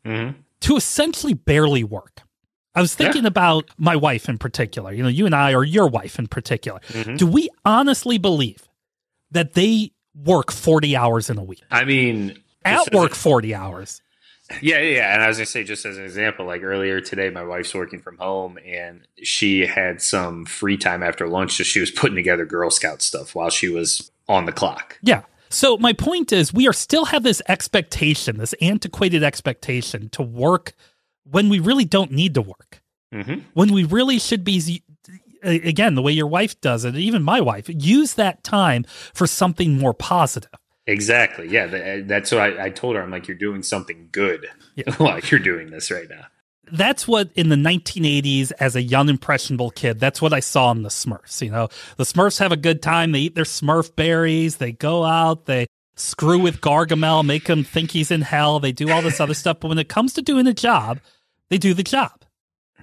Mhm. 0.05 0.35
to 0.61 0.77
essentially 0.77 1.35
barely 1.35 1.83
work. 1.85 2.23
I 2.75 2.81
was 2.83 2.95
thinking 2.95 3.25
about 3.25 3.71
my 3.79 3.97
wife 3.97 4.29
in 4.29 4.37
particular, 4.37 4.93
you 4.93 5.03
know, 5.03 5.09
you 5.09 5.25
and 5.25 5.35
I, 5.35 5.55
or 5.55 5.65
your 5.65 5.89
wife 5.89 6.19
in 6.19 6.27
particular. 6.27 6.79
Mhm. 6.91 7.17
Do 7.17 7.27
we 7.27 7.49
honestly 7.65 8.19
believe 8.19 8.69
that 9.31 9.55
they 9.55 9.93
work 10.15 10.53
40 10.53 10.95
hours 10.95 11.31
in 11.31 11.39
a 11.39 11.43
week? 11.43 11.63
I 11.71 11.85
mean, 11.85 12.39
At 12.67 12.75
just 12.77 12.89
as 12.89 12.95
a- 12.95 12.97
work 12.99 13.15
40 13.15 13.55
hours. 13.55 14.03
Yeah, 14.63 14.79
yeah, 14.79 14.97
yeah. 14.97 15.15
And 15.15 15.23
I 15.23 15.29
was 15.29 15.39
gonna 15.39 15.47
say, 15.47 15.65
just 15.65 15.85
as 15.85 15.99
an 15.99 16.05
example, 16.05 16.47
like 16.47 16.63
earlier 16.63 17.01
today, 17.01 17.31
my 17.31 17.45
wife's 17.45 17.75
working 17.75 18.01
from 18.01 18.19
home, 18.19 18.59
and 18.65 19.07
she 19.23 19.67
had 19.67 20.01
some 20.01 20.45
free 20.45 20.77
time 20.77 21.03
after 21.03 21.29
lunch, 21.29 21.57
so 21.57 21.65
she 21.65 21.81
was 21.81 21.91
putting 21.91 22.17
together 22.17 22.45
Girl 22.45 22.71
Scout 22.71 23.03
stuff 23.03 23.35
while 23.35 23.51
she 23.51 23.69
was 23.69 24.11
on 24.29 24.47
the 24.47 24.53
clock. 24.53 24.99
Yeah. 25.03 25.23
So 25.49 25.77
my 25.79 25.93
point 25.93 26.33
is 26.33 26.53
we 26.53 26.67
are 26.69 26.73
still 26.73 27.07
have 27.07 27.23
this 27.23 27.41
expectation, 27.49 28.39
this 28.39 28.55
antiquated 28.61 29.23
expectation 29.23 30.09
to 30.11 30.23
work 30.23 30.75
when 31.25 31.49
we 31.49 31.59
really 31.59 31.85
don't 31.85 32.11
need 32.13 32.35
to 32.35 32.43
work. 32.43 32.83
Mm-hmm. 33.15 33.41
When 33.55 33.73
we 33.73 33.85
really 33.85 34.19
should 34.19 34.45
be 34.45 34.83
again, 35.43 35.95
the 35.95 36.03
way 36.03 36.13
your 36.13 36.27
wife 36.27 36.61
does 36.61 36.85
it, 36.85 36.97
even 36.97 37.23
my 37.23 37.41
wife, 37.41 37.67
use 37.69 38.15
that 38.15 38.43
time 38.43 38.85
for 39.15 39.27
something 39.27 39.79
more 39.79 39.95
positive. 39.95 40.51
Exactly. 40.87 41.49
Yeah, 41.49 41.67
th- 41.67 42.05
uh, 42.05 42.07
that's 42.07 42.31
what 42.31 42.41
I, 42.41 42.67
I 42.67 42.71
told 42.71 42.97
her. 42.97 43.03
I'm 43.03 43.11
like, 43.11 43.27
you're 43.27 43.37
doing 43.37 43.63
something 43.63 44.09
good. 44.13 44.47
Yeah. 44.77 44.95
like 45.01 45.31
you're 45.31 45.41
doing 45.41 45.71
this 45.71 45.91
right 45.91 46.09
now. 46.09 46.27
That's 46.71 47.07
what 47.07 47.31
in 47.35 47.49
the 47.49 47.57
1980s, 47.57 48.53
as 48.59 48.75
a 48.75 48.83
young 48.83 49.09
impressionable 49.09 49.71
kid, 49.71 50.01
that's 50.01 50.21
what 50.21 50.33
I 50.33 50.41
saw 50.41 50.73
in 50.73 50.83
the 50.83 50.89
Smurfs. 50.89 51.41
You 51.41 51.51
know, 51.51 51.69
the 51.97 52.05
Smurfs 52.05 52.39
have 52.41 52.51
a 52.51 52.57
good 52.57 52.83
time. 52.83 53.13
They 53.13 53.21
eat 53.21 53.35
their 53.35 53.45
Smurf 53.45 53.95
berries. 53.95 54.57
They 54.57 54.73
go 54.73 55.05
out. 55.05 55.47
They 55.47 55.67
screw 55.97 56.39
with 56.39 56.61
Gargamel, 56.61 57.25
make 57.25 57.47
him 57.47 57.65
think 57.65 57.93
he's 57.93 58.11
in 58.11 58.23
hell. 58.23 58.61
They 58.61 58.73
do 58.73 58.91
all 58.91 59.03
this 59.03 59.21
other 59.21 59.35
stuff. 59.35 59.61
But 59.61 59.69
when 59.69 59.79
it 59.79 59.89
comes 59.89 60.13
to 60.15 60.23
doing 60.23 60.47
a 60.47 60.53
job, 60.53 61.01
they 61.51 61.59
do 61.59 61.75
the 61.75 61.83
job. 61.83 62.25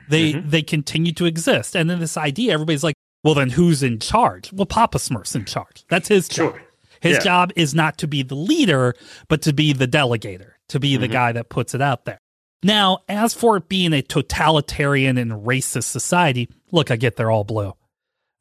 They 0.10 0.34
mm-hmm. 0.34 0.50
they 0.50 0.62
continue 0.62 1.14
to 1.14 1.26
exist. 1.26 1.76
And 1.76 1.90
then 1.90 2.00
this 2.00 2.18
idea, 2.18 2.54
everybody's 2.54 2.84
like, 2.84 2.96
well, 3.24 3.36
then 3.36 3.50
who's 3.50 3.84
in 3.84 4.00
charge? 4.00 4.52
Well, 4.52 4.66
Papa 4.66 4.98
Smurf's 4.98 5.36
in 5.36 5.46
charge. 5.46 5.86
That's 5.90 6.10
his 6.10 6.28
job. 6.28 6.54
Sure. 6.54 6.63
His 7.04 7.18
Yeah. 7.18 7.24
job 7.24 7.52
is 7.58 7.76
not 7.76 7.98
to 7.98 8.08
be 8.08 8.24
the 8.24 8.36
leader, 8.36 8.96
but 9.28 9.42
to 9.42 9.52
be 9.52 9.74
the 9.74 9.88
delegator, 9.88 10.52
to 10.70 10.80
be 10.80 10.96
the 10.96 11.08
mm-hmm. 11.08 11.14
guy 11.14 11.32
that 11.34 11.50
puts 11.50 11.76
it 11.76 11.82
out 11.82 12.06
there. 12.06 12.18
Now, 12.64 13.00
as 13.10 13.34
for 13.34 13.58
it 13.58 13.68
being 13.68 13.92
a 13.92 14.02
totalitarian 14.02 15.18
and 15.18 15.34
racist 15.34 15.84
society, 15.84 16.48
look, 16.72 16.92
I 16.92 16.96
get 16.96 17.18
they're 17.18 17.30
all 17.30 17.44
blue. 17.44 17.74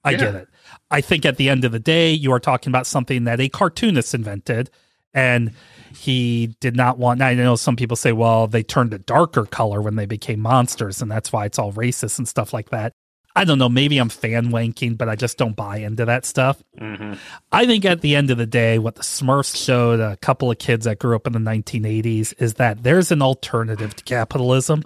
I 0.04 0.12
Yeah. 0.12 0.18
get 0.18 0.34
it. 0.36 0.48
I 0.92 1.00
think 1.00 1.26
at 1.26 1.38
the 1.38 1.48
end 1.48 1.64
of 1.64 1.72
the 1.72 1.80
day, 1.80 2.12
you 2.12 2.30
are 2.32 2.38
talking 2.38 2.70
about 2.70 2.86
something 2.86 3.24
that 3.24 3.40
a 3.40 3.48
cartoonist 3.48 4.14
invented, 4.14 4.70
and 5.12 5.50
he 5.92 6.54
did 6.60 6.76
not 6.76 6.98
want. 6.98 7.18
Now, 7.18 7.26
I 7.26 7.34
know 7.34 7.56
some 7.56 7.74
people 7.74 7.96
say, 7.96 8.12
well, 8.12 8.46
they 8.46 8.62
turned 8.62 8.94
a 8.94 8.98
darker 8.98 9.44
color 9.44 9.82
when 9.82 9.96
they 9.96 10.06
became 10.06 10.38
monsters, 10.38 11.02
and 11.02 11.10
that's 11.10 11.32
why 11.32 11.46
it's 11.46 11.58
all 11.58 11.72
racist 11.72 12.18
and 12.18 12.28
stuff 12.28 12.52
like 12.52 12.70
that. 12.70 12.92
I 13.34 13.44
don't 13.44 13.58
know, 13.58 13.68
maybe 13.68 13.98
I'm 13.98 14.08
fan 14.08 14.50
wanking, 14.50 14.98
but 14.98 15.08
I 15.08 15.16
just 15.16 15.38
don't 15.38 15.56
buy 15.56 15.78
into 15.78 16.04
that 16.04 16.26
stuff. 16.26 16.62
hmm 16.78 17.14
I 17.50 17.66
think 17.66 17.84
at 17.84 18.00
the 18.00 18.14
end 18.14 18.30
of 18.30 18.38
the 18.38 18.46
day, 18.46 18.78
what 18.78 18.96
the 18.96 19.02
Smurfs 19.02 19.56
showed 19.56 20.00
a 20.00 20.16
couple 20.18 20.50
of 20.50 20.58
kids 20.58 20.84
that 20.84 20.98
grew 20.98 21.16
up 21.16 21.26
in 21.26 21.32
the 21.32 21.38
1980s 21.38 22.34
is 22.38 22.54
that 22.54 22.82
there's 22.82 23.10
an 23.10 23.22
alternative 23.22 23.94
to 23.96 24.04
capitalism. 24.04 24.82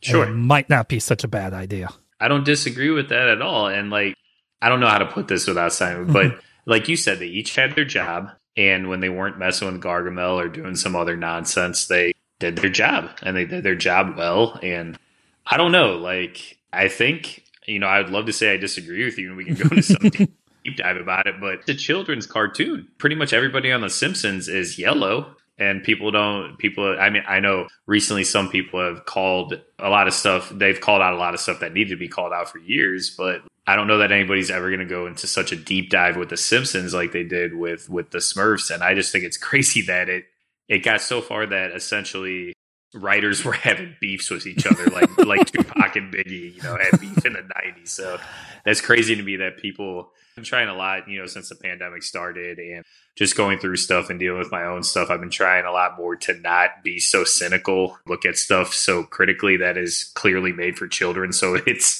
Sure. 0.00 0.24
It 0.24 0.34
might 0.34 0.68
not 0.68 0.88
be 0.88 1.00
such 1.00 1.24
a 1.24 1.28
bad 1.28 1.54
idea. 1.54 1.88
I 2.20 2.28
don't 2.28 2.44
disagree 2.44 2.90
with 2.90 3.08
that 3.08 3.28
at 3.28 3.42
all. 3.42 3.68
And 3.68 3.90
like, 3.90 4.16
I 4.62 4.68
don't 4.68 4.80
know 4.80 4.88
how 4.88 4.98
to 4.98 5.06
put 5.06 5.28
this 5.28 5.46
without 5.46 5.72
saying, 5.72 6.12
but 6.12 6.38
like 6.64 6.88
you 6.88 6.96
said, 6.96 7.18
they 7.18 7.26
each 7.26 7.54
had 7.54 7.74
their 7.74 7.84
job. 7.84 8.30
And 8.56 8.88
when 8.88 9.00
they 9.00 9.10
weren't 9.10 9.38
messing 9.38 9.70
with 9.70 9.82
Gargamel 9.82 10.36
or 10.36 10.48
doing 10.48 10.76
some 10.76 10.96
other 10.96 11.16
nonsense, 11.16 11.86
they 11.86 12.14
did 12.38 12.56
their 12.56 12.70
job 12.70 13.10
and 13.22 13.36
they 13.36 13.44
did 13.44 13.64
their 13.64 13.74
job 13.74 14.16
well. 14.16 14.58
And 14.62 14.98
I 15.46 15.56
don't 15.56 15.72
know, 15.72 15.96
like, 15.96 16.58
I 16.72 16.88
think, 16.88 17.44
you 17.66 17.78
know, 17.78 17.86
I 17.86 18.00
would 18.00 18.10
love 18.10 18.26
to 18.26 18.32
say 18.32 18.52
I 18.52 18.56
disagree 18.56 19.04
with 19.04 19.18
you 19.18 19.28
and 19.28 19.36
we 19.36 19.44
can 19.44 19.54
go 19.54 19.68
into 19.68 19.82
some 19.82 20.08
deep, 20.08 20.32
deep 20.64 20.76
dive 20.76 20.96
about 20.96 21.26
it, 21.26 21.40
but 21.40 21.66
the 21.66 21.74
children's 21.74 22.26
cartoon, 22.26 22.88
pretty 22.98 23.16
much 23.16 23.32
everybody 23.32 23.72
on 23.72 23.80
The 23.80 23.90
Simpsons 23.90 24.48
is 24.48 24.78
yellow. 24.78 25.34
And 25.58 25.82
people 25.82 26.10
don't, 26.10 26.58
people, 26.58 26.98
I 27.00 27.08
mean, 27.08 27.22
I 27.26 27.40
know 27.40 27.66
recently 27.86 28.24
some 28.24 28.50
people 28.50 28.78
have 28.78 29.06
called 29.06 29.58
a 29.78 29.88
lot 29.88 30.06
of 30.06 30.12
stuff, 30.12 30.50
they've 30.50 30.80
called 30.80 31.00
out 31.00 31.14
a 31.14 31.16
lot 31.16 31.32
of 31.32 31.40
stuff 31.40 31.60
that 31.60 31.72
needed 31.72 31.90
to 31.90 31.96
be 31.96 32.08
called 32.08 32.34
out 32.34 32.50
for 32.50 32.58
years, 32.58 33.14
but 33.16 33.42
I 33.66 33.74
don't 33.74 33.86
know 33.86 33.98
that 33.98 34.12
anybody's 34.12 34.50
ever 34.50 34.68
going 34.68 34.80
to 34.80 34.84
go 34.86 35.06
into 35.06 35.26
such 35.26 35.52
a 35.52 35.56
deep 35.56 35.88
dive 35.88 36.16
with 36.16 36.28
The 36.28 36.36
Simpsons 36.36 36.92
like 36.92 37.12
they 37.12 37.24
did 37.24 37.54
with, 37.54 37.88
with 37.88 38.10
the 38.10 38.18
Smurfs. 38.18 38.72
And 38.72 38.82
I 38.82 38.94
just 38.94 39.12
think 39.12 39.24
it's 39.24 39.36
crazy 39.38 39.80
that 39.82 40.10
it, 40.10 40.26
it 40.68 40.80
got 40.80 41.00
so 41.00 41.22
far 41.22 41.46
that 41.46 41.72
essentially 41.72 42.52
writers 42.94 43.44
were 43.44 43.52
having 43.52 43.96
beefs 44.00 44.30
with 44.30 44.46
each 44.46 44.66
other, 44.66 44.86
like 44.86 45.16
like 45.24 45.50
Tupac 45.50 45.96
and 45.96 46.12
Biggie, 46.12 46.56
you 46.56 46.62
know, 46.62 46.76
had 46.76 47.00
beef 47.00 47.24
in 47.24 47.34
the 47.34 47.40
'90s. 47.40 47.88
So 47.88 48.18
that's 48.64 48.80
crazy 48.80 49.16
to 49.16 49.22
me 49.22 49.36
that 49.36 49.58
people. 49.58 50.10
I'm 50.38 50.44
trying 50.44 50.68
a 50.68 50.74
lot, 50.74 51.08
you 51.08 51.18
know, 51.18 51.24
since 51.24 51.48
the 51.48 51.54
pandemic 51.54 52.02
started, 52.02 52.58
and 52.58 52.84
just 53.16 53.36
going 53.36 53.58
through 53.58 53.76
stuff 53.76 54.10
and 54.10 54.20
dealing 54.20 54.38
with 54.38 54.52
my 54.52 54.64
own 54.64 54.82
stuff. 54.82 55.10
I've 55.10 55.20
been 55.20 55.30
trying 55.30 55.64
a 55.64 55.72
lot 55.72 55.96
more 55.96 56.14
to 56.16 56.34
not 56.34 56.84
be 56.84 56.98
so 56.98 57.24
cynical, 57.24 57.98
look 58.06 58.26
at 58.26 58.36
stuff 58.36 58.74
so 58.74 59.02
critically 59.02 59.56
that 59.56 59.78
is 59.78 60.12
clearly 60.14 60.52
made 60.52 60.76
for 60.76 60.86
children. 60.86 61.32
So 61.32 61.54
it's 61.66 61.98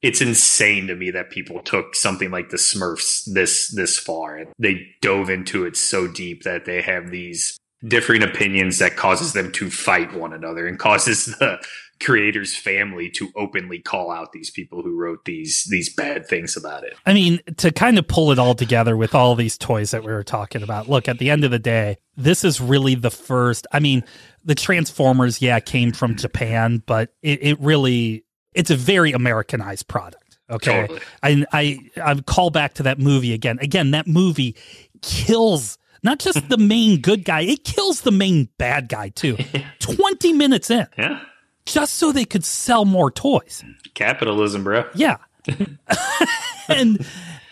it's 0.00 0.20
insane 0.20 0.86
to 0.86 0.94
me 0.94 1.10
that 1.10 1.30
people 1.30 1.60
took 1.60 1.94
something 1.94 2.30
like 2.30 2.50
the 2.50 2.56
Smurfs 2.56 3.30
this 3.32 3.68
this 3.68 3.98
far. 3.98 4.46
They 4.58 4.88
dove 5.02 5.28
into 5.28 5.64
it 5.66 5.76
so 5.76 6.08
deep 6.08 6.44
that 6.44 6.64
they 6.64 6.82
have 6.82 7.10
these 7.10 7.58
differing 7.86 8.22
opinions 8.22 8.78
that 8.78 8.96
causes 8.96 9.32
them 9.32 9.52
to 9.52 9.70
fight 9.70 10.12
one 10.14 10.32
another 10.32 10.66
and 10.66 10.78
causes 10.78 11.26
the 11.26 11.58
creator's 12.00 12.56
family 12.56 13.10
to 13.10 13.30
openly 13.34 13.80
call 13.80 14.10
out 14.10 14.32
these 14.32 14.50
people 14.50 14.82
who 14.82 14.96
wrote 14.96 15.24
these 15.24 15.66
these 15.70 15.92
bad 15.92 16.26
things 16.26 16.56
about 16.56 16.84
it. 16.84 16.94
I 17.06 17.12
mean, 17.12 17.40
to 17.56 17.70
kind 17.72 17.98
of 17.98 18.06
pull 18.06 18.30
it 18.30 18.38
all 18.38 18.54
together 18.54 18.96
with 18.96 19.14
all 19.14 19.34
these 19.34 19.58
toys 19.58 19.90
that 19.90 20.04
we 20.04 20.12
were 20.12 20.24
talking 20.24 20.62
about. 20.62 20.88
Look, 20.88 21.08
at 21.08 21.18
the 21.18 21.30
end 21.30 21.44
of 21.44 21.50
the 21.50 21.58
day, 21.58 21.98
this 22.16 22.44
is 22.44 22.60
really 22.60 22.94
the 22.94 23.10
first. 23.10 23.66
I 23.72 23.80
mean, 23.80 24.04
the 24.44 24.54
Transformers, 24.54 25.42
yeah, 25.42 25.60
came 25.60 25.92
from 25.92 26.16
Japan, 26.16 26.82
but 26.86 27.12
it, 27.22 27.42
it 27.42 27.60
really 27.60 28.24
it's 28.54 28.70
a 28.70 28.76
very 28.76 29.12
Americanized 29.12 29.88
product. 29.88 30.38
Okay, 30.50 30.82
Totally. 30.82 31.00
I 31.22 31.44
I 31.52 31.78
I 32.02 32.14
call 32.22 32.50
back 32.50 32.74
to 32.74 32.84
that 32.84 32.98
movie 32.98 33.34
again. 33.34 33.58
Again, 33.60 33.90
that 33.90 34.06
movie 34.06 34.56
kills 35.02 35.78
not 36.02 36.18
just 36.18 36.48
the 36.48 36.58
main 36.58 37.00
good 37.00 37.24
guy; 37.24 37.40
it 37.42 37.64
kills 37.64 38.02
the 38.02 38.12
main 38.12 38.48
bad 38.58 38.88
guy 38.88 39.08
too. 39.10 39.36
Twenty 39.78 40.32
minutes 40.32 40.70
in, 40.70 40.86
Yeah. 40.96 41.20
just 41.66 41.94
so 41.94 42.12
they 42.12 42.24
could 42.24 42.44
sell 42.44 42.84
more 42.84 43.10
toys. 43.10 43.64
Capitalism, 43.94 44.64
bro. 44.64 44.84
Yeah. 44.94 45.16
and 46.68 47.04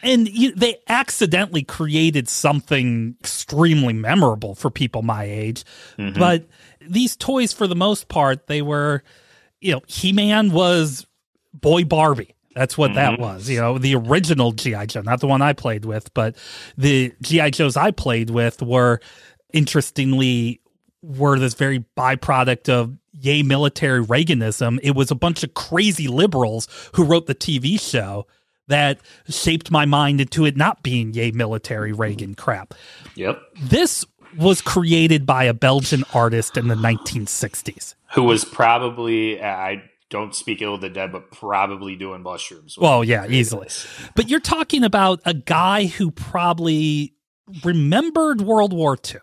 and 0.03 0.29
you, 0.29 0.53
they 0.55 0.77
accidentally 0.89 1.63
created 1.63 2.29
something 2.29 3.17
extremely 3.21 3.93
memorable 3.93 4.55
for 4.55 4.71
people 4.71 5.03
my 5.03 5.25
age. 5.25 5.65
Mm-hmm. 5.99 6.19
But 6.19 6.47
these 6.81 7.17
toys, 7.17 7.53
for 7.53 7.67
the 7.67 7.75
most 7.75 8.09
part, 8.09 8.47
they 8.47 8.63
were, 8.63 9.03
you 9.61 9.73
know, 9.73 9.81
He 9.89 10.13
Man 10.13 10.53
was 10.53 11.07
Boy 11.53 11.85
Barbie. 11.85 12.36
That's 12.57 12.79
what 12.79 12.95
that 12.95 13.13
mm-hmm. 13.13 13.23
was. 13.23 13.51
You 13.51 13.61
know, 13.61 13.77
the 13.77 13.95
original 13.95 14.51
G.I. 14.53 14.87
Joe, 14.87 15.03
not 15.03 15.21
the 15.21 15.27
one 15.27 15.43
I 15.43 15.53
played 15.53 15.85
with, 15.85 16.13
but 16.15 16.37
the 16.79 17.13
G.I. 17.21 17.51
Joes 17.51 17.77
I 17.77 17.91
played 17.91 18.31
with 18.31 18.63
were 18.63 18.99
interestingly 19.53 20.63
were 21.03 21.39
this 21.39 21.53
very 21.53 21.85
byproduct 21.99 22.71
of 22.71 22.97
yay 23.13 23.43
military 23.43 24.03
Reaganism. 24.03 24.79
It 24.83 24.97
was 24.97 25.11
a 25.11 25.15
bunch 25.15 25.45
of 25.45 25.53
crazy 25.53 26.09
liberals 26.09 26.67
who 26.95 27.05
wrote 27.05 27.27
the 27.27 27.35
TV 27.35 27.79
show 27.79 28.27
that 28.69 29.01
shaped 29.29 29.71
my 29.71 29.85
mind 29.85 30.23
into 30.23 30.47
it 30.47 30.57
not 30.57 30.83
being 30.83 31.13
yay 31.13 31.33
military 31.33 31.93
Reagan 31.93 32.35
crap. 32.35 32.73
Yep. 33.17 33.39
This 33.61 34.07
was 34.39 34.63
created 34.63 35.27
by 35.27 35.45
a 35.45 35.53
Belgian 35.53 36.05
artist 36.15 36.57
in 36.57 36.69
the 36.69 36.75
1960s. 36.75 37.95
Who 38.15 38.23
was 38.23 38.47
probably 38.47 39.43
I 39.43 39.83
don't 40.11 40.35
speak 40.35 40.63
ill 40.63 40.75
of 40.75 40.81
the 40.81 40.89
dead, 40.89 41.13
but 41.13 41.31
probably 41.31 41.97
doing 41.97 42.23
mushrooms. 42.23 42.77
Well, 42.79 43.03
yeah, 43.05 43.27
easily. 43.27 43.69
But 44.15 44.29
you're 44.29 44.41
talking 44.41 44.85
about 44.85 45.21
a 45.25 45.35
guy 45.35 45.87
who 45.87 46.11
probably 46.11 47.15
remembered 47.65 48.41
World 48.41 48.73
War 48.73 48.97
II 48.97 49.21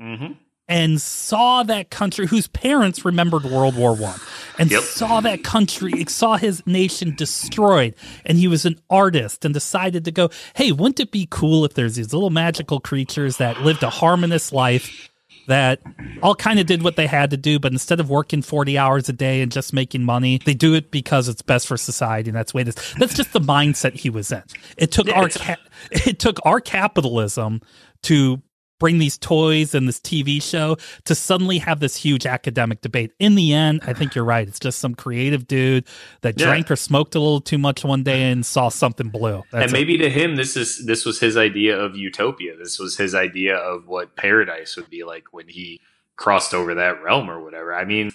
hmm 0.00 0.32
and 0.68 1.02
saw 1.02 1.64
that 1.64 1.90
country 1.90 2.28
whose 2.28 2.46
parents 2.46 3.04
remembered 3.04 3.44
World 3.44 3.74
War 3.76 3.92
One 3.92 4.20
and 4.56 4.70
Yep. 4.70 4.82
saw 4.84 5.20
that 5.20 5.42
country 5.42 6.04
saw 6.06 6.36
his 6.36 6.64
nation 6.64 7.12
destroyed 7.16 7.96
and 8.24 8.38
he 8.38 8.46
was 8.46 8.64
an 8.64 8.80
artist 8.88 9.44
and 9.44 9.52
decided 9.52 10.04
to 10.04 10.12
go 10.12 10.30
hey 10.54 10.70
wouldn't 10.70 11.00
it 11.00 11.10
be 11.10 11.26
cool 11.28 11.64
if 11.64 11.74
there's 11.74 11.96
these 11.96 12.12
little 12.12 12.30
magical 12.30 12.78
creatures 12.78 13.38
that 13.38 13.60
lived 13.62 13.82
a 13.82 13.90
harmonious 13.90 14.52
life 14.52 15.09
that 15.50 15.80
all 16.22 16.34
kind 16.34 16.58
of 16.58 16.66
did 16.66 16.82
what 16.82 16.96
they 16.96 17.06
had 17.06 17.30
to 17.30 17.36
do 17.36 17.58
but 17.58 17.72
instead 17.72 18.00
of 18.00 18.08
working 18.08 18.42
40 18.42 18.78
hours 18.78 19.08
a 19.08 19.12
day 19.12 19.42
and 19.42 19.52
just 19.52 19.72
making 19.72 20.02
money 20.02 20.40
they 20.44 20.54
do 20.54 20.74
it 20.74 20.90
because 20.90 21.28
it's 21.28 21.42
best 21.42 21.66
for 21.66 21.76
society 21.76 22.30
and 22.30 22.36
that's 22.36 22.52
the 22.52 22.56
way 22.56 22.62
it 22.62 22.68
is. 22.68 22.94
That's 22.98 23.14
just 23.14 23.32
the 23.32 23.40
mindset 23.40 23.94
he 23.94 24.10
was 24.10 24.32
in. 24.32 24.42
It 24.76 24.92
took 24.92 25.08
our 25.08 25.28
ca- 25.28 25.56
it 25.90 26.18
took 26.18 26.38
our 26.44 26.60
capitalism 26.60 27.60
to 28.04 28.40
bring 28.80 28.98
these 28.98 29.16
toys 29.16 29.72
and 29.76 29.86
this 29.86 30.00
TV 30.00 30.42
show 30.42 30.76
to 31.04 31.14
suddenly 31.14 31.58
have 31.58 31.78
this 31.78 31.94
huge 31.94 32.26
academic 32.26 32.80
debate. 32.80 33.12
In 33.20 33.36
the 33.36 33.52
end, 33.52 33.80
I 33.84 33.92
think 33.92 34.16
you're 34.16 34.24
right. 34.24 34.48
It's 34.48 34.58
just 34.58 34.80
some 34.80 34.96
creative 34.96 35.46
dude 35.46 35.84
that 36.22 36.40
Yeah. 36.40 36.46
drank 36.46 36.68
or 36.72 36.74
smoked 36.76 37.14
a 37.14 37.20
little 37.20 37.40
too 37.40 37.58
much 37.58 37.84
one 37.84 38.02
day 38.02 38.28
and 38.32 38.44
saw 38.44 38.70
something 38.70 39.10
blue. 39.10 39.44
That's 39.52 39.66
and 39.66 39.70
it. 39.70 39.72
maybe 39.72 39.98
to 39.98 40.10
him, 40.10 40.34
this 40.34 40.56
is 40.56 40.84
this 40.84 41.04
was 41.04 41.20
his 41.20 41.36
idea 41.36 41.78
of 41.78 41.94
utopia. 41.96 42.56
This 42.56 42.80
was 42.80 42.96
his 42.96 43.14
idea 43.14 43.54
of 43.56 43.86
what 43.86 44.16
paradise 44.16 44.74
would 44.76 44.90
be 44.90 45.04
like 45.04 45.24
when 45.32 45.46
he 45.46 45.80
crossed 46.16 46.52
over 46.54 46.74
that 46.74 47.02
realm 47.02 47.30
or 47.30 47.40
whatever. 47.44 47.74
I 47.74 47.84
mean, 47.84 48.10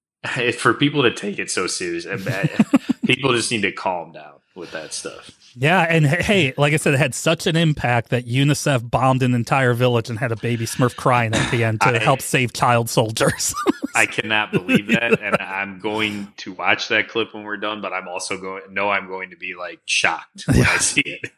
for 0.58 0.74
people 0.74 1.02
to 1.04 1.12
take 1.14 1.38
it 1.38 1.50
so 1.50 1.66
serious, 1.66 2.04
people 3.06 3.32
just 3.32 3.50
need 3.50 3.62
to 3.62 3.72
calm 3.72 4.12
down 4.12 4.34
with 4.54 4.72
that 4.72 4.92
stuff. 4.92 5.30
Yeah, 5.60 5.80
and 5.82 6.06
hey, 6.06 6.54
like 6.56 6.72
I 6.72 6.76
said, 6.76 6.94
it 6.94 6.98
had 6.98 7.14
such 7.14 7.46
an 7.48 7.56
impact 7.56 8.10
that 8.10 8.26
UNICEF 8.26 8.88
bombed 8.88 9.22
an 9.24 9.34
entire 9.34 9.74
village 9.74 10.08
and 10.08 10.18
had 10.18 10.30
a 10.30 10.36
baby 10.36 10.66
Smurf 10.66 10.94
crying 10.94 11.34
at 11.34 11.50
the 11.50 11.64
end 11.64 11.80
to 11.80 11.88
I- 11.94 11.98
help 11.98 12.22
save 12.22 12.52
child 12.52 12.88
soldiers. 12.88 13.54
I 13.94 14.06
cannot 14.06 14.52
believe 14.52 14.86
that, 14.88 15.20
and 15.20 15.36
I'm 15.40 15.80
going 15.80 16.32
to 16.38 16.52
watch 16.52 16.88
that 16.88 17.08
clip 17.08 17.34
when 17.34 17.42
we're 17.42 17.56
done. 17.56 17.80
But 17.80 17.92
I'm 17.92 18.06
also 18.06 18.38
going 18.38 18.62
know 18.72 18.90
I'm 18.90 19.08
going 19.08 19.30
to 19.30 19.36
be 19.36 19.54
like 19.56 19.80
shocked 19.86 20.44
when 20.46 20.60
I 20.62 20.76
see 20.76 21.00
it. 21.00 21.32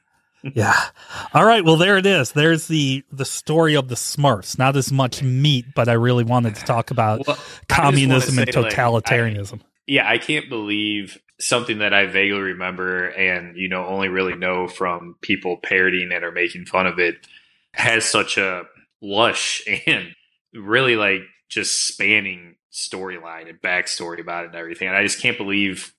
yeah. 0.55 0.75
All 1.33 1.45
right. 1.45 1.65
Well, 1.65 1.77
there 1.77 1.97
it 1.97 2.05
is. 2.07 2.33
There's 2.33 2.67
the 2.67 3.05
the 3.13 3.25
story 3.25 3.75
of 3.77 3.89
the 3.89 3.95
Smurfs. 3.95 4.59
Not 4.59 4.77
as 4.77 4.93
much 4.93 5.23
meat, 5.23 5.67
but 5.75 5.89
I 5.89 5.93
really 5.95 6.25
wanted 6.25 6.57
to 6.57 6.65
talk 6.65 6.91
about 6.91 7.27
Well, 7.27 7.39
communism 7.69 8.39
and 8.39 8.53
say, 8.53 8.61
like, 8.61 8.73
I- 8.79 8.83
totalitarianism. 8.83 9.61
yeah, 9.87 10.07
I 10.09 10.19
can't 10.19 10.49
believe 10.51 11.19
something 11.41 11.79
that 11.79 11.93
I 11.95 12.07
vaguely 12.07 12.41
remember 12.41 13.09
and, 13.09 13.57
you 13.57 13.69
know, 13.69 13.85
only 13.87 14.09
really 14.09 14.37
know 14.37 14.69
from 14.69 15.17
people 15.23 15.57
parodying 15.57 16.13
it 16.13 16.23
or 16.23 16.31
making 16.33 16.67
fun 16.67 16.87
of 16.87 16.99
it 16.99 17.27
has 17.73 18.05
such 18.05 18.37
a 18.39 18.65
lush 19.03 19.63
and 19.87 20.09
really 20.55 20.97
like 20.97 21.23
just 21.49 21.87
spanning 21.89 22.57
storyline 22.73 23.49
and 23.49 23.61
backstory 23.61 24.21
about 24.21 24.45
it 24.45 24.49
and 24.49 24.57
everything. 24.57 24.89
And 24.89 24.97
I 24.97 25.03
just 25.03 25.21
can't 25.21 25.37
believe 25.39 25.95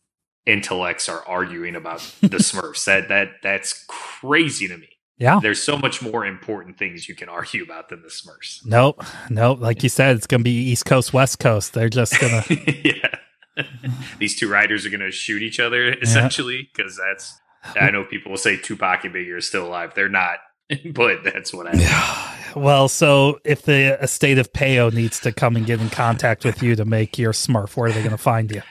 intellects 0.46 1.10
are 1.10 1.24
arguing 1.28 1.76
about 1.76 2.00
the 2.22 2.38
Smurfs. 2.38 2.86
That 2.86 3.10
that 3.10 3.30
that's 3.44 3.86
crazy 3.88 4.68
to 4.68 4.78
me. 4.78 4.88
yeah. 5.18 5.39
There's 5.42 5.62
so 5.62 5.78
much 5.78 6.02
more 6.02 6.26
important 6.26 6.78
things 6.78 7.10
you 7.10 7.16
can 7.16 7.30
argue 7.30 7.64
about 7.64 7.89
than 7.89 8.02
the 8.02 8.08
Smurfs. 8.10 8.66
Nope. 8.66 9.04
Nope. 9.30 9.60
Like 9.60 9.84
you 9.84 9.89
said, 9.89 10.16
it's 10.16 10.28
going 10.28 10.42
to 10.42 10.46
be 10.46 10.52
East 10.52 10.86
Coast, 10.86 11.14
West 11.14 11.39
Coast. 11.39 11.74
They're 11.74 11.89
just 11.89 12.20
going 12.20 12.42
to. 12.44 12.88
yeah. 12.88 13.16
These 14.20 14.39
two 14.39 14.49
riders 14.49 14.86
are 14.86 14.89
going 14.89 15.02
to 15.02 15.12
shoot 15.12 15.41
each 15.41 15.60
other 15.60 15.93
essentially 15.93 16.70
because 16.74 16.97
that's. 16.97 17.39
I 17.76 17.91
know 17.91 18.04
people 18.04 18.32
will 18.32 18.38
say 18.38 18.58
Tupac 18.58 19.04
and 19.04 19.14
Biggie 19.14 19.36
are 19.36 19.41
still 19.41 19.68
alive. 19.68 19.93
They're 19.95 20.10
not, 20.10 20.38
but 20.93 21.24
that's 21.24 21.54
what 21.54 21.68
happened. 21.74 22.64
well, 22.64 22.88
so 22.88 23.39
if 23.43 23.64
the 23.64 24.02
estate 24.02 24.38
of 24.38 24.52
Peyo 24.54 24.91
needs 24.91 25.20
to 25.22 25.32
come 25.32 25.56
and 25.56 25.66
get 25.66 25.80
in 25.80 25.89
contact 25.89 26.43
with 26.43 26.64
you 26.64 26.76
to 26.76 26.86
make 26.86 27.20
your 27.20 27.34
Smurf, 27.34 27.78
where 27.78 27.89
are 27.89 27.93
they 27.93 28.02
going 28.02 28.12
to 28.12 28.18
find 28.18 28.52
you? 28.52 28.62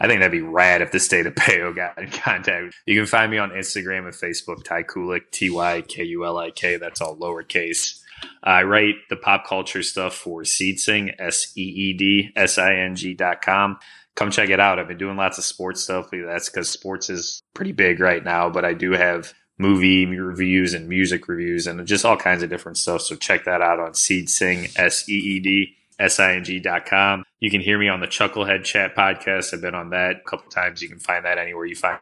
I 0.00 0.06
think 0.06 0.20
that'd 0.20 0.30
be 0.30 0.42
rad 0.42 0.80
if 0.80 0.92
the 0.92 1.00
state 1.00 1.26
of 1.26 1.34
Peyo 1.34 1.74
got 1.74 1.98
in 1.98 2.10
contact. 2.10 2.76
You 2.86 2.94
can 2.98 3.06
find 3.06 3.30
me 3.30 3.38
on 3.38 3.50
Instagram 3.50 4.04
and 4.04 4.14
Facebook, 4.14 4.62
Ty 4.62 4.84
Kulik, 4.84 5.30
T 5.32 5.50
Y 5.50 5.82
K 5.82 6.04
U 6.04 6.24
L 6.24 6.38
I 6.38 6.50
K. 6.52 6.76
That's 6.76 7.00
all 7.00 7.16
lowercase. 7.16 8.00
I 8.42 8.62
write 8.62 8.94
the 9.10 9.16
pop 9.16 9.46
culture 9.46 9.82
stuff 9.82 10.14
for 10.14 10.42
SeedSing, 10.42 11.14
S 11.18 11.52
E 11.56 11.62
E 11.62 11.92
D 11.94 12.30
S 12.36 12.58
I 12.58 12.74
N 12.74 12.94
G 12.94 13.14
dot 13.14 13.42
com. 13.42 13.78
Come 14.18 14.32
check 14.32 14.48
it 14.48 14.58
out. 14.58 14.80
I've 14.80 14.88
been 14.88 14.98
doing 14.98 15.16
lots 15.16 15.38
of 15.38 15.44
sports 15.44 15.80
stuff. 15.80 16.08
That's 16.10 16.48
because 16.48 16.68
sports 16.68 17.08
is 17.08 17.40
pretty 17.54 17.70
big 17.70 18.00
right 18.00 18.24
now, 18.24 18.50
but 18.50 18.64
I 18.64 18.74
do 18.74 18.90
have 18.90 19.32
movie 19.58 20.06
reviews 20.06 20.74
and 20.74 20.88
music 20.88 21.28
reviews 21.28 21.68
and 21.68 21.86
just 21.86 22.04
all 22.04 22.16
kinds 22.16 22.42
of 22.42 22.50
different 22.50 22.78
stuff. 22.78 23.02
So 23.02 23.14
check 23.14 23.44
that 23.44 23.62
out 23.62 23.78
on 23.78 23.92
SeedSing, 23.92 24.76
S 24.76 25.08
E 25.08 25.12
E 25.12 25.38
D 25.38 25.76
S 26.00 26.18
I 26.18 26.34
N 26.34 26.42
G 26.42 26.58
dot 26.58 26.84
com. 26.84 27.22
You 27.38 27.48
can 27.48 27.60
hear 27.60 27.78
me 27.78 27.88
on 27.88 28.00
the 28.00 28.08
Chucklehead 28.08 28.64
Chat 28.64 28.96
podcast. 28.96 29.54
I've 29.54 29.60
been 29.60 29.76
on 29.76 29.90
that 29.90 30.16
a 30.16 30.28
couple 30.28 30.50
times. 30.50 30.82
You 30.82 30.88
can 30.88 30.98
find 30.98 31.24
that 31.24 31.38
anywhere 31.38 31.66
you 31.66 31.76
find. 31.76 32.00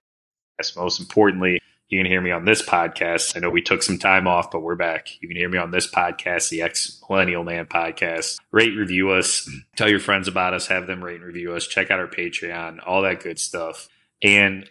That's 0.57 0.75
most 0.75 0.99
importantly, 1.01 1.61
you 1.89 1.99
can 1.99 2.07
hear 2.07 2.21
me 2.21 2.33
on 2.33 2.45
this 2.45 2.63
podcast. 2.63 3.37
I 3.37 3.41
know 3.41 3.51
we 3.51 3.63
took 3.63 3.83
some 3.83 3.99
time 3.99 4.27
off, 4.27 4.51
but 4.51 4.61
we're 4.61 4.75
back. 4.75 5.21
You 5.21 5.29
can 5.29 5.37
hear 5.37 5.49
me 5.49 5.59
on 5.59 5.71
this 5.71 5.89
podcast, 5.91 6.49
the 6.49 6.63
Ex 6.63 7.01
Millennial 7.09 7.45
Man 7.45 7.67
podcast. 7.67 8.39
Rate, 8.51 8.77
review 8.77 9.11
us, 9.11 9.49
tell 9.77 9.89
your 9.89 10.01
friends 10.01 10.27
about 10.27 10.53
us, 10.53 10.67
have 10.67 10.87
them 10.87 11.03
rate 11.03 11.17
and 11.17 11.25
review 11.25 11.53
us, 11.55 11.67
check 11.67 11.91
out 11.91 12.01
our 12.01 12.09
Patreon, 12.09 12.81
all 12.85 13.03
that 13.03 13.23
good 13.23 13.39
stuff. 13.39 13.89
And 14.23 14.69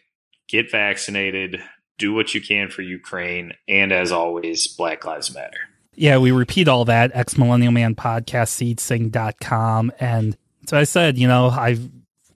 get 0.49 0.70
vaccinated, 0.70 1.61
do 1.97 2.13
what 2.13 2.34
you 2.34 2.41
can 2.41 2.70
for 2.70 2.82
Ukraine, 2.82 3.53
and 3.68 3.93
as 3.93 4.11
always, 4.11 4.68
Black 4.68 5.05
Lives 5.05 5.34
Matter. 5.34 5.59
Yeah, 5.93 6.18
we 6.18 6.32
repeat 6.32 6.68
all 6.68 6.84
that, 6.86 7.11
ex 7.13 7.38
millennial 7.38 7.72
man 7.72 7.95
podcast, 7.95 8.49
seedsing.com. 8.49 9.93
And 9.99 10.36
so 10.68 10.78
I 10.78 10.84
said, 10.84 11.18
you 11.18 11.28
know, 11.28 11.47
I 11.47 11.78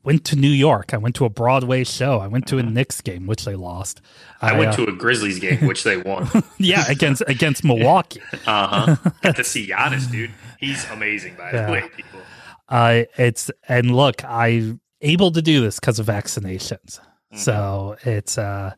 went 0.10 0.26
to 0.26 0.36
New 0.36 0.50
York. 0.50 0.92
I 0.92 0.98
went 0.98 1.14
to 1.18 1.26
a 1.26 1.30
Broadway 1.30 1.84
show. 1.84 2.18
I 2.18 2.26
went 2.26 2.48
to 2.48 2.58
a 2.58 2.64
Knicks 2.64 3.00
game, 3.00 3.28
which 3.28 3.46
they 3.46 3.54
lost. 3.54 4.02
I, 4.42 4.58
went 4.58 4.72
uh, 4.72 4.78
to 4.78 4.84
a 4.86 4.92
Grizzlies 4.92 5.38
game, 5.38 5.68
which 5.68 5.84
they 5.84 5.98
won. 5.98 6.28
yeah, 6.58 6.90
against 6.90 7.22
against 7.28 7.64
Milwaukee. 7.64 8.20
Uh 8.48 8.96
huh. 8.96 9.10
Got 9.22 9.36
to 9.36 9.44
see 9.44 9.68
Giannis, 9.68 10.10
dude. 10.10 10.32
He's 10.60 10.90
amazing, 10.90 11.36
by 11.36 11.52
Yeah. 11.52 11.66
the 11.68 11.72
way, 11.72 11.82
people. 11.96 12.22
Uh, 12.68 13.04
it's 13.18 13.52
and 13.68 13.96
look, 13.96 14.26
I'm 14.26 14.82
able 15.02 15.32
to 15.32 15.44
do 15.44 15.62
this 15.62 15.80
because 15.80 16.00
of 16.00 16.08
vaccinations. 16.08 17.00
Mm-hmm. 17.00 17.38
So 17.38 17.96
it's, 18.04 18.40
uh, 18.40 18.74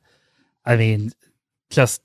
I 0.65 0.75
mean, 0.75 1.11
just 1.69 2.01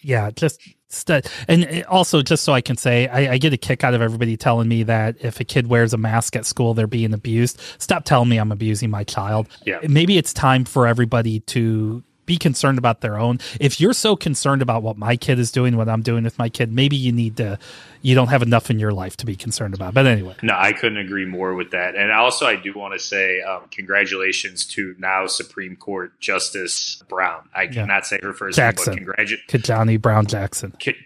yeah, 0.00 0.30
just 0.30 0.60
st- 0.94 1.30
and 1.48 1.64
eh, 1.64 1.82
also 1.88 2.22
just 2.22 2.44
so 2.44 2.52
I 2.52 2.60
can 2.60 2.76
say, 2.76 3.08
I, 3.08 3.34
I 3.34 3.38
get 3.38 3.52
a 3.52 3.56
kick 3.56 3.84
out 3.84 3.94
of 3.94 4.02
everybody 4.02 4.36
telling 4.36 4.68
me 4.68 4.82
that 4.84 5.16
if 5.20 5.40
a 5.40 5.44
kid 5.44 5.66
wears 5.66 5.92
a 5.92 5.98
mask 5.98 6.36
at 6.36 6.46
school, 6.46 6.74
they're 6.74 6.86
being 6.86 7.12
abused. 7.12 7.60
Stop 7.78 8.04
telling 8.04 8.28
me 8.28 8.38
I'm 8.38 8.52
abusing 8.52 8.90
my 8.90 9.04
child. 9.04 9.48
Yeah. 9.64 9.80
maybe 9.88 10.18
it's 10.18 10.32
time 10.32 10.64
for 10.64 10.86
everybody 10.86 11.40
to 11.40 12.02
be 12.26 12.36
concerned 12.36 12.78
about 12.78 13.00
their 13.00 13.18
own. 13.18 13.38
If 13.60 13.80
you're 13.80 13.92
so 13.92 14.16
concerned 14.16 14.62
about 14.62 14.82
what 14.82 14.96
my 14.96 15.16
kid 15.16 15.38
is 15.38 15.50
doing, 15.50 15.76
what 15.76 15.88
I'm 15.88 16.02
doing 16.02 16.24
with 16.24 16.38
my 16.38 16.48
kid, 16.48 16.72
maybe 16.72 16.96
you 16.96 17.12
need 17.12 17.36
to. 17.38 17.58
You 18.02 18.14
don't 18.14 18.28
have 18.28 18.42
enough 18.42 18.70
in 18.70 18.78
your 18.78 18.92
life 18.92 19.16
to 19.18 19.26
be 19.26 19.34
concerned 19.34 19.72
about. 19.72 19.94
But 19.94 20.06
anyway. 20.06 20.34
No, 20.42 20.54
I 20.58 20.72
couldn't 20.74 20.98
agree 20.98 21.24
more 21.24 21.54
with 21.54 21.70
that. 21.70 21.96
And 21.96 22.12
also, 22.12 22.44
I 22.44 22.56
do 22.56 22.72
want 22.74 22.92
to 22.92 22.98
say 22.98 23.40
um, 23.40 23.62
congratulations 23.70 24.66
to 24.68 24.94
now 24.98 25.26
Supreme 25.26 25.74
Court 25.76 26.18
Justice 26.20 27.02
Brown. 27.08 27.48
I 27.54 27.66
cannot 27.66 28.06
say 28.06 28.18
her 28.22 28.34
first 28.34 28.56
Jackson. 28.56 28.96
name, 28.96 29.04
but 29.06 29.16
congratu- 29.16 29.46
Kajani 29.48 30.00
Brown 30.00 30.26
Jackson. 30.26 30.74
c- 30.82 30.96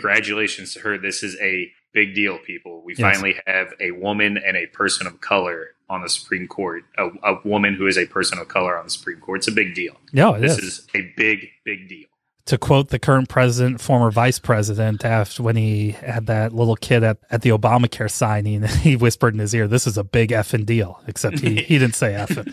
congratulations 0.00 0.74
to 0.74 0.80
her. 0.80 0.98
This 0.98 1.22
is 1.22 1.36
a 1.40 1.70
big 1.92 2.14
deal, 2.14 2.38
people. 2.38 2.82
We 2.84 2.94
Yes. 2.94 3.00
finally 3.14 3.36
have 3.46 3.72
a 3.80 3.90
woman 3.92 4.38
and 4.38 4.56
a 4.56 4.66
person 4.66 5.06
of 5.06 5.20
color 5.20 5.74
on 5.90 6.02
the 6.02 6.08
Supreme 6.08 6.46
Court. 6.46 6.84
A, 6.96 7.08
a 7.24 7.40
woman 7.44 7.74
who 7.74 7.86
is 7.86 7.98
a 7.98 8.06
person 8.06 8.38
of 8.38 8.48
color 8.48 8.78
on 8.78 8.84
the 8.84 8.90
Supreme 8.90 9.20
Court. 9.20 9.40
It's 9.40 9.48
a 9.48 9.52
big 9.52 9.74
deal. 9.74 9.94
No, 10.12 10.34
it 10.34 10.40
this 10.40 10.56
is. 10.58 10.64
is 10.64 10.86
a 10.94 11.12
big, 11.16 11.48
big 11.64 11.88
deal. 11.88 12.06
To 12.46 12.56
quote 12.56 12.88
the 12.88 12.98
current 12.98 13.28
president, 13.28 13.80
former 13.80 14.10
vice 14.10 14.38
president, 14.38 15.04
after 15.04 15.42
when 15.42 15.56
he 15.56 15.90
had 15.90 16.26
that 16.26 16.52
little 16.52 16.74
kid 16.74 17.04
at, 17.04 17.18
at 17.30 17.42
the 17.42 17.50
Obamacare 17.50 18.10
signing, 18.10 18.62
he 18.66 18.96
whispered 18.96 19.34
in 19.34 19.40
his 19.40 19.54
ear, 19.54 19.68
"This 19.68 19.86
is 19.86 19.98
a 19.98 20.04
big 20.04 20.30
effing 20.30 20.64
deal." 20.64 21.00
Except 21.06 21.40
he, 21.40 21.56
he 21.56 21.78
didn't 21.78 21.96
say 21.96 22.12
effing. 22.18 22.48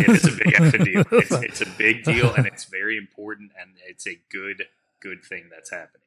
It 0.00 0.08
is 0.08 0.24
a 0.24 0.30
big 0.32 0.54
effing 0.54 0.84
deal. 0.84 1.04
It's, 1.12 1.32
it's 1.32 1.60
a 1.60 1.70
big 1.76 2.04
deal, 2.04 2.32
and 2.34 2.46
it's 2.46 2.64
very 2.64 2.96
important, 2.96 3.52
and 3.60 3.70
it's 3.86 4.06
a 4.06 4.18
good, 4.30 4.64
good 5.00 5.24
thing 5.24 5.48
that's 5.50 5.70
happening. 5.70 6.05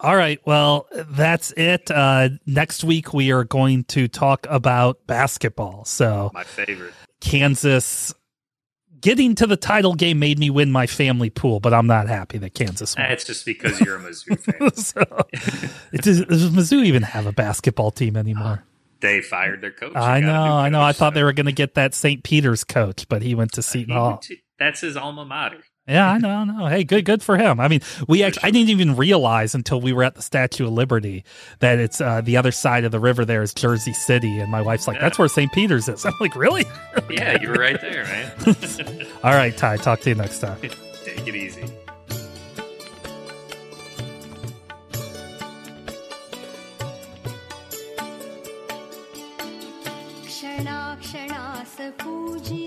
All 0.00 0.16
right. 0.16 0.40
Well, 0.46 0.86
that's 0.94 1.52
it. 1.56 1.90
Uh, 1.90 2.30
next 2.46 2.84
week, 2.84 3.12
we 3.14 3.30
are 3.32 3.44
going 3.44 3.84
to 3.84 4.08
talk 4.08 4.46
about 4.50 5.06
basketball. 5.06 5.84
So, 5.84 6.30
My 6.34 6.44
favorite. 6.44 6.94
Kansas 7.20 8.14
getting 9.00 9.34
to 9.36 9.46
the 9.46 9.56
title 9.56 9.94
game 9.94 10.18
made 10.18 10.38
me 10.38 10.50
win 10.50 10.72
my 10.72 10.86
family 10.86 11.30
pool, 11.30 11.60
but 11.60 11.72
I'm 11.72 11.86
not 11.86 12.08
happy 12.08 12.38
that 12.38 12.54
Kansas 12.54 12.96
won. 12.96 13.08
That's 13.08 13.24
just 13.24 13.44
because 13.46 13.80
you're 13.80 13.96
a 13.96 14.00
Mizzou 14.00 14.38
fan. 14.40 14.74
so, 14.74 15.02
it 15.92 16.02
does, 16.02 16.24
does 16.24 16.50
Mizzou 16.50 16.84
even 16.84 17.02
have 17.02 17.26
a 17.26 17.32
basketball 17.32 17.90
team 17.90 18.16
anymore? 18.16 18.64
They 19.00 19.20
fired 19.20 19.60
their 19.60 19.70
coach. 19.70 19.94
I 19.94 20.18
know, 20.20 20.42
I 20.56 20.68
know. 20.70 20.82
I 20.82 20.92
thought 20.92 21.12
so- 21.12 21.14
they 21.14 21.22
were 21.22 21.32
going 21.32 21.46
to 21.46 21.52
get 21.52 21.74
that 21.74 21.94
St. 21.94 22.24
Peter's 22.24 22.64
coach, 22.64 23.08
but 23.08 23.22
he 23.22 23.34
went 23.36 23.52
to 23.52 23.62
Seton 23.62 23.90
He 23.90 23.94
Hall. 23.94 24.18
to- 24.18 24.36
That's 24.58 24.80
his 24.80 24.96
alma 24.96 25.24
mater. 25.24 25.62
Yeah, 25.87 26.09
I 26.11 26.17
know, 26.17 26.29
I 26.29 26.43
know. 26.45 26.65
Hey, 26.67 26.85
good, 26.85 27.03
good 27.03 27.21
for 27.21 27.35
him. 27.35 27.59
I 27.59 27.67
mean, 27.67 27.81
we 28.07 28.23
actually, 28.23 28.43
I 28.47 28.51
didn't 28.51 28.69
even 28.69 28.95
realize 28.95 29.53
until 29.53 29.81
we 29.81 29.91
were 29.91 30.05
at 30.05 30.15
the 30.15 30.21
Statue 30.21 30.65
of 30.67 30.71
Liberty 30.71 31.25
that 31.59 31.77
it's 31.77 31.99
uh, 31.99 32.21
the 32.21 32.37
other 32.37 32.51
side 32.53 32.85
of 32.85 32.93
the 32.93 33.01
river. 33.01 33.25
There 33.25 33.41
is 33.41 33.53
Jersey 33.53 33.91
City, 33.91 34.39
and 34.39 34.49
my 34.49 34.61
wife's 34.61 34.87
like, 34.87 34.95
Yeah. 34.95 35.01
"That's 35.01 35.19
where 35.19 35.27
St. 35.27 35.51
Peter's 35.51 35.89
is." 35.89 36.05
I'm 36.05 36.13
like, 36.21 36.37
"Really?" 36.37 36.63
Yeah, 37.09 37.41
you 37.41 37.49
were 37.49 37.55
right 37.55 37.81
there, 37.81 38.05
man. 38.05 38.31
All 39.25 39.33
right, 39.33 39.55
Ty. 39.57 39.75
Talk 39.77 39.99
to 40.01 40.09
you 40.09 40.15
next 40.15 40.39
time. 40.39 40.57
Take 40.61 41.27
it 41.27 41.35
easy. 41.35 41.65
क्षणाक्षणास 50.43 51.75
पूजिले 52.01 52.66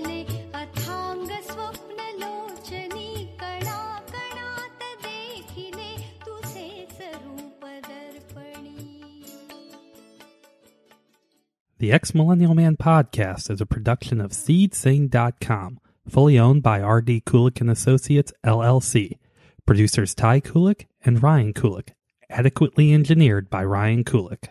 The 11.82 11.90
Ex 11.90 12.14
Millennial 12.14 12.54
Man 12.54 12.76
podcast 12.76 13.50
is 13.50 13.60
a 13.60 13.66
production 13.66 14.20
of 14.20 14.30
SeedSing.com, 14.30 15.80
fully 16.08 16.38
owned 16.38 16.62
by 16.62 16.80
R.D. 16.80 17.22
Kulik 17.26 17.60
and 17.60 17.68
Associates, 17.68 18.32
LLC. 18.46 19.18
Producers 19.66 20.14
Ty 20.14 20.42
Kulik 20.42 20.86
and 21.04 21.20
Ryan 21.20 21.52
Kulik. 21.52 21.88
Adequately 22.30 22.92
engineered 22.92 23.50
by 23.50 23.64
Ryan 23.64 24.04
Kulik. 24.04 24.50